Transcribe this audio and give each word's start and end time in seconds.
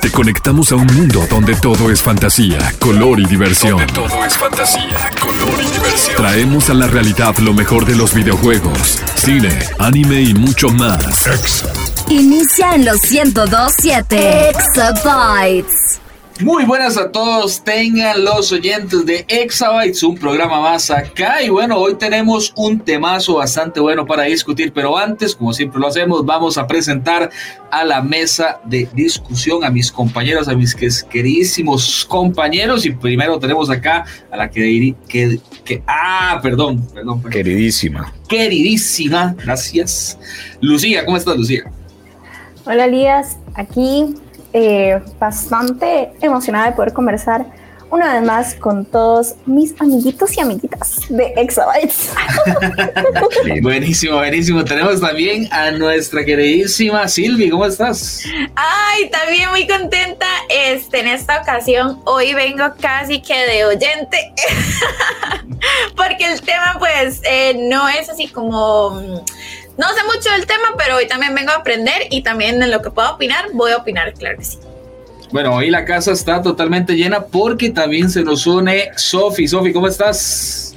Te 0.00 0.10
conectamos 0.12 0.70
a 0.70 0.76
un 0.76 0.86
mundo 0.86 1.26
donde 1.28 1.54
todo 1.56 1.90
es 1.90 2.02
fantasía, 2.02 2.72
color 2.78 3.18
y 3.18 3.26
diversión. 3.26 3.78
Donde 3.78 3.92
todo 3.92 4.24
es 4.24 4.36
fantasía, 4.36 5.10
color 5.20 5.54
y 5.60 5.70
diversión. 5.72 6.16
Traemos 6.16 6.70
a 6.70 6.74
la 6.74 6.86
realidad 6.86 7.36
lo 7.38 7.52
mejor 7.52 7.84
de 7.84 7.96
los 7.96 8.14
videojuegos, 8.14 9.00
cine, 9.16 9.58
anime 9.78 10.22
y 10.22 10.34
mucho 10.34 10.68
más. 10.68 11.24
Inicia 12.08 12.74
en 12.74 12.84
los 12.84 13.00
1027 13.10 14.50
Exabytes. 14.50 16.00
Muy 16.40 16.64
buenas 16.64 16.96
a 16.96 17.10
todos, 17.10 17.64
tengan 17.64 18.24
los 18.24 18.52
oyentes 18.52 19.04
de 19.04 19.24
Exabytes, 19.26 20.04
un 20.04 20.16
programa 20.16 20.60
más 20.60 20.88
acá. 20.88 21.42
Y 21.42 21.48
bueno, 21.48 21.76
hoy 21.76 21.96
tenemos 21.96 22.52
un 22.56 22.78
temazo 22.78 23.34
bastante 23.34 23.80
bueno 23.80 24.06
para 24.06 24.22
discutir, 24.22 24.72
pero 24.72 24.96
antes, 24.96 25.34
como 25.34 25.52
siempre 25.52 25.80
lo 25.80 25.88
hacemos, 25.88 26.24
vamos 26.24 26.56
a 26.56 26.64
presentar 26.64 27.28
a 27.72 27.84
la 27.84 28.02
mesa 28.02 28.60
de 28.64 28.88
discusión 28.94 29.64
a 29.64 29.70
mis 29.70 29.90
compañeros, 29.90 30.46
a 30.46 30.54
mis 30.54 30.76
queridísimos 30.76 32.06
compañeros. 32.08 32.86
Y 32.86 32.92
primero 32.92 33.40
tenemos 33.40 33.68
acá 33.68 34.04
a 34.30 34.36
la 34.36 34.48
que, 34.48 34.94
que, 35.08 35.40
que 35.64 35.82
ah, 35.88 36.38
perdón, 36.40 36.86
perdón, 36.94 37.20
perdón. 37.20 37.32
Queridísima. 37.32 38.14
Queridísima, 38.28 39.34
gracias. 39.42 40.16
Lucía, 40.60 41.04
¿cómo 41.04 41.16
estás, 41.16 41.36
Lucía? 41.36 41.64
Hola, 42.64 42.84
Elías, 42.84 43.38
aquí 43.54 44.14
eh, 44.52 45.00
bastante 45.18 46.10
emocionada 46.20 46.66
de 46.66 46.72
poder 46.72 46.92
conversar 46.92 47.46
una 47.90 48.14
vez 48.14 48.22
más 48.22 48.54
con 48.54 48.84
todos 48.84 49.34
mis 49.46 49.74
amiguitos 49.80 50.36
y 50.36 50.40
amiguitas 50.40 51.00
de 51.08 51.32
Exabytes. 51.36 52.12
buenísimo, 53.62 54.16
buenísimo. 54.16 54.64
Tenemos 54.64 55.00
también 55.00 55.48
a 55.52 55.70
nuestra 55.70 56.24
queridísima 56.24 57.08
Silvi. 57.08 57.48
¿Cómo 57.48 57.64
estás? 57.64 58.24
Ay, 58.54 59.08
también 59.10 59.48
muy 59.50 59.66
contenta. 59.66 60.26
Este, 60.50 61.00
en 61.00 61.08
esta 61.08 61.40
ocasión, 61.40 62.00
hoy 62.04 62.34
vengo 62.34 62.64
casi 62.80 63.22
que 63.22 63.34
de 63.34 63.64
oyente, 63.64 64.34
porque 65.96 66.30
el 66.30 66.40
tema, 66.42 66.76
pues, 66.78 67.22
eh, 67.24 67.56
no 67.68 67.88
es 67.88 68.08
así 68.10 68.28
como 68.28 69.24
no 69.78 69.86
sé 69.94 70.04
mucho 70.04 70.30
del 70.32 70.46
tema, 70.46 70.74
pero 70.76 70.96
hoy 70.96 71.06
también 71.06 71.34
vengo 71.34 71.52
a 71.52 71.56
aprender 71.56 72.08
y 72.10 72.22
también 72.22 72.60
en 72.62 72.70
lo 72.70 72.82
que 72.82 72.90
puedo 72.90 73.12
opinar, 73.12 73.46
voy 73.52 73.70
a 73.70 73.76
opinar, 73.76 74.12
claro 74.12 74.36
que 74.38 74.44
sí. 74.44 74.58
Bueno, 75.30 75.54
hoy 75.54 75.70
la 75.70 75.84
casa 75.84 76.12
está 76.12 76.42
totalmente 76.42 76.94
llena 76.94 77.20
porque 77.20 77.70
también 77.70 78.10
se 78.10 78.22
nos 78.22 78.46
une 78.46 78.90
Sofi. 78.96 79.46
Sofi, 79.46 79.72
¿cómo 79.72 79.86
estás? 79.86 80.74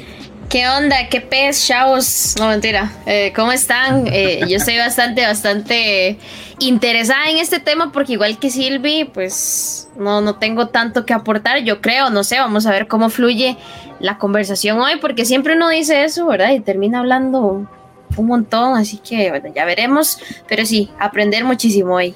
¿Qué 0.49 0.67
onda? 0.67 1.07
¿Qué 1.09 1.21
pez, 1.21 1.65
chavos? 1.65 2.35
No, 2.37 2.49
mentira. 2.49 2.91
Eh, 3.05 3.31
¿Cómo 3.33 3.53
están? 3.53 4.07
Eh, 4.07 4.41
yo 4.49 4.57
estoy 4.57 4.77
bastante, 4.77 5.25
bastante 5.25 6.17
interesada 6.59 7.29
en 7.29 7.37
este 7.37 7.59
tema 7.59 7.91
porque 7.93 8.13
igual 8.13 8.37
que 8.37 8.51
Silvi, 8.51 9.05
pues 9.05 9.87
no, 9.95 10.19
no 10.19 10.35
tengo 10.35 10.67
tanto 10.67 11.05
que 11.05 11.13
aportar, 11.13 11.63
yo 11.63 11.81
creo, 11.81 12.09
no 12.09 12.25
sé, 12.25 12.37
vamos 12.37 12.65
a 12.65 12.71
ver 12.71 12.87
cómo 12.87 13.09
fluye 13.09 13.57
la 13.99 14.17
conversación 14.17 14.79
hoy 14.79 14.97
porque 14.99 15.25
siempre 15.25 15.55
uno 15.55 15.69
dice 15.69 16.03
eso, 16.03 16.27
¿verdad? 16.27 16.51
Y 16.51 16.59
termina 16.59 16.99
hablando 16.99 17.67
un 18.17 18.27
montón, 18.27 18.77
así 18.77 18.97
que 18.97 19.29
bueno, 19.29 19.51
ya 19.53 19.65
veremos, 19.65 20.19
pero 20.47 20.65
sí, 20.65 20.89
aprender 20.99 21.43
muchísimo 21.43 21.95
hoy. 21.95 22.15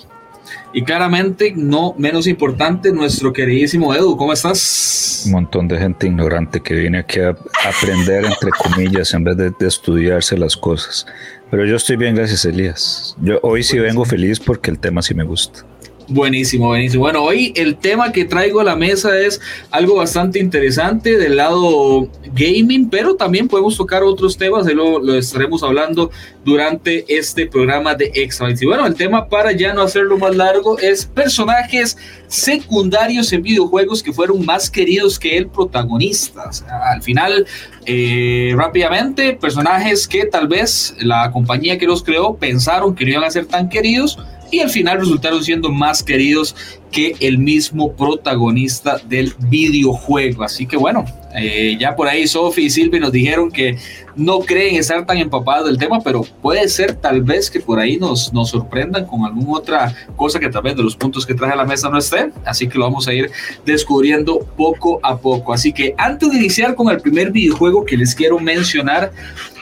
Y 0.74 0.84
claramente, 0.84 1.54
no 1.56 1.96
menos 1.98 2.28
importante, 2.28 2.92
nuestro 2.92 3.34
queridísimo 3.34 3.96
Edu, 3.96 4.16
¿cómo 4.18 4.34
estás? 4.34 5.24
Un 5.26 5.32
montón 5.32 5.68
de 5.68 5.78
gente 5.78 6.08
ignorante 6.08 6.62
que 6.62 6.76
viene 6.76 7.00
aquí 7.00 7.20
a 7.20 7.36
aprender, 7.66 8.26
entre 8.26 8.52
comillas, 8.52 9.14
en 9.14 9.24
vez 9.24 9.38
de, 9.38 9.52
de 9.58 9.68
estudiarse 9.68 10.38
las 10.38 10.56
cosas. 10.56 11.06
Pero 11.50 11.66
yo 11.66 11.78
estoy 11.78 11.96
bien, 11.96 12.16
gracias, 12.16 12.46
Elías. 12.46 13.16
Yo 13.22 13.40
hoy 13.42 13.64
sí 13.64 13.80
vengo 13.80 14.04
feliz 14.06 14.40
porque 14.40 14.70
el 14.70 14.80
tema 14.80 15.02
sí 15.02 15.14
me 15.14 15.24
gusta. 15.24 15.66
Buenísimo, 16.08 16.68
buenísimo. 16.68 17.04
Bueno, 17.04 17.24
hoy 17.24 17.52
el 17.56 17.78
tema 17.78 18.12
que 18.12 18.26
traigo 18.26 18.60
a 18.60 18.64
la 18.64 18.76
mesa 18.76 19.20
es 19.20 19.42
algo 19.72 19.96
bastante 19.96 20.38
interesante 20.38 21.18
del 21.18 21.38
lado 21.38 22.08
gaming, 22.34 22.90
pero 22.92 23.16
también 23.16 23.48
podemos 23.48 23.76
tocar 23.76 24.04
otros 24.04 24.38
temas, 24.38 24.66
de 24.66 24.76
lo, 24.76 25.00
lo 25.00 25.16
estaremos 25.16 25.64
hablando 25.64 26.12
durante 26.44 27.06
este 27.08 27.48
programa 27.48 27.96
de 27.96 28.12
Exabytes. 28.14 28.62
Y 28.62 28.68
bueno, 28.68 28.86
el 28.86 28.94
tema 28.94 29.28
para 29.28 29.52
ya 29.52 29.74
no 29.74 29.82
hacerlo 29.82 30.18
más 30.20 30.36
largo 30.36 30.78
es 30.78 31.08
personajes 31.08 31.98
secundarios 32.28 33.34
en 33.34 33.42
videojuegos 33.42 34.04
que 34.04 34.14
fueron 34.14 34.46
más 34.46 34.70
queridos 34.70 35.18
que 35.18 35.38
el 35.38 35.48
protagonista. 35.48 36.52
al 36.92 37.02
final, 37.02 37.48
eh, 37.88 38.54
rápidamente, 38.56 39.34
personajes 39.34 40.08
que 40.08 40.26
tal 40.26 40.48
vez 40.48 40.96
la 41.00 41.32
compañía 41.32 41.80
que 41.80 41.88
los 41.88 42.04
creó 42.04 42.36
pensaron 42.36 42.94
que 42.94 43.06
no 43.06 43.12
iban 43.12 43.24
a 43.24 43.32
ser 43.32 43.48
tan 43.48 43.70
queridos 43.70 44.20
y 44.56 44.60
al 44.62 44.70
final 44.70 45.00
resultaron 45.00 45.44
siendo 45.44 45.70
más 45.70 46.02
queridos 46.02 46.56
que 46.96 47.14
el 47.20 47.40
mismo 47.40 47.92
protagonista 47.92 49.02
del 49.10 49.34
videojuego. 49.50 50.46
Así 50.46 50.66
que 50.66 50.78
bueno, 50.78 51.04
eh, 51.36 51.76
ya 51.78 51.94
por 51.94 52.08
ahí 52.08 52.26
Sophie 52.26 52.68
y 52.68 52.70
Silvia 52.70 53.02
nos 53.02 53.12
dijeron 53.12 53.52
que 53.52 53.78
no 54.16 54.40
creen 54.40 54.78
estar 54.78 55.06
tan 55.06 55.18
empapados 55.18 55.68
del 55.68 55.78
tema, 55.78 56.00
pero 56.00 56.22
puede 56.42 56.70
ser 56.70 56.94
tal 56.96 57.22
vez 57.22 57.52
que 57.52 57.60
por 57.60 57.80
ahí 57.80 57.98
nos, 57.98 58.32
nos 58.32 58.52
sorprendan 58.52 59.06
con 59.06 59.26
alguna 59.26 59.58
otra 59.58 59.94
cosa 60.16 60.40
que 60.40 60.48
tal 60.48 60.64
vez 60.64 60.78
de 60.78 60.84
los 60.84 60.96
puntos 60.96 61.26
que 61.26 61.34
traje 61.34 61.52
a 61.52 61.58
la 61.58 61.66
mesa 61.66 61.90
no 61.90 61.98
esté. 61.98 62.32
Así 62.46 62.70
que 62.70 62.78
lo 62.78 62.86
vamos 62.86 63.10
a 63.10 63.14
ir 63.14 63.30
descubriendo 63.66 64.40
poco 64.56 65.02
a 65.04 65.18
poco. 65.18 65.52
Así 65.52 65.74
que 65.74 65.94
antes 65.98 66.32
de 66.32 66.38
iniciar 66.38 66.76
con 66.76 66.90
el 66.90 67.02
primer 67.02 67.30
videojuego 67.30 67.84
que 67.84 67.98
les 67.98 68.16
quiero 68.16 68.40
mencionar, 68.40 69.12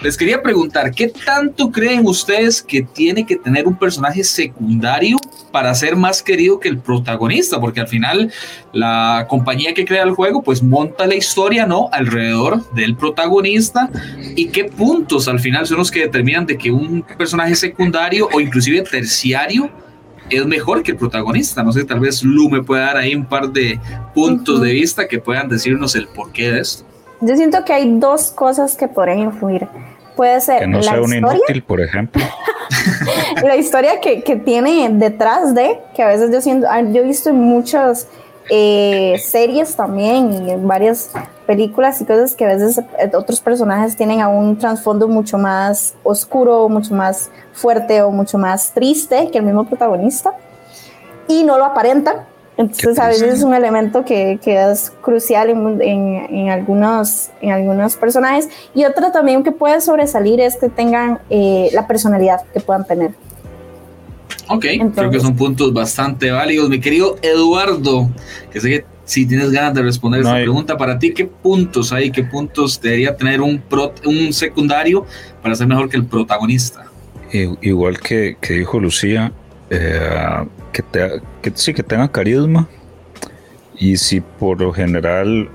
les 0.04 0.16
quería 0.18 0.44
preguntar, 0.44 0.92
¿qué 0.92 1.08
tanto 1.08 1.72
creen 1.72 2.06
ustedes 2.06 2.62
que 2.62 2.84
tiene 2.84 3.26
que 3.26 3.38
tener 3.38 3.68
un 3.68 3.76
personaje 3.76 4.24
secundario 4.24 5.18
para 5.52 5.74
ser 5.74 5.96
más 5.96 6.22
querido 6.22 6.60
que 6.60 6.70
el 6.70 6.78
protagonista? 6.78 7.23
Porque 7.60 7.82
al 7.82 7.88
final 7.88 8.32
la 8.72 9.26
compañía 9.30 9.74
que 9.74 9.86
crea 9.86 10.04
el 10.04 10.12
juego 10.12 10.42
pues 10.42 10.62
monta 10.62 11.06
la 11.06 11.16
historia, 11.16 11.66
¿no? 11.66 11.90
Alrededor 11.92 12.70
del 12.74 12.96
protagonista 12.96 13.90
y 14.36 14.48
qué 14.48 14.66
puntos 14.66 15.28
al 15.28 15.40
final 15.40 15.66
son 15.66 15.78
los 15.78 15.92
que 15.92 16.02
determinan 16.02 16.46
de 16.46 16.58
que 16.58 16.72
un 16.72 17.04
personaje 17.18 17.56
secundario 17.56 18.30
o 18.32 18.40
inclusive 18.40 18.82
terciario 18.82 19.70
es 20.30 20.46
mejor 20.46 20.84
que 20.84 20.92
el 20.92 20.98
protagonista. 20.98 21.64
No 21.64 21.72
sé, 21.72 21.84
tal 21.84 22.00
vez 22.00 22.24
Lu 22.24 22.50
me 22.50 22.64
pueda 22.64 22.86
dar 22.86 22.98
ahí 22.98 23.16
un 23.16 23.26
par 23.26 23.50
de 23.50 23.80
puntos 24.14 24.62
de 24.62 24.72
vista 24.72 25.08
que 25.08 25.20
puedan 25.20 25.50
decirnos 25.50 25.96
el 25.96 26.08
porqué 26.08 26.52
de 26.52 26.60
esto. 26.60 26.86
Yo 27.22 27.36
siento 27.36 27.64
que 27.66 27.74
hay 27.74 28.00
dos 28.00 28.32
cosas 28.32 28.76
que 28.76 28.88
podrían 28.88 29.20
influir. 29.20 29.68
Puede 30.16 30.42
ser 30.42 30.60
que 30.60 30.68
no 30.68 30.78
la 30.78 30.84
sea 30.84 31.02
un 31.02 31.14
historia, 31.14 31.38
inútil, 31.38 31.64
por 31.64 31.82
ejemplo. 31.82 32.24
la 33.44 33.56
historia 33.56 34.00
que, 34.00 34.24
que, 34.24 34.36
tiene 34.36 34.90
detrás 34.92 35.56
de, 35.56 35.80
que 35.96 36.04
a 36.04 36.08
veces 36.08 36.32
yo 36.32 36.42
siento, 36.42 36.68
ah, 36.70 36.82
yo 36.82 37.02
he 37.02 37.06
visto 37.06 37.30
en 37.30 37.40
muchas 37.40 38.08
eh, 38.50 39.16
series 39.24 39.76
también 39.76 40.46
y 40.46 40.52
en 40.52 40.68
varias 40.68 41.12
películas 41.46 42.02
y 42.02 42.06
cosas 42.06 42.34
que 42.36 42.46
a 42.46 42.50
veces 42.50 42.78
eh, 42.78 43.10
otros 43.16 43.40
personajes 43.40 43.96
tienen 43.96 44.20
a 44.20 44.28
un 44.28 44.58
trasfondo 44.58 45.08
mucho 45.08 45.38
más 45.38 45.96
oscuro, 46.04 46.68
mucho 46.68 46.94
más 46.94 47.30
fuerte 47.54 48.02
o 48.02 48.12
mucho 48.12 48.38
más 48.38 48.74
triste 48.74 49.30
que 49.32 49.38
el 49.38 49.46
mismo 49.46 49.66
protagonista 49.66 50.34
y 51.28 51.44
no 51.44 51.58
lo 51.58 51.66
aparentan. 51.66 52.33
Entonces 52.56 53.00
a 53.00 53.08
veces 53.08 53.34
es 53.34 53.44
un 53.44 53.54
elemento 53.54 54.06
que, 54.06 54.40
que 54.44 54.72
es 54.72 54.92
crucial 55.02 55.50
en, 55.50 55.82
en, 55.82 56.36
en, 56.36 56.50
algunos, 56.50 57.32
en 57.42 57.52
algunos 57.52 57.96
personajes 57.96 58.48
y 58.76 58.86
otro 58.86 59.12
también 59.12 59.44
que 59.44 59.52
puede 59.52 59.82
sobresalir 59.82 60.40
es 60.40 60.58
que 60.58 60.70
tengan 60.70 61.20
eh, 61.30 61.70
la 61.74 61.88
personalidad 61.88 62.42
que 62.54 62.60
puedan 62.60 62.86
tener. 62.86 63.12
Ok, 64.50 64.66
Entonces, 64.66 64.96
creo 64.98 65.12
que 65.12 65.20
son 65.20 65.36
puntos 65.36 65.74
bastante 65.74 66.30
válidos. 66.30 66.70
Mi 66.70 66.80
querido 66.80 67.16
Eduardo, 67.22 68.10
que 68.52 68.60
sé 68.60 68.70
que 68.70 68.86
si 69.06 69.26
tienes 69.26 69.52
ganas 69.52 69.74
de 69.74 69.82
responder 69.82 70.22
no 70.22 70.28
esta 70.28 70.38
hay... 70.38 70.44
pregunta, 70.44 70.78
para 70.78 71.00
ti, 71.00 71.14
¿qué 71.14 71.26
puntos 71.26 71.92
hay? 71.92 72.12
¿Qué 72.12 72.24
puntos 72.24 72.80
debería 72.80 73.16
tener 73.16 73.42
un, 73.42 73.60
pro, 73.60 73.94
un 74.06 74.32
secundario 74.32 75.06
para 75.42 75.56
ser 75.56 75.68
mejor 75.68 75.90
que 75.90 75.98
el 75.98 76.06
protagonista? 76.06 76.86
Igual 77.62 78.00
que, 78.00 78.38
que 78.40 78.54
dijo 78.54 78.80
Lucía, 78.80 79.32
que, 80.72 80.82
te, 80.84 81.22
sí, 81.56 81.74
que 81.74 81.84
tenga 81.84 82.12
carisma 82.12 82.68
y 83.76 83.98
si 83.98 84.22
por 84.22 84.62
lo 84.62 84.72
general 84.72 85.50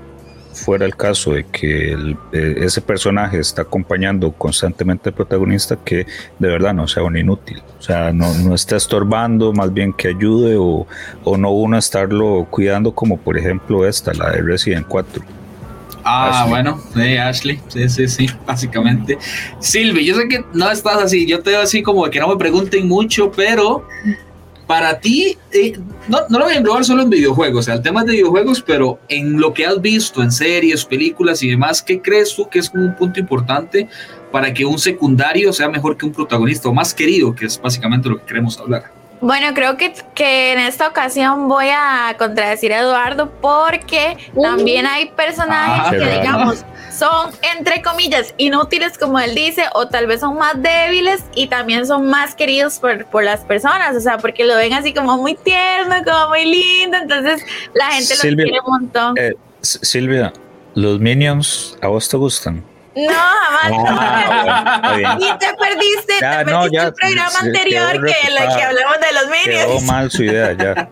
fuera 0.53 0.85
el 0.85 0.95
caso 0.95 1.33
de 1.33 1.45
que 1.45 1.93
eh, 2.33 2.55
ese 2.57 2.81
personaje 2.81 3.39
está 3.39 3.61
acompañando 3.61 4.31
constantemente 4.31 5.09
al 5.09 5.15
protagonista, 5.15 5.77
que 5.83 6.05
de 6.37 6.47
verdad 6.47 6.73
no 6.73 6.87
sea 6.87 7.03
un 7.03 7.17
inútil, 7.17 7.61
o 7.77 7.81
sea, 7.81 8.11
no, 8.11 8.33
no 8.33 8.55
está 8.55 8.75
estorbando, 8.75 9.53
más 9.53 9.73
bien 9.73 9.93
que 9.93 10.09
ayude 10.09 10.57
o, 10.57 10.85
o 11.23 11.37
no 11.37 11.51
uno 11.51 11.77
estarlo 11.77 12.47
cuidando 12.49 12.93
como 12.93 13.17
por 13.17 13.37
ejemplo 13.37 13.87
esta, 13.87 14.13
la 14.13 14.31
de 14.31 14.41
Resident 14.41 14.85
4. 14.87 15.38
Ah, 16.11 16.29
Ashley. 16.29 16.49
bueno, 16.49 16.81
sí, 16.93 17.17
Ashley, 17.17 17.59
sí, 17.67 17.89
sí, 17.89 18.07
sí, 18.07 18.29
básicamente. 18.45 19.17
Silvi, 19.59 20.05
yo 20.05 20.15
sé 20.15 20.27
que 20.27 20.43
no 20.53 20.71
estás 20.71 20.97
así, 20.97 21.27
yo 21.27 21.41
te 21.41 21.51
veo 21.51 21.61
así 21.61 21.83
como 21.83 22.09
que 22.09 22.19
no 22.19 22.27
me 22.29 22.37
pregunten 22.37 22.87
mucho, 22.87 23.31
pero 23.31 23.85
para 24.65 24.99
ti, 24.99 25.37
eh, 25.51 25.73
no, 26.07 26.19
no, 26.29 26.39
lo 26.39 26.45
voy 26.45 26.55
a 26.55 26.57
englobar 26.57 26.83
solo 26.83 27.03
en 27.03 27.11
videojuegos, 27.11 27.59
o 27.59 27.63
sea, 27.63 27.75
el 27.75 27.83
tema 27.83 28.03
de 28.03 28.13
videojuegos, 28.13 28.63
pero 28.65 28.99
en 29.07 29.39
lo 29.39 29.53
que 29.53 29.67
has 29.67 29.79
visto 29.81 30.23
en 30.23 30.31
series, 30.31 30.83
películas 30.83 31.43
y 31.43 31.49
demás, 31.49 31.83
¿qué 31.83 32.01
crees 32.01 32.35
tú 32.35 32.49
que 32.49 32.59
es 32.59 32.71
un 32.73 32.95
punto 32.95 33.19
importante 33.19 33.87
para 34.31 34.51
que 34.51 34.65
un 34.65 34.79
secundario 34.79 35.53
sea 35.53 35.69
mejor 35.69 35.95
que 35.95 36.07
un 36.07 36.11
protagonista 36.11 36.69
o 36.69 36.73
más 36.73 36.93
querido, 36.93 37.35
que 37.35 37.45
es 37.45 37.61
básicamente 37.61 38.09
lo 38.09 38.17
que 38.17 38.25
queremos 38.25 38.57
hablar? 38.57 38.98
Bueno, 39.21 39.47
creo 39.53 39.75
que, 39.75 39.93
que 40.15 40.53
en 40.53 40.59
esta 40.59 40.87
ocasión 40.87 41.47
voy 41.49 41.67
a 41.69 42.15
contradecir 42.17 42.71
a 42.73 42.79
Eduardo 42.79 43.29
porque 43.41 44.17
Uh. 44.33 44.41
también 44.41 44.85
hay 44.87 45.07
personajes 45.09 45.87
Ah, 45.87 45.89
que, 45.91 46.19
digamos, 46.19 46.63
son 46.91 47.31
entre 47.53 47.81
comillas 47.81 48.33
inútiles, 48.37 48.97
como 48.97 49.19
él 49.19 49.35
dice, 49.35 49.65
o 49.73 49.87
tal 49.87 50.07
vez 50.07 50.21
son 50.21 50.37
más 50.37 50.61
débiles 50.61 51.23
y 51.35 51.47
también 51.47 51.85
son 51.85 52.07
más 52.07 52.33
queridos 52.35 52.79
por, 52.79 53.05
por 53.05 53.23
las 53.23 53.41
personas, 53.41 53.95
o 53.95 53.99
sea, 53.99 54.17
porque 54.17 54.45
lo 54.45 54.55
ven 54.55 54.73
así 54.73 54.93
como 54.93 55.17
muy 55.17 55.35
tierno, 55.35 55.95
como 56.05 56.29
muy 56.29 56.45
lindo, 56.45 56.97
entonces 56.97 57.43
la 57.73 57.87
gente 57.91 58.15
Silvia, 58.15 58.45
lo 58.45 58.49
quiere 58.51 58.59
un 58.65 58.71
montón. 58.71 59.15
Eh, 59.17 59.33
Silvia, 59.61 60.31
¿los 60.75 60.99
Minions 60.99 61.77
a 61.81 61.87
vos 61.87 62.07
te 62.07 62.15
gustan? 62.17 62.63
No, 63.07 63.13
jamás. 63.13 64.25
Ah, 64.81 64.93
bien. 64.97 65.11
Y 65.19 65.37
te 65.37 65.53
perdiste, 65.55 66.13
Ya, 66.21 66.43
te 66.45 66.51
no, 66.51 66.61
perdiste 66.61 66.75
ya, 66.77 66.83
el 66.87 66.93
programa 66.93 67.39
anterior 67.39 67.91
quedó 67.91 68.03
que, 68.03 68.31
la 68.31 68.55
que 68.55 68.63
hablamos 68.63 68.97
de 68.99 69.13
los 69.13 69.43
Quedó 69.43 69.67
Minions. 69.67 69.83
mal 69.83 70.11
su 70.11 70.23
idea 70.23 70.53
ya. 70.53 70.89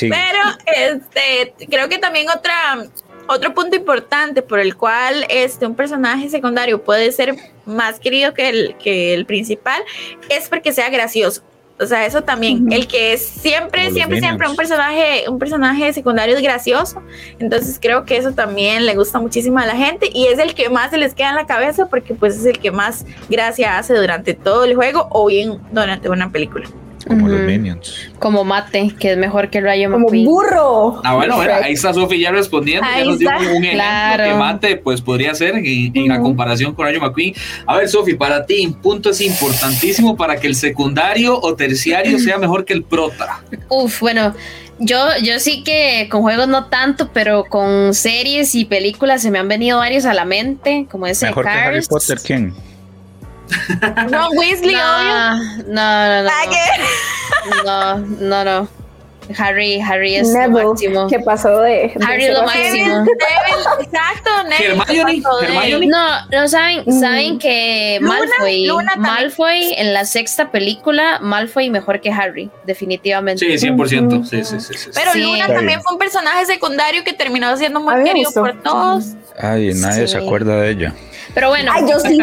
Pero 0.00 0.42
este, 0.66 1.54
creo 1.68 1.88
que 1.88 1.98
también 1.98 2.28
otra, 2.30 2.78
otro 3.26 3.54
punto 3.54 3.76
importante 3.76 4.42
por 4.42 4.60
el 4.60 4.76
cual 4.76 5.26
este, 5.28 5.66
un 5.66 5.74
personaje 5.74 6.28
secundario 6.28 6.82
puede 6.82 7.12
ser 7.12 7.34
más 7.66 8.00
querido 8.00 8.34
que 8.34 8.48
el, 8.48 8.76
que 8.78 9.14
el 9.14 9.26
principal 9.26 9.82
es 10.28 10.48
porque 10.48 10.72
sea 10.72 10.88
gracioso. 10.90 11.42
O 11.80 11.86
sea, 11.86 12.06
eso 12.06 12.22
también, 12.22 12.72
el 12.72 12.88
que 12.88 13.12
es 13.12 13.24
siempre, 13.24 13.84
Como 13.84 13.94
siempre, 13.94 14.20
siempre 14.20 14.48
un 14.48 14.56
personaje, 14.56 15.24
un 15.28 15.38
personaje 15.38 15.92
secundario 15.92 16.36
es 16.36 16.42
gracioso. 16.42 17.02
Entonces 17.38 17.78
creo 17.80 18.04
que 18.04 18.16
eso 18.16 18.32
también 18.32 18.84
le 18.84 18.94
gusta 18.96 19.20
muchísimo 19.20 19.58
a 19.58 19.66
la 19.66 19.76
gente 19.76 20.10
y 20.12 20.26
es 20.26 20.38
el 20.40 20.54
que 20.54 20.70
más 20.70 20.90
se 20.90 20.98
les 20.98 21.14
queda 21.14 21.30
en 21.30 21.36
la 21.36 21.46
cabeza 21.46 21.86
porque 21.86 22.14
pues 22.14 22.36
es 22.36 22.46
el 22.46 22.58
que 22.58 22.72
más 22.72 23.06
gracia 23.28 23.78
hace 23.78 23.94
durante 23.94 24.34
todo 24.34 24.64
el 24.64 24.74
juego 24.74 25.06
o 25.10 25.26
bien 25.26 25.58
durante 25.70 26.08
una 26.08 26.32
película. 26.32 26.68
Como 27.08 27.28
los. 27.28 27.40
Minions. 27.40 28.10
Como 28.18 28.44
Mate, 28.44 28.94
que 28.98 29.12
es 29.12 29.16
mejor 29.18 29.50
que 29.50 29.60
Rayo 29.60 29.90
Como 29.90 30.04
McQueen. 30.06 30.24
burro. 30.26 31.00
Ah, 31.04 31.14
bueno, 31.14 31.40
ahí 31.40 31.72
está 31.72 31.92
Sofi 31.94 32.20
ya 32.20 32.30
respondiendo, 32.30 32.86
ya 32.86 32.94
Ahí 32.96 33.06
nos 33.08 33.18
dio 33.18 33.28
está. 33.30 33.40
un 33.40 33.46
ejemplo 33.64 33.70
Claro. 33.72 34.24
que 34.24 34.34
Mate 34.34 34.76
pues 34.76 35.00
podría 35.00 35.34
ser 35.34 35.56
en, 35.56 35.92
en 35.96 36.08
la 36.08 36.20
comparación 36.20 36.74
con 36.74 36.84
Rayo 36.86 37.00
McQueen. 37.00 37.34
A 37.66 37.76
ver, 37.76 37.88
Sofi, 37.88 38.14
para 38.14 38.44
ti, 38.46 38.66
un 38.66 38.74
punto 38.74 39.10
es 39.10 39.20
importantísimo 39.20 40.16
para 40.16 40.36
que 40.38 40.46
el 40.46 40.54
secundario 40.54 41.38
o 41.40 41.54
terciario 41.54 42.18
sea 42.18 42.38
mejor 42.38 42.64
que 42.64 42.72
el 42.74 42.82
prota. 42.84 43.42
Uf, 43.68 44.00
bueno, 44.00 44.34
yo, 44.78 44.98
yo 45.22 45.40
sí 45.40 45.64
que 45.64 46.08
con 46.10 46.22
juegos 46.22 46.48
no 46.48 46.66
tanto, 46.66 47.10
pero 47.12 47.44
con 47.44 47.94
series 47.94 48.54
y 48.54 48.64
películas 48.64 49.22
se 49.22 49.30
me 49.30 49.38
han 49.38 49.48
venido 49.48 49.78
varios 49.78 50.04
a 50.04 50.14
la 50.14 50.24
mente, 50.24 50.86
como 50.90 51.06
ese 51.06 51.26
Mejor 51.26 51.44
que 51.44 51.50
Harry 51.50 51.74
Cars. 51.76 51.88
Potter, 51.88 52.18
¿quién? 52.24 52.54
Ron 54.10 54.36
Weasley, 54.36 54.74
obvio. 54.74 54.78
No, 54.78 55.36
no, 55.66 56.06
no, 56.08 56.22
no, 56.22 56.22
no. 56.22 56.30
¿qué? 56.50 57.64
No, 57.64 57.96
no, 58.20 58.44
no. 58.44 58.68
Harry, 59.36 59.78
Harry 59.78 60.14
es 60.16 60.28
lo 60.28 60.38
Neville, 60.38 60.64
máximo. 60.68 61.06
que 61.06 61.18
pasó 61.20 61.60
de. 61.60 61.92
de 61.94 62.04
Harry 62.06 62.22
ser 62.22 62.30
es 62.30 62.38
lo 62.38 62.44
máximo. 62.46 62.98
Neville, 63.00 63.12
exacto, 63.82 64.30
Neville. 64.44 64.82
Hermione, 64.88 65.22
pasó 65.22 65.36
de- 65.40 65.46
Hermione. 65.46 65.86
No, 65.86 66.26
no 66.30 66.48
saben, 66.48 66.82
Mm. 66.86 66.98
saben 67.00 67.38
que 67.38 67.98
Luna, 68.00 68.14
Malfoy, 68.16 68.66
Luna. 68.66 68.92
Malfoy 68.96 69.74
en 69.76 69.92
la 69.92 70.06
sexta 70.06 70.50
película, 70.50 71.18
Malfoy 71.20 71.68
mejor 71.68 72.00
que 72.00 72.10
Harry, 72.10 72.50
definitivamente. 72.64 73.44
Sí, 73.44 73.58
100%. 73.58 74.24
Sí, 74.24 74.42
sí, 74.44 74.60
sí. 74.60 74.72
sí. 74.78 74.90
Pero 74.94 75.12
Sí. 75.12 75.20
Luna 75.20 75.46
también 75.46 75.82
fue 75.82 75.92
un 75.92 75.98
personaje 75.98 76.46
secundario 76.46 77.04
que 77.04 77.12
terminó 77.12 77.54
siendo 77.58 77.80
muy 77.80 78.02
querido 78.04 78.32
por 78.32 78.62
todos. 78.62 79.08
Ay, 79.38 79.72
nadie 79.74 80.06
Sí. 80.06 80.12
se 80.12 80.18
acuerda 80.18 80.56
de 80.62 80.70
ella. 80.70 80.94
Pero 81.38 81.50
bueno, 81.50 81.70
Ay, 81.72 81.84
yo 81.88 82.00
sí. 82.00 82.18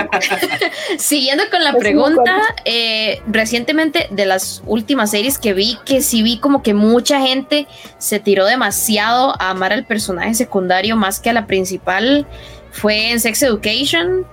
Siguiendo 0.98 1.46
con 1.50 1.64
la 1.64 1.72
Yo 1.72 1.80
pregunta, 1.80 2.42
eh, 2.66 3.22
recientemente 3.28 4.10
de 4.12 4.26
las 4.26 4.62
últimas 4.66 5.12
series 5.12 5.40
que 5.40 5.54
vi, 5.54 5.78
que 5.86 6.02
sí 6.02 6.22
vi 6.22 6.38
como 6.38 6.62
que 6.62 6.74
mucha 6.74 7.22
gente 7.22 7.66
se 7.98 8.20
tiró 8.20 8.46
demasiado 8.46 9.34
a 9.40 9.52
amar 9.52 9.72
al 9.72 9.86
personaje 9.86 10.34
secundario 10.34 10.98
más 10.98 11.22
que 11.22 11.30
a 11.30 11.34
la 11.34 11.48
principal, 11.48 12.28
fue 12.72 13.12
en 13.12 13.22
Sex 13.22 13.42
Education, 13.44 14.28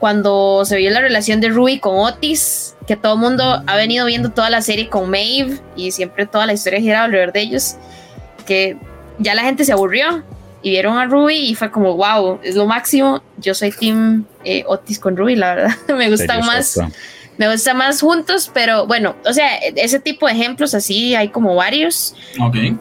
cuando 0.00 0.64
se 0.64 0.76
vio 0.76 0.90
la 0.90 1.02
relación 1.02 1.40
de 1.40 1.50
Ruby 1.50 1.78
con 1.78 1.96
Otis, 1.96 2.74
que 2.88 2.96
todo 2.96 3.14
el 3.14 3.20
mundo 3.20 3.62
ha 3.64 3.76
venido 3.76 4.06
viendo 4.06 4.30
toda 4.30 4.50
la 4.50 4.60
serie 4.60 4.88
con 4.88 5.08
Maeve 5.08 5.60
y 5.76 5.92
siempre 5.92 6.26
toda 6.26 6.46
la 6.46 6.52
historia 6.52 6.80
gira 6.80 7.04
alrededor 7.04 7.32
de 7.32 7.42
ellos, 7.42 7.76
que 8.44 8.76
ya 9.18 9.36
la 9.36 9.42
gente 9.42 9.64
se 9.64 9.72
aburrió 9.72 10.24
y 10.66 10.70
vieron 10.70 10.98
a 10.98 11.04
Ruby 11.04 11.36
y 11.36 11.54
fue 11.54 11.70
como, 11.70 11.94
wow, 11.94 12.40
es 12.42 12.56
lo 12.56 12.66
máximo. 12.66 13.22
Yo 13.38 13.54
soy 13.54 13.70
Team 13.70 14.24
eh, 14.42 14.64
Otis 14.66 14.98
con 14.98 15.16
Ruby, 15.16 15.36
la 15.36 15.54
verdad. 15.54 15.76
me 15.96 16.10
gustan 16.10 16.44
más, 16.44 16.76
me 17.38 17.48
gusta 17.48 17.72
más 17.72 18.00
juntos, 18.00 18.50
pero 18.52 18.84
bueno, 18.84 19.14
o 19.24 19.32
sea, 19.32 19.58
ese 19.58 20.00
tipo 20.00 20.26
de 20.26 20.32
ejemplos 20.32 20.74
así 20.74 21.14
hay 21.14 21.28
como 21.28 21.54
varios. 21.54 22.16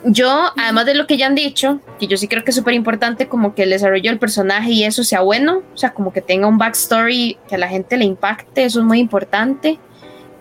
Yo, 0.03 0.51
además 0.57 0.87
de 0.87 0.95
lo 0.95 1.05
que 1.05 1.17
ya 1.17 1.27
han 1.27 1.35
dicho, 1.35 1.79
que 1.99 2.07
yo 2.07 2.17
sí 2.17 2.27
creo 2.27 2.43
que 2.43 2.49
es 2.49 2.55
súper 2.55 2.73
importante 2.73 3.27
como 3.27 3.53
que 3.53 3.61
el 3.61 3.69
desarrollo 3.69 4.09
del 4.09 4.17
personaje 4.17 4.71
y 4.71 4.83
eso 4.83 5.03
sea 5.03 5.21
bueno, 5.21 5.61
o 5.71 5.77
sea, 5.77 5.93
como 5.93 6.11
que 6.11 6.21
tenga 6.21 6.47
un 6.47 6.57
backstory 6.57 7.37
que 7.47 7.53
a 7.53 7.59
la 7.59 7.67
gente 7.67 7.97
le 7.97 8.05
impacte, 8.05 8.65
eso 8.65 8.79
es 8.79 8.85
muy 8.85 8.97
importante. 8.97 9.77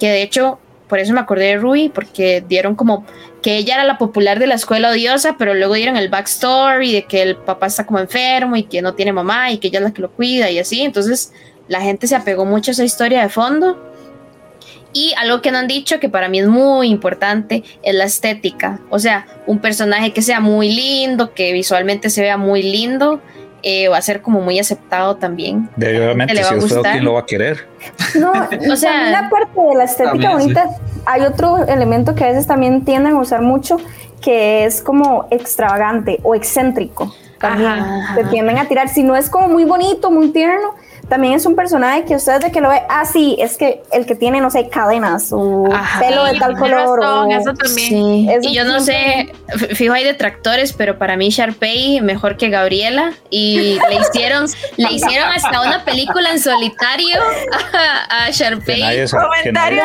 Que 0.00 0.08
de 0.08 0.22
hecho, 0.22 0.60
por 0.88 0.98
eso 0.98 1.12
me 1.12 1.20
acordé 1.20 1.46
de 1.46 1.56
Ruby, 1.56 1.88
porque 1.88 2.44
dieron 2.46 2.74
como 2.74 3.04
que 3.42 3.56
ella 3.56 3.74
era 3.74 3.84
la 3.84 3.98
popular 3.98 4.38
de 4.38 4.46
la 4.46 4.54
escuela 4.54 4.90
odiosa, 4.90 5.36
pero 5.38 5.54
luego 5.54 5.74
dieron 5.74 5.96
el 5.96 6.08
backstory 6.08 6.92
de 6.92 7.04
que 7.04 7.22
el 7.22 7.36
papá 7.36 7.66
está 7.66 7.86
como 7.86 7.98
enfermo 7.98 8.56
y 8.56 8.64
que 8.64 8.82
no 8.82 8.94
tiene 8.94 9.12
mamá 9.12 9.50
y 9.50 9.58
que 9.58 9.68
ella 9.68 9.80
es 9.80 9.84
la 9.84 9.92
que 9.92 10.02
lo 10.02 10.10
cuida 10.10 10.50
y 10.50 10.58
así. 10.58 10.82
Entonces, 10.82 11.32
la 11.68 11.80
gente 11.80 12.06
se 12.06 12.16
apegó 12.16 12.44
mucho 12.44 12.70
a 12.70 12.72
esa 12.72 12.84
historia 12.84 13.22
de 13.22 13.28
fondo. 13.28 13.90
Y 14.92 15.12
algo 15.18 15.42
que 15.42 15.50
no 15.50 15.58
han 15.58 15.66
dicho, 15.66 15.98
que 15.98 16.08
para 16.08 16.28
mí 16.28 16.38
es 16.38 16.46
muy 16.46 16.88
importante, 16.88 17.64
es 17.82 17.94
la 17.94 18.04
estética. 18.04 18.80
O 18.90 19.00
sea, 19.00 19.26
un 19.46 19.58
personaje 19.58 20.12
que 20.12 20.22
sea 20.22 20.38
muy 20.38 20.72
lindo, 20.72 21.34
que 21.34 21.52
visualmente 21.52 22.10
se 22.10 22.22
vea 22.22 22.36
muy 22.36 22.62
lindo, 22.62 23.20
eh, 23.64 23.88
va 23.88 23.96
a 23.96 24.02
ser 24.02 24.20
como 24.22 24.40
muy 24.40 24.58
aceptado 24.58 25.16
también. 25.16 25.68
De- 25.76 25.96
obviamente, 25.98 26.34
le 26.34 26.42
va 26.42 26.48
si 26.48 26.54
a 26.54 26.58
es 26.58 26.64
feo, 26.66 26.76
gustar. 26.76 26.92
¿quién 26.92 27.04
lo 27.04 27.14
va 27.14 27.20
a 27.20 27.26
querer? 27.26 27.66
No, 28.20 28.30
O 28.72 28.76
sea- 28.76 28.92
también 28.92 29.14
aparte 29.16 29.60
de 29.60 29.74
la 29.74 29.84
estética 29.84 30.28
sí. 30.28 30.34
bonita, 30.34 30.68
hay 31.06 31.22
otro 31.22 31.58
elemento 31.66 32.14
que 32.14 32.24
a 32.24 32.28
veces 32.28 32.46
también 32.46 32.84
tienden 32.84 33.14
a 33.14 33.18
usar 33.18 33.40
mucho, 33.42 33.78
que 34.20 34.64
es 34.64 34.82
como 34.82 35.26
extravagante 35.30 36.18
o 36.22 36.34
excéntrico. 36.34 37.14
También 37.38 37.70
Ajá, 37.72 38.14
se 38.14 38.20
ajá. 38.22 38.30
tienden 38.30 38.56
a 38.58 38.66
tirar. 38.66 38.88
Si 38.88 39.02
no 39.02 39.16
es 39.16 39.28
como 39.28 39.48
muy 39.48 39.64
bonito, 39.64 40.10
muy 40.10 40.30
tierno, 40.30 40.74
también 41.08 41.34
es 41.34 41.46
un 41.46 41.54
personaje 41.56 42.04
que 42.04 42.16
ustedes 42.16 42.40
de 42.40 42.50
que 42.52 42.60
lo 42.60 42.68
ve, 42.68 42.82
ah, 42.88 43.04
sí, 43.04 43.36
es 43.38 43.56
que 43.56 43.82
el 43.92 44.06
que 44.06 44.14
tiene, 44.14 44.40
no 44.40 44.50
sé, 44.50 44.68
cadenas 44.68 45.28
o 45.32 45.72
Ajá. 45.72 46.00
pelo 46.00 46.24
de 46.24 46.38
tal 46.38 46.56
color. 46.56 47.00
razón, 47.00 47.32
o- 47.32 47.36
eso 47.40 47.52
también. 47.54 47.88
Sí. 47.88 48.26
Eso 48.30 48.48
Y 48.48 48.54
yo 48.54 48.64
no 48.64 48.80
sé, 48.80 49.32
fijo 49.74 49.92
hay 49.94 50.04
detractores, 50.04 50.72
pero 50.72 50.98
para 50.98 51.16
mí 51.16 51.28
Sharpay 51.30 52.00
mejor 52.00 52.36
que 52.36 52.48
Gabriela 52.50 53.12
y 53.30 53.78
le 53.88 53.96
hicieron, 54.00 54.46
le 54.76 54.92
hicieron 54.92 55.28
hasta 55.28 55.60
una 55.60 55.84
película 55.84 56.30
en 56.32 56.40
solitario 56.40 57.16
a, 57.72 58.26
a 58.26 58.30
Sharpay. 58.30 58.80
nadie 58.80 59.04
nadie 59.04 59.10
Comentario 59.10 59.82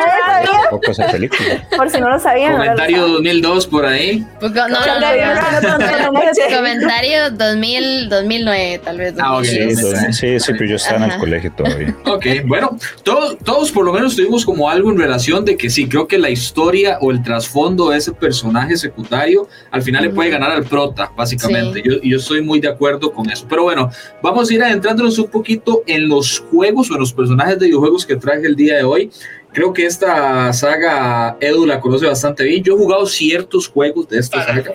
sabe 0.96 1.12
película. 1.12 1.68
Por 1.76 1.90
si 1.90 2.00
no 2.00 2.08
lo 2.08 2.18
sabían. 2.18 2.52
lo 2.52 2.58
Comentario 2.58 2.96
saben. 2.98 3.12
2002 3.14 3.66
por 3.66 3.86
ahí. 3.86 4.24
Porque- 4.40 4.60
no, 4.60 4.68
no, 4.68 4.78
no, 4.80 4.84
Comentario 4.86 5.26
no. 5.26 5.34
raro, 5.34 5.60
no, 5.62 5.78
no, 5.78 6.12
no. 6.12 6.56
Comentario 6.56 7.30
2000, 7.30 8.08
2009, 8.08 8.80
tal 8.84 8.98
vez. 8.98 9.14
Ah, 9.18 9.34
ok. 9.34 9.44
2010. 9.44 9.76
Sí, 9.78 9.82
dos- 9.82 10.16
sí, 10.16 10.40
sí, 10.40 10.52
pero 10.52 10.66
yo 10.70 10.76
estaba 10.76 11.06
en 11.10 11.14
el 11.14 11.16
Ajá. 11.16 11.20
colegio 11.20 11.52
todavía. 11.52 11.96
Ok, 12.06 12.26
bueno, 12.46 12.76
todos, 13.02 13.38
todos 13.38 13.70
por 13.70 13.84
lo 13.84 13.92
menos 13.92 14.16
tuvimos 14.16 14.44
como 14.44 14.68
algo 14.68 14.90
en 14.90 14.98
relación 14.98 15.44
de 15.44 15.56
que 15.56 15.70
sí, 15.70 15.88
creo 15.88 16.06
que 16.06 16.18
la 16.18 16.30
historia 16.30 16.98
o 17.00 17.10
el 17.10 17.22
trasfondo 17.22 17.90
de 17.90 17.98
ese 17.98 18.12
personaje 18.12 18.76
secundario 18.76 19.48
al 19.70 19.82
final 19.82 20.02
le 20.02 20.10
puede 20.10 20.30
ganar 20.30 20.50
al 20.50 20.64
prota, 20.64 21.12
básicamente. 21.16 21.82
Sí. 21.82 21.88
Yo, 21.88 22.00
yo 22.02 22.16
estoy 22.16 22.42
muy 22.42 22.60
de 22.60 22.68
acuerdo 22.68 23.12
con 23.12 23.30
eso. 23.30 23.46
Pero 23.48 23.62
bueno, 23.64 23.90
vamos 24.22 24.50
a 24.50 24.54
ir 24.54 24.62
adentrándonos 24.62 25.18
un 25.18 25.28
poquito 25.28 25.82
en 25.86 26.08
los 26.08 26.40
juegos 26.50 26.90
o 26.90 26.94
en 26.94 27.00
los 27.00 27.12
personajes 27.12 27.58
de 27.58 27.66
videojuegos 27.66 28.04
que 28.06 28.16
traje 28.16 28.46
el 28.46 28.56
día 28.56 28.76
de 28.76 28.84
hoy. 28.84 29.10
Creo 29.52 29.72
que 29.72 29.84
esta 29.84 30.52
saga 30.52 31.36
Edu 31.40 31.66
la 31.66 31.80
conoce 31.80 32.06
bastante 32.06 32.44
bien. 32.44 32.62
Yo 32.62 32.74
he 32.74 32.78
jugado 32.78 33.04
ciertos 33.06 33.66
juegos 33.66 34.08
de 34.08 34.18
esta 34.20 34.44
saga, 34.44 34.74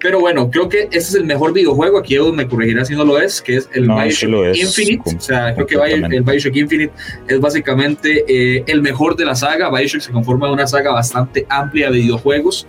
pero 0.00 0.18
bueno, 0.18 0.50
creo 0.50 0.68
que 0.68 0.82
este 0.84 0.98
es 0.98 1.14
el 1.14 1.24
mejor 1.24 1.52
videojuego. 1.52 1.98
Aquí 1.98 2.16
Edu 2.16 2.32
me 2.32 2.48
corregirá 2.48 2.84
si 2.84 2.94
no 2.96 3.04
lo 3.04 3.20
es, 3.20 3.40
que 3.40 3.58
es 3.58 3.68
el 3.74 3.86
No, 3.86 3.96
Bioshock 3.96 4.30
lo 4.30 4.44
es, 4.44 4.58
Infinite. 4.60 5.16
O 5.16 5.20
sea, 5.20 5.54
creo 5.54 5.66
que 5.66 5.76
el 6.16 6.22
Bioshock 6.22 6.56
Infinite 6.56 6.92
es 7.28 7.38
básicamente 7.40 8.24
eh, 8.28 8.64
el 8.66 8.82
mejor 8.82 9.14
de 9.16 9.24
la 9.24 9.36
saga. 9.36 9.70
Bioshock 9.70 10.00
se 10.00 10.10
conforma 10.10 10.48
de 10.48 10.52
una 10.54 10.66
saga 10.66 10.90
bastante 10.90 11.46
amplia 11.48 11.88
de 11.90 11.98
videojuegos. 11.98 12.66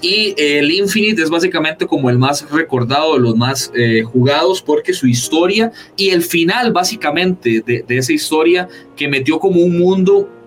Y 0.00 0.34
eh, 0.36 0.58
el 0.58 0.70
Infinite 0.72 1.22
es 1.22 1.30
básicamente 1.30 1.86
como 1.86 2.10
el 2.10 2.18
más 2.18 2.48
recordado 2.50 3.14
de 3.14 3.20
los 3.20 3.36
más 3.36 3.70
eh, 3.74 4.02
jugados 4.02 4.60
porque 4.60 4.92
su 4.92 5.06
historia 5.06 5.70
y 5.96 6.10
el 6.10 6.22
final 6.22 6.72
básicamente 6.72 7.62
de, 7.64 7.84
de 7.86 7.96
esa 7.98 8.12
historia 8.12 8.68
que 8.96 9.06
metió 9.06 9.38
como 9.38 9.60
un 9.60 9.78
mundo, 9.78 10.16
un- 10.18 10.41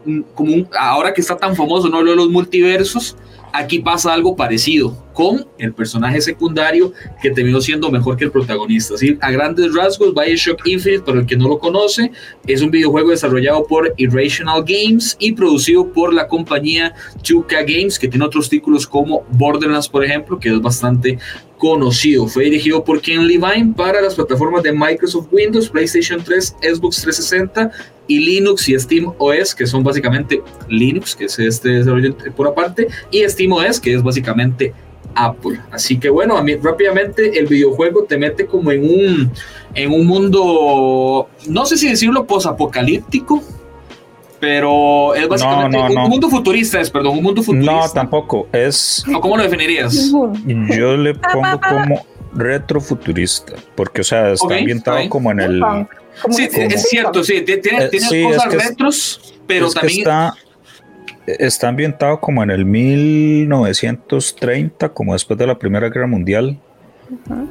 ahora 0.77 1.13
que 1.13 1.21
está 1.21 1.37
tan 1.37 1.55
famoso, 1.55 1.89
¿no? 1.89 2.01
Lo 2.01 2.11
de 2.11 2.17
los 2.17 2.29
multiversos, 2.29 3.15
Aquí 3.57 3.79
pasa 3.79 4.13
algo 4.13 4.35
parecido 4.35 5.01
con 5.13 5.47
el 5.57 5.73
personaje 5.73 6.19
secundario 6.19 6.91
que 7.21 7.31
terminó 7.31 7.61
siendo 7.61 7.89
mejor 7.89 8.17
que 8.17 8.25
el 8.25 8.31
protagonista. 8.31 8.97
¿sí? 8.97 9.17
A 9.21 9.31
grandes 9.31 9.73
rasgos, 9.73 10.13
Bioshock 10.13 10.67
Infinite, 10.67 11.03
para 11.03 11.19
el 11.19 11.25
que 11.25 11.37
no 11.37 11.47
lo 11.47 11.57
conoce, 11.57 12.11
es 12.45 12.61
un 12.61 12.69
videojuego 12.69 13.11
desarrollado 13.11 13.65
por 13.65 13.93
Irrational 13.95 14.65
Games 14.67 15.15
y 15.19 15.31
producido 15.31 15.87
por 15.93 16.13
la 16.13 16.27
compañía 16.27 16.93
2K 17.23 17.65
Games, 17.65 17.97
que 17.97 18.09
tiene 18.09 18.25
otros 18.25 18.49
títulos 18.49 18.85
como 18.85 19.23
Borderlands, 19.31 19.87
por 19.87 20.03
ejemplo, 20.03 20.37
que 20.37 20.49
es 20.49 20.61
bastante 20.61 21.17
conocido. 21.57 22.27
Fue 22.27 22.43
dirigido 22.43 22.83
por 22.83 22.99
Ken 22.99 23.25
Levine 23.25 23.73
para 23.73 24.01
las 24.01 24.15
plataformas 24.15 24.63
de 24.63 24.73
Microsoft 24.73 25.27
Windows, 25.31 25.69
PlayStation 25.69 26.21
3, 26.21 26.57
Xbox 26.61 27.01
360 27.03 27.71
y 28.07 28.19
Linux 28.19 28.69
y 28.69 28.79
Steam 28.79 29.13
OS, 29.17 29.55
que 29.55 29.65
son 29.65 29.83
básicamente 29.83 30.41
Linux, 30.67 31.15
que 31.15 31.25
es 31.25 31.39
este 31.39 31.69
desarrollo 31.69 32.15
por 32.35 32.47
aparte, 32.47 32.87
y 33.11 33.27
Steam 33.27 33.51
OS, 33.51 33.79
que 33.79 33.93
es 33.93 34.03
básicamente 34.03 34.73
Apple. 35.15 35.59
Así 35.71 35.97
que 35.97 36.09
bueno, 36.09 36.37
a 36.37 36.43
mí 36.43 36.55
rápidamente 36.55 37.39
el 37.39 37.47
videojuego 37.47 38.03
te 38.03 38.17
mete 38.17 38.45
como 38.45 38.71
en 38.71 38.83
un, 38.83 39.31
en 39.73 39.91
un 39.91 40.05
mundo, 40.05 41.29
no 41.47 41.65
sé 41.65 41.77
si 41.77 41.87
decirlo 41.89 42.25
posapocalíptico, 42.25 43.41
pero 44.39 45.15
es 45.15 45.27
básicamente 45.27 45.77
un, 45.77 46.09
mundo 46.09 46.29
futurista, 46.29 46.79
es, 46.79 46.91
perdón, 46.91 47.17
un 47.17 47.23
mundo 47.23 47.41
futurista. 47.41 47.71
No, 47.71 47.89
tampoco, 47.89 48.47
es... 48.51 49.03
¿Cómo 49.21 49.37
lo 49.37 49.43
definirías? 49.43 50.11
Yo 50.11 50.97
le 50.97 51.15
pongo 51.15 51.59
como 51.67 52.05
retrofuturista, 52.33 53.53
porque 53.75 54.01
o 54.01 54.03
sea, 54.03 54.33
está 54.33 54.55
ambientado 54.55 55.09
como 55.09 55.31
en 55.31 55.39
el... 55.39 55.63
Sí, 56.31 56.49
es 56.53 56.89
cierto, 56.89 57.23
sí, 57.23 57.41
tiene, 57.41 57.89
eh, 57.91 58.23
cosas 58.23 58.53
retros, 58.53 59.35
pero 59.47 59.69
también... 59.69 59.99
Está, 59.99 60.35
está 61.27 61.67
ambientado 61.67 62.19
como 62.19 62.41
en 62.43 62.51
el 62.51 62.65
1930, 62.65 64.89
como 64.89 65.13
después 65.13 65.39
de 65.39 65.47
la 65.47 65.57
Primera 65.57 65.89
Guerra 65.89 66.07
Mundial. 66.07 66.59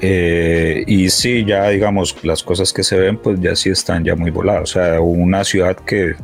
Eh, 0.01 0.83
y 0.87 1.11
sí, 1.11 1.45
ya 1.47 1.69
digamos, 1.69 2.17
las 2.25 2.43
cosas 2.43 2.73
que 2.73 2.83
se 2.83 2.99
ven, 2.99 3.19
pues 3.19 3.39
ya 3.41 3.55
sí 3.55 3.71
están 3.71 4.05
ya 4.05 4.17
muy 4.17 4.31
voladas. 4.31 4.63
O 4.63 4.67
sea, 4.67 5.01
una 5.01 5.45
ciudad 5.45 5.77
que 5.77 6.15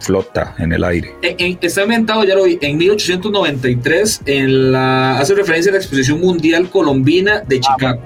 flota 0.00 0.54
en 0.58 0.72
el 0.72 0.84
aire. 0.84 1.14
está 1.22 1.82
ambientado, 1.82 2.24
ya 2.24 2.34
lo 2.34 2.44
vi, 2.44 2.58
en 2.60 2.76
1893, 2.76 4.22
en 4.26 4.72
la, 4.72 5.18
hace 5.18 5.34
referencia 5.34 5.70
a 5.70 5.74
la 5.74 5.78
Exposición 5.78 6.20
Mundial 6.20 6.68
Colombina 6.68 7.40
de 7.40 7.56
ah, 7.56 7.60
Chicago. 7.60 8.02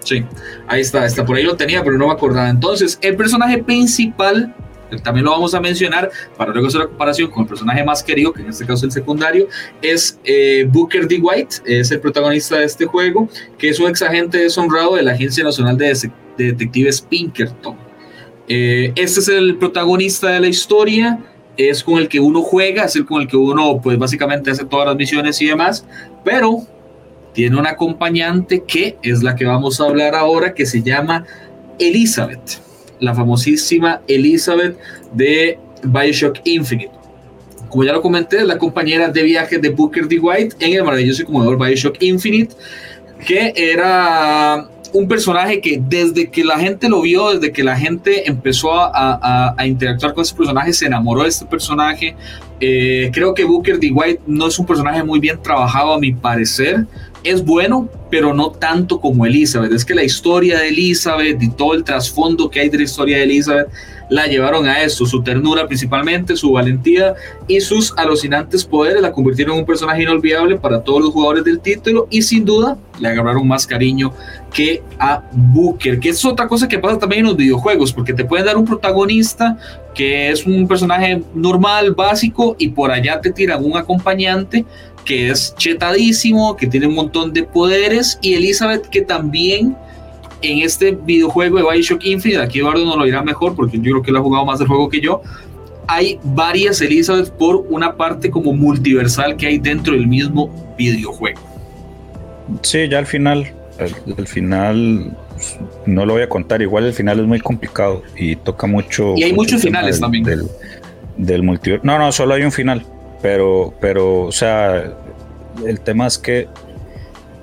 Sí, 0.00 0.24
ahí 0.66 0.80
está, 0.80 1.04
está 1.04 1.24
por 1.24 1.36
ahí 1.36 1.44
lo 1.44 1.56
tenía, 1.56 1.82
pero 1.84 1.96
no 1.98 2.06
me 2.06 2.12
acordaba. 2.12 2.48
Entonces, 2.48 2.98
el 3.02 3.16
personaje 3.16 3.62
principal 3.62 4.54
también 4.98 5.24
lo 5.24 5.30
vamos 5.30 5.54
a 5.54 5.60
mencionar 5.60 6.10
para 6.36 6.52
luego 6.52 6.68
hacer 6.68 6.80
la 6.80 6.86
comparación 6.86 7.30
con 7.30 7.42
el 7.42 7.48
personaje 7.48 7.84
más 7.84 8.02
querido, 8.02 8.32
que 8.32 8.42
en 8.42 8.48
este 8.48 8.64
caso 8.64 8.78
es 8.78 8.82
el 8.84 8.92
secundario, 8.92 9.48
es 9.80 10.18
eh, 10.24 10.66
Booker 10.68 11.06
D. 11.06 11.18
White, 11.20 11.56
es 11.64 11.90
el 11.90 12.00
protagonista 12.00 12.58
de 12.58 12.64
este 12.64 12.86
juego, 12.86 13.28
que 13.58 13.68
es 13.68 13.78
un 13.78 13.88
ex 13.88 14.02
agente 14.02 14.38
deshonrado 14.38 14.96
de 14.96 15.02
la 15.02 15.12
Agencia 15.12 15.44
Nacional 15.44 15.76
de, 15.76 16.10
Detectives 16.36 17.00
Pinkerton. 17.02 17.76
Eh, 18.48 18.92
este 18.96 19.20
es 19.20 19.28
el 19.28 19.56
protagonista 19.58 20.28
de 20.30 20.40
la 20.40 20.48
historia, 20.48 21.18
es 21.56 21.84
con 21.84 21.98
el 21.98 22.08
que 22.08 22.18
uno 22.18 22.42
juega, 22.42 22.84
es 22.84 22.96
el 22.96 23.04
con 23.04 23.20
el 23.22 23.28
que 23.28 23.36
uno 23.36 23.80
pues 23.82 23.98
básicamente 23.98 24.50
hace 24.50 24.64
todas 24.64 24.86
las 24.86 24.96
misiones 24.96 25.40
y 25.42 25.46
demás, 25.46 25.86
pero 26.24 26.66
tiene 27.32 27.58
una 27.58 27.70
acompañante 27.70 28.64
que 28.66 28.96
es 29.02 29.22
la 29.22 29.34
que 29.34 29.44
vamos 29.44 29.80
a 29.80 29.84
hablar 29.84 30.14
ahora, 30.14 30.54
que 30.54 30.66
se 30.66 30.82
llama 30.82 31.24
Elizabeth 31.78 32.60
la 33.00 33.14
famosísima 33.14 34.00
Elizabeth 34.06 34.78
de 35.12 35.58
Bioshock 35.82 36.40
Infinite. 36.44 36.92
Como 37.68 37.84
ya 37.84 37.92
lo 37.92 38.02
comenté, 38.02 38.38
es 38.38 38.44
la 38.44 38.58
compañera 38.58 39.08
de 39.08 39.22
viaje 39.22 39.58
de 39.58 39.70
Booker 39.70 40.06
D. 40.06 40.18
White 40.18 40.56
en 40.60 40.74
el 40.74 40.84
maravilloso 40.84 41.22
y 41.22 41.24
conmovedor 41.24 41.58
Bioshock 41.58 42.02
Infinite, 42.02 42.54
que 43.26 43.52
era 43.56 44.68
un 44.92 45.06
personaje 45.06 45.60
que 45.60 45.80
desde 45.80 46.30
que 46.30 46.42
la 46.42 46.58
gente 46.58 46.88
lo 46.88 47.00
vio, 47.02 47.32
desde 47.32 47.52
que 47.52 47.62
la 47.62 47.76
gente 47.76 48.28
empezó 48.28 48.72
a, 48.74 49.54
interactuar 49.64 50.14
con 50.14 50.22
ese 50.22 50.34
personaje, 50.34 50.72
se 50.72 50.86
enamoró 50.86 51.22
de 51.22 51.28
este 51.28 51.46
personaje. 51.46 52.16
Eh, 52.58 53.10
creo 53.12 53.32
que 53.32 53.44
Booker 53.44 53.78
D. 53.78 53.92
White 53.92 54.22
no 54.26 54.48
es 54.48 54.58
un 54.58 54.66
personaje 54.66 55.02
muy 55.04 55.20
bien 55.20 55.40
trabajado 55.40 55.94
a 55.94 55.98
mi 55.98 56.12
parecer 56.12 56.86
es 57.22 57.44
bueno, 57.44 57.88
pero 58.10 58.34
no 58.34 58.50
tanto 58.50 59.00
como 59.00 59.26
Elizabeth. 59.26 59.72
Es 59.72 59.84
que 59.84 59.94
la 59.94 60.04
historia 60.04 60.58
de 60.58 60.68
Elizabeth 60.68 61.42
y 61.42 61.50
todo 61.50 61.74
el 61.74 61.84
trasfondo 61.84 62.50
que 62.50 62.60
hay 62.60 62.68
de 62.68 62.78
la 62.78 62.84
historia 62.84 63.18
de 63.18 63.24
Elizabeth 63.24 63.68
la 64.08 64.26
llevaron 64.26 64.66
a 64.66 64.82
eso. 64.82 65.06
Su 65.06 65.22
ternura 65.22 65.66
principalmente, 65.66 66.36
su 66.36 66.52
valentía 66.52 67.14
y 67.46 67.60
sus 67.60 67.94
alucinantes 67.96 68.64
poderes 68.64 69.00
la 69.00 69.12
convirtieron 69.12 69.54
en 69.54 69.60
un 69.60 69.66
personaje 69.66 70.02
inolvidable 70.02 70.56
para 70.56 70.82
todos 70.82 71.00
los 71.00 71.10
jugadores 71.10 71.44
del 71.44 71.60
título 71.60 72.08
y 72.10 72.22
sin 72.22 72.44
duda 72.44 72.76
le 72.98 73.08
agarraron 73.08 73.46
más 73.46 73.66
cariño 73.66 74.12
que 74.52 74.82
a 74.98 75.22
Booker, 75.32 76.00
que 76.00 76.10
es 76.10 76.24
otra 76.24 76.48
cosa 76.48 76.68
que 76.68 76.78
pasa 76.78 76.98
también 76.98 77.20
en 77.20 77.26
los 77.28 77.36
videojuegos, 77.36 77.92
porque 77.92 78.12
te 78.12 78.24
pueden 78.24 78.46
dar 78.46 78.56
un 78.56 78.64
protagonista 78.64 79.56
que 79.94 80.30
es 80.30 80.44
un 80.44 80.68
personaje 80.68 81.22
normal, 81.34 81.94
básico, 81.94 82.56
y 82.58 82.68
por 82.68 82.90
allá 82.90 83.20
te 83.20 83.30
tiran 83.30 83.64
un 83.64 83.76
acompañante 83.76 84.64
que 85.04 85.30
es 85.30 85.54
chetadísimo, 85.56 86.56
que 86.56 86.66
tiene 86.66 86.86
un 86.86 86.94
montón 86.94 87.32
de 87.32 87.42
poderes, 87.42 88.18
y 88.22 88.34
Elizabeth 88.34 88.86
que 88.88 89.02
también 89.02 89.76
en 90.42 90.60
este 90.60 90.92
videojuego 90.92 91.58
de 91.58 91.62
Bioshock 91.62 92.04
Infinite, 92.04 92.40
aquí 92.40 92.60
Eduardo 92.60 92.84
no 92.84 92.96
lo 92.96 93.04
dirá 93.04 93.22
mejor 93.22 93.54
porque 93.54 93.76
yo 93.76 93.82
creo 93.82 94.02
que 94.02 94.10
él 94.10 94.16
ha 94.16 94.20
jugado 94.20 94.44
más 94.46 94.60
el 94.60 94.66
juego 94.66 94.88
que 94.88 95.00
yo, 95.00 95.22
hay 95.86 96.18
varias 96.22 96.80
Elizabeth 96.80 97.30
por 97.30 97.66
una 97.68 97.96
parte 97.96 98.30
como 98.30 98.52
multiversal 98.52 99.36
que 99.36 99.46
hay 99.46 99.58
dentro 99.58 99.94
del 99.94 100.06
mismo 100.06 100.74
videojuego. 100.78 101.40
Sí, 102.62 102.88
ya 102.88 102.98
al 102.98 103.06
final, 103.06 103.52
al, 104.16 104.26
final 104.26 105.16
no 105.86 106.06
lo 106.06 106.14
voy 106.14 106.22
a 106.22 106.28
contar, 106.28 106.62
igual 106.62 106.86
el 106.86 106.92
final 106.92 107.20
es 107.20 107.26
muy 107.26 107.40
complicado 107.40 108.02
y 108.16 108.36
toca 108.36 108.66
mucho. 108.66 109.14
Y 109.16 109.24
hay 109.24 109.32
muchos 109.32 109.62
finales 109.62 110.00
también. 110.00 110.24
Del, 110.24 110.46
del 111.16 111.42
multiverso. 111.42 111.84
No, 111.84 111.98
no, 111.98 112.12
solo 112.12 112.34
hay 112.34 112.42
un 112.42 112.52
final. 112.52 112.84
Pero, 113.22 113.74
pero, 113.80 114.22
o 114.22 114.32
sea, 114.32 114.92
el 115.66 115.80
tema 115.80 116.06
es 116.06 116.18
que 116.18 116.48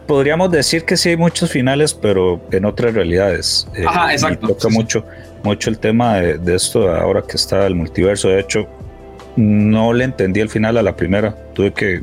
podríamos 0.08 0.50
decir 0.52 0.86
que 0.86 0.98
sí 0.98 1.10
hay 1.10 1.18
muchos 1.18 1.52
finales, 1.52 1.94
pero 1.94 2.42
en 2.52 2.66
otras 2.66 2.94
realidades. 2.94 3.68
Eh, 3.76 3.86
Ajá, 3.86 4.14
exacto. 4.14 4.48
toca 4.48 4.70
mucho, 4.70 5.06
mucho 5.44 5.70
el 5.70 5.78
tema 5.78 6.16
de, 6.16 6.56
esto 6.56 6.90
ahora 6.90 7.22
que 7.22 7.36
está 7.36 7.68
el 7.68 7.76
multiverso. 7.76 8.30
De 8.30 8.40
hecho, 8.40 8.66
no 9.36 9.94
le 9.94 10.06
entendí 10.06 10.40
el 10.40 10.50
final 10.50 10.78
a 10.78 10.82
la 10.82 10.96
primera. 10.96 11.36
Tuve 11.54 11.74
que. 11.74 12.02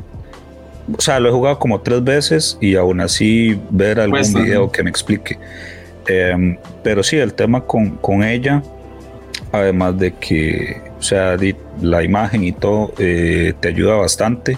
O 0.95 1.01
sea, 1.01 1.19
lo 1.19 1.29
he 1.29 1.31
jugado 1.31 1.57
como 1.57 1.81
tres 1.81 2.03
veces 2.03 2.57
y 2.61 2.75
aún 2.75 3.01
así 3.01 3.59
ver 3.71 3.99
algún 3.99 4.33
video 4.33 4.71
que 4.71 4.83
me 4.83 4.89
explique. 4.89 5.37
Em, 6.07 6.57
pero 6.83 7.01
sí, 7.01 7.17
el 7.17 7.33
tema 7.33 7.65
con, 7.65 7.97
con 7.97 8.23
ella, 8.23 8.61
además 9.51 9.97
de 9.97 10.13
que 10.13 10.79
sea, 11.05 11.37
la 11.81 12.03
imagen 12.03 12.43
y 12.43 12.51
todo 12.51 12.93
eh, 12.97 13.53
te 13.59 13.69
ayuda 13.69 13.95
bastante. 13.95 14.57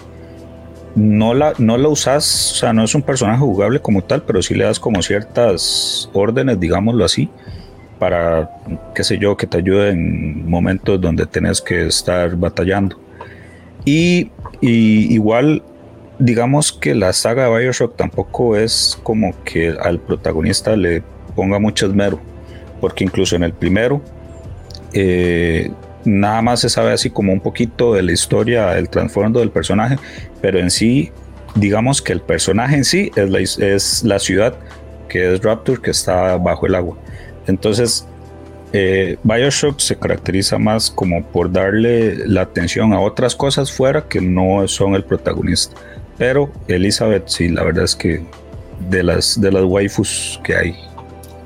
No 0.94 1.34
la, 1.34 1.52
no 1.58 1.78
la 1.78 1.88
usas, 1.88 2.52
o 2.52 2.54
sea, 2.56 2.72
no 2.72 2.82
es 2.82 2.94
un 2.94 3.02
personaje 3.02 3.38
jugable 3.38 3.80
como 3.80 4.02
tal, 4.02 4.22
pero 4.22 4.42
sí 4.42 4.54
le 4.54 4.64
das 4.64 4.80
como 4.80 5.00
ciertas 5.02 6.10
órdenes, 6.12 6.58
digámoslo 6.58 7.04
así, 7.04 7.28
para, 7.98 8.50
qué 8.94 9.04
sé 9.04 9.18
yo, 9.18 9.36
que 9.36 9.46
te 9.46 9.58
ayude 9.58 9.90
en 9.90 10.48
momentos 10.48 11.00
donde 11.00 11.26
tenés 11.26 11.60
que 11.60 11.86
estar 11.86 12.34
batallando. 12.36 12.98
Y, 13.84 14.30
igual, 14.60 15.62
digamos 16.18 16.72
que 16.72 16.94
la 16.94 17.12
saga 17.12 17.48
de 17.48 17.58
Bioshock 17.58 17.96
tampoco 17.96 18.56
es 18.56 18.98
como 19.02 19.32
que 19.44 19.76
al 19.80 20.00
protagonista 20.00 20.76
le 20.76 21.02
ponga 21.34 21.58
mucho 21.58 21.86
esmero, 21.86 22.20
porque 22.80 23.04
incluso 23.04 23.36
en 23.36 23.44
el 23.44 23.52
primero, 23.52 24.02
eh, 24.92 25.70
nada 26.08 26.42
más 26.42 26.60
se 26.60 26.68
sabe 26.68 26.92
así 26.92 27.10
como 27.10 27.32
un 27.32 27.40
poquito 27.40 27.94
de 27.94 28.02
la 28.02 28.12
historia, 28.12 28.76
el 28.78 28.88
trasfondo 28.88 29.40
del 29.40 29.50
personaje, 29.50 29.96
pero 30.40 30.58
en 30.58 30.70
sí, 30.70 31.12
digamos 31.54 32.02
que 32.02 32.12
el 32.12 32.20
personaje 32.20 32.76
en 32.76 32.84
sí 32.84 33.10
es 33.16 34.02
la, 34.04 34.18
ciudad 34.18 34.54
que 35.08 35.34
es 35.34 35.42
Rapture, 35.42 35.80
que 35.80 35.90
está 35.90 36.36
bajo 36.36 36.66
el 36.66 36.74
agua. 36.74 36.96
Entonces, 37.46 38.06
eh, 38.72 39.16
Bioshock 39.22 39.78
se 39.80 39.96
caracteriza 39.96 40.58
más 40.58 40.90
como 40.90 41.24
por 41.24 41.50
darle 41.50 42.26
la 42.26 42.42
atención 42.42 42.92
a 42.92 43.00
otras 43.00 43.34
cosas 43.34 43.72
fuera 43.72 44.06
que 44.06 44.20
no 44.20 44.66
son 44.68 44.94
el 44.94 45.04
protagonista. 45.04 45.74
Pero 46.18 46.50
Elizabeth, 46.66 47.28
sí, 47.28 47.48
la 47.48 47.62
verdad 47.64 47.84
es 47.84 47.94
que 47.94 48.24
de 48.90 49.02
las, 49.02 49.40
de 49.40 49.52
las 49.52 49.64
waifus 49.64 50.40
que 50.44 50.54
hay. 50.54 50.74